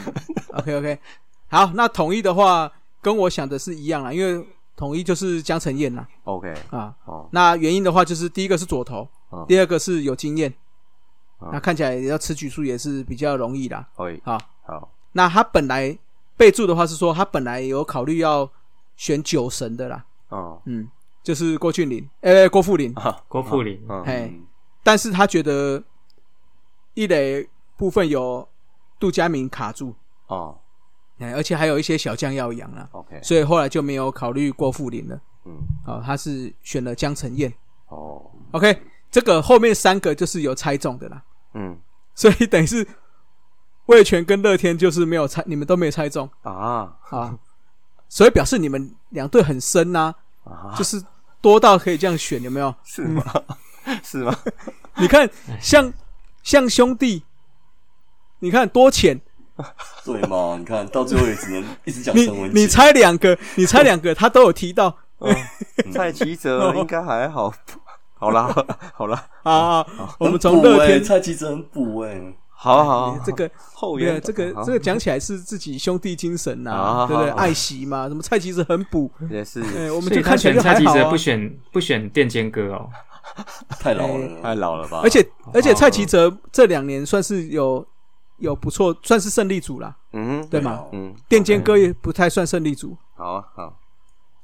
[0.53, 0.99] ，OK OK，
[1.49, 4.43] 好，那统一的话跟我想的是一样啦，因为
[4.75, 6.95] 统一就是江承燕啦 OK，啊。
[7.05, 10.53] 哦，那原因的话，就是第一个是左投，嗯第二个是有经验，
[11.39, 13.87] 嗯那看起来要吃局数也是比较容易啦。
[13.95, 15.97] 可以，好，好，那他本来
[16.37, 18.49] 备注的话是说，他本来有考虑要
[18.95, 20.87] 选九神的啦，哦，嗯，
[21.23, 22.93] 就是郭俊霖，呃，郭富林，
[23.27, 24.45] 郭富林，嗯，嘿，嗯。
[24.83, 25.81] 但是他觉得
[26.93, 27.47] 一垒
[27.77, 28.47] 部分有
[28.99, 29.95] 杜佳明卡住，
[30.27, 30.59] 哦。
[31.19, 35.21] 哎，而且还有一些小将要养啦，，OK，所以后来就没有考虑郭富林了。
[35.45, 37.53] 嗯，哦，他是选了江承燕。
[37.87, 38.75] 哦，OK，
[39.13, 41.21] 这个后面三个就是有猜中的啦，
[41.53, 41.79] 嗯。
[42.15, 42.85] 所以等于是
[43.85, 46.27] 魏权跟乐天就是没有猜，你们都没有猜中。
[46.41, 46.95] 啊。
[47.11, 47.37] 啊，
[48.09, 50.99] 所以表示你们两队很深呐、啊，就是
[51.41, 52.73] 多到可以这样选，有没有？
[52.83, 53.23] 是吗？
[54.03, 54.35] 是吗？
[54.95, 55.29] 你看，
[55.61, 55.93] 像
[56.41, 57.23] 像兄弟，
[58.39, 59.21] 你看多浅，
[60.03, 60.55] 对嘛？
[60.57, 62.59] 你看到最后也只能一直讲你陈文杰。
[62.59, 64.97] 你猜两个，你猜两个，他都有提到。
[65.93, 67.53] 蔡奇哲应该还好，
[68.23, 69.85] 好啦， 好啦，啊。
[70.19, 77.31] 我们从乐天蔡奇哲很补哎，好好，这个后援这个这个讲起来是自己兄弟精神呐、啊对不对？
[77.31, 79.61] 爱惜嘛，什么蔡其实很补，也是。
[79.61, 81.11] 哎，我们就看起来选蔡奇哲就还好啊。
[81.11, 82.89] 不选不选垫肩哥哦，
[83.79, 84.17] 太老哎。
[84.17, 84.41] 了。
[84.41, 85.01] 太老了吧？
[85.03, 87.85] 而且而且蔡奇哲这两年算是有
[88.37, 90.85] 有不错，算是胜利组啦，嗯，对吗？
[90.93, 92.95] 嗯，垫肩哥也不太算胜利组。
[93.15, 93.73] 好啊，好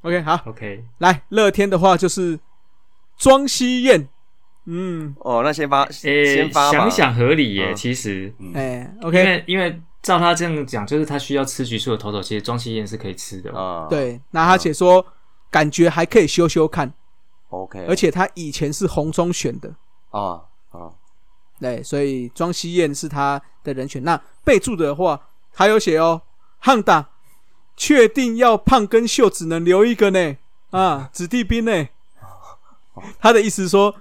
[0.02, 2.38] ，OK，好，OK，来乐天的话就是
[3.20, 4.08] 庄西燕，
[4.66, 7.76] 嗯，哦，那先发，诶、先发想一想合理耶，嗯。
[7.76, 13.52] 其实，哎因，OK，为因为照他这样讲，就是他需要吃橘树的头头，其实庄西燕是可以吃的。
[13.52, 15.06] 啊，对，那他且说
[15.52, 16.94] 感觉还可以修修看
[17.50, 19.76] ，，OK，而且他以前是红中选的，
[20.12, 20.42] 啊
[20.72, 20.96] 啊，
[21.60, 24.02] 对，所以庄西燕是他的人选。
[24.06, 26.22] 那备注的话，还有写哦，
[26.60, 27.10] 汉大
[27.76, 30.38] 确定要胖跟秀只能留一个呢，
[30.70, 31.90] 啊，子弟兵呢。
[33.20, 33.96] 他的意思是说，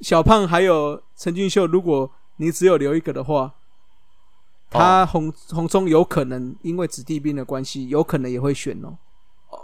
[0.00, 3.54] 小胖还有陈俊秀，如果你只有留一个的话，
[4.70, 8.98] 他红红中有可能因为子弟兵的关系，有可能也会选哦。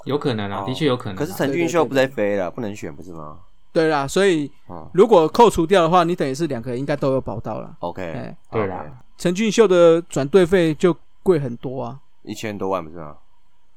[0.05, 3.41] 有可能啊，哦的确有可能啊、可是陈俊秀不在飞了，不能选不是吗？
[3.73, 7.77] 对啦，所以啊如果扣除掉的话，你等于是两个应该都有保到了。
[7.81, 8.85] ，OK，哎对啦，
[9.19, 12.01] 陈俊秀的转队费就贵很多啊。
[12.23, 13.17] 一千多万不是吗？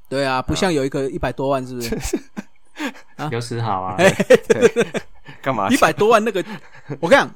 [0.08, 2.18] 对啊，不像有一个一百多万，是不是？
[3.30, 3.98] 刘时好啊，
[5.42, 5.70] 干嘛？
[5.74, 6.44] 一百多万那个，
[7.00, 7.36] 我跟你讲，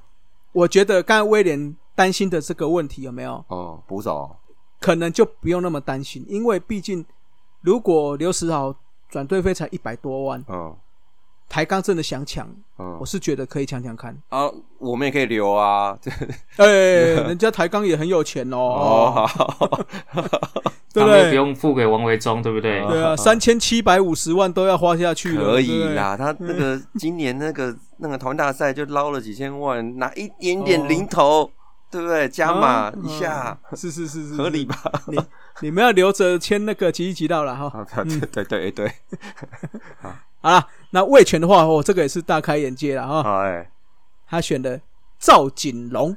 [0.51, 4.35] 我觉得刚才威廉担心的这个问题有没有，哦，捕手。
[4.79, 7.05] 可能就不用那么担心，因为毕竟
[7.61, 8.75] 如果刘石豪
[9.09, 10.75] 转队费才一百多万，嗯。
[11.47, 12.47] 台钢真的想抢，
[12.79, 12.97] 嗯。
[12.99, 14.17] 我，是觉得可以抢抢看。
[14.29, 14.49] 啊，
[14.79, 15.99] 我们也可以留啊。
[16.55, 19.85] 哎、人家台钢也很有钱哦，哦，好，
[20.93, 21.35] 对不他们又不？
[21.35, 22.85] 用付给王维忠，对不对？
[22.87, 26.17] 对啊， 三千七百五十万都要花下去了，可以啦。
[26.17, 31.49] 他那个今年那个那个台湾大赛就捞了几千万，拿一点点零头，
[31.89, 32.27] 对不对？
[32.27, 34.75] 加码啊一下，嗯是是是是，合理吧？
[35.07, 35.19] 你
[35.61, 37.65] 你们要留着签那个吉一吉到了哈。
[37.73, 38.91] 啊， 对对对对，
[40.41, 43.43] 好了，那魏权的话，哦，这个也是大开眼界了哈。
[43.45, 43.69] 哎，
[44.27, 44.81] 他选的
[45.19, 46.15] 赵锦龙，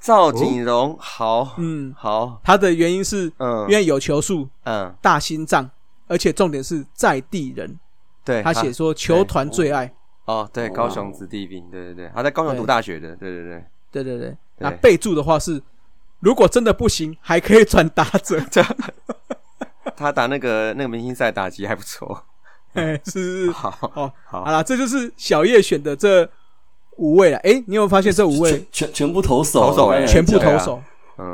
[0.00, 5.68] 赵锦荣，好，嗯，好，他的原因是嗯，因为有球速、嗯，大心脏，
[6.06, 7.78] 而且重点是在地人。
[8.24, 9.92] 对，他写说球团最爱，
[10.26, 15.62] 哦，对，高雄子弟兵，对对对，他在高雄读大学的，对对对，对对对，那备注的话是，
[16.20, 18.40] 如果真的不行，还可以转打者。
[19.96, 22.24] 他打那个那个明星赛打击还不错。
[22.74, 24.44] 哎，是是好哦，好。
[24.44, 26.30] 好了，这就是小叶选的这
[26.98, 27.38] 五位了。
[27.38, 28.50] 哎，你有没有发现这五位？
[28.50, 30.82] 全全全部投手，投手哎全部投手？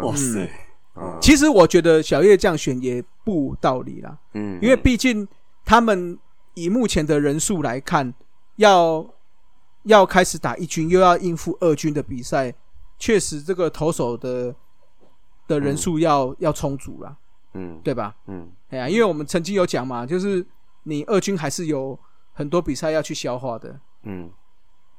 [0.03, 0.49] 哇塞，
[0.97, 1.19] 嗯。
[1.21, 5.27] 其实我觉得小叶这样选也不无道理啦，嗯，因为毕竟
[5.65, 6.19] 他们
[6.55, 8.15] 以目前的人数来看，
[8.57, 9.07] 要
[9.83, 12.55] 要开始打一军，又要应付二军的比赛，
[12.99, 14.55] 确实这个投手的
[15.47, 17.17] 的人数要、要充足啦，
[17.55, 17.81] 嗯。
[17.83, 18.15] 对吧？
[18.27, 18.49] 嗯。
[18.71, 20.45] 哎呀，因为我们曾经有讲嘛，就是
[20.85, 21.99] 你二军还是有
[22.33, 24.31] 很多比赛要去消化的，嗯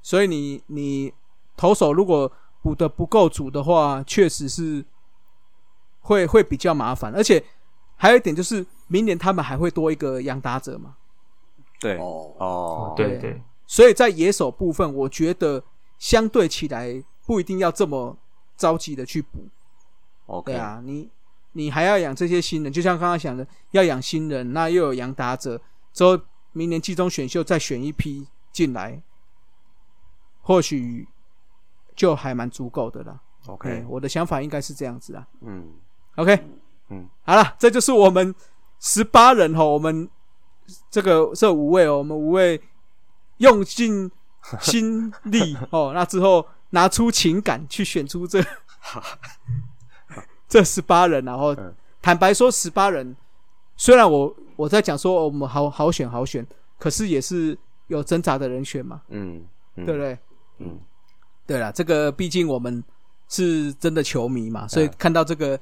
[0.05, 1.11] 所以你你
[1.57, 4.85] 投手如果补的不够足的话，确实是
[6.01, 7.43] 会会比较麻烦，而且
[7.95, 10.95] 还有一点就是，明年他们还会多一个洋打者嘛，
[11.79, 11.97] 对。
[11.97, 12.93] 哦，哦。
[12.95, 13.19] 对对。
[13.19, 15.63] 对，所以在野手部分，我觉得
[15.97, 18.15] 相对起来不一定要这么
[18.55, 19.47] 着急的去补
[20.27, 20.53] ，，OK。
[20.53, 21.09] 对啊，你
[21.53, 25.59] 你还要养这些新人，就像刚刚讲的，要养新人，那又有洋打者，
[25.93, 26.19] 之后
[26.51, 29.01] 明年季中选秀再选一批进来，
[30.45, 31.07] 或许
[31.95, 33.11] 就还蛮足够的了。
[33.11, 35.27] 哎 OK，我的想法应该是这样子啊。
[35.41, 35.73] 嗯。
[36.15, 36.39] OK，
[36.89, 38.33] 嗯，好了，这就是我们
[38.79, 40.07] 十八人哈，我们
[40.89, 42.61] 这个这五位哦，我们五位
[43.37, 44.09] 用尽
[44.61, 48.41] 心力 哦，那之后拿出情感去选出这
[50.47, 51.73] 这十八人，然后嗯。
[52.01, 53.17] 坦白说，十八人
[53.75, 56.45] 虽然我我在讲说、哦我们好好选好选，
[56.77, 57.57] 可是也是
[57.87, 59.43] 有挣扎的人选嘛，嗯
[59.75, 60.17] 嗯，对不对？
[60.59, 60.79] 嗯。
[61.45, 62.83] 对了，这个毕竟我们
[63.29, 65.59] 是真的球迷嘛，所以看到这个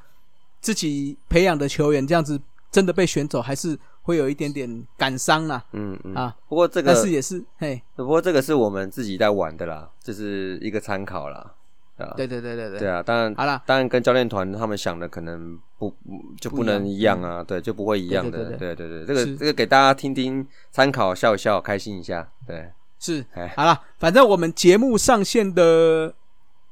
[0.61, 2.39] 自己培养的球员这样子
[2.71, 5.63] 真的被选走，还是会有一点点感伤啦。
[5.73, 6.15] 嗯嗯。
[6.15, 11.53] 啊，不过这个但是也是，嘿，不过这个是我们自己在玩的啦，就是一个参考啦。
[11.95, 13.61] 对啊，对对对对对，对啊，当然，好啦。
[13.67, 15.93] 当然跟教练团他们想的可能不
[16.41, 22.71] 就不能一样啊，对，就不会一样的，对对对对，这个这个给大家听听参考，笑一笑，开心一下，对，
[23.03, 26.13] 是哎，好了，反正我们节目上线的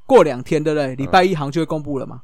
[0.06, 0.96] 过两天，对不对？
[0.96, 2.22] 礼拜一好像就会公布了嘛。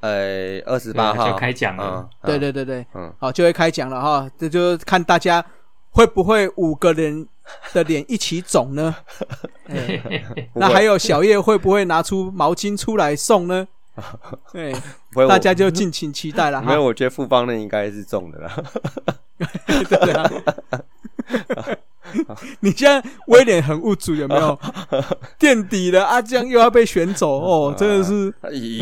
[0.00, 4.28] 呃，二十八号就开奖了嗯对，对对对，嗯好，就会开奖了哈。
[4.36, 5.42] 这就看大家
[5.90, 7.26] 会不会五个人
[7.72, 8.94] 的脸一起肿呢？
[9.68, 10.02] 哎
[10.54, 13.68] 那还有小叶会不会拿出毛巾出来送呢？
[14.52, 14.74] 对，
[15.28, 16.74] 大家就敬请期待了哈没。
[16.74, 18.62] 有，我觉得富邦的应该是中的啦，
[19.88, 20.30] 对啊，
[22.60, 24.58] 你现在威廉很无助，有没有？
[25.38, 28.32] 垫底了，阿江又要被选走哦，真的是。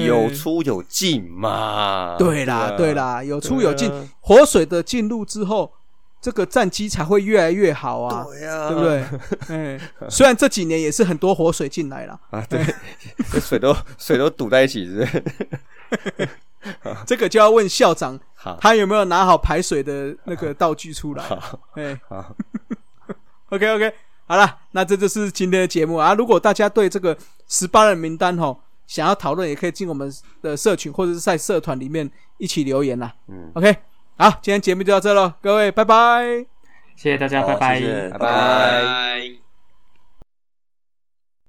[0.06, 2.70] 有出有进嘛，对啦，啊。
[2.76, 3.90] 对，啦，有出有进。
[4.20, 5.72] 活水的进入之后，
[6.20, 9.04] 这个战绩才会越来越好啊，对呀，对不对？
[9.48, 12.64] 哎，虽然这几年也是很多活水进来了，啊，对，
[13.30, 16.28] 这水都水都堵在一起，是不是？
[17.04, 18.18] 这个就要问校长，
[18.60, 21.24] 他有没有拿好排水的那个道具出来？
[21.24, 21.58] 好，
[23.52, 23.94] ，OK OK，
[24.26, 26.14] 好了，那这就是今天的节目啊。
[26.14, 27.16] 如果大家对这个
[27.46, 30.10] 十八人名单吼想要讨论，也可以进我们
[30.40, 33.14] 的社群或者是在社团里面一起留言啦。
[33.28, 33.76] 嗯，OK，
[34.16, 36.46] 好，今天节目就到这喽，各位拜拜。
[36.96, 37.80] 谢谢大家，好拜拜。
[37.80, 39.22] 谢谢拜拜。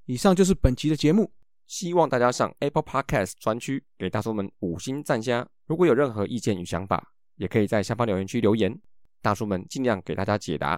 [0.05, 1.31] 以上就是本集的节目，
[1.65, 5.47] 希望大家上 Apple Podcast 专区给大叔们五星赞加。
[5.67, 8.77] 如果有任何意见与想法，也可以在下方留言区留言，
[9.21, 10.77] 大叔们尽量给大家解答。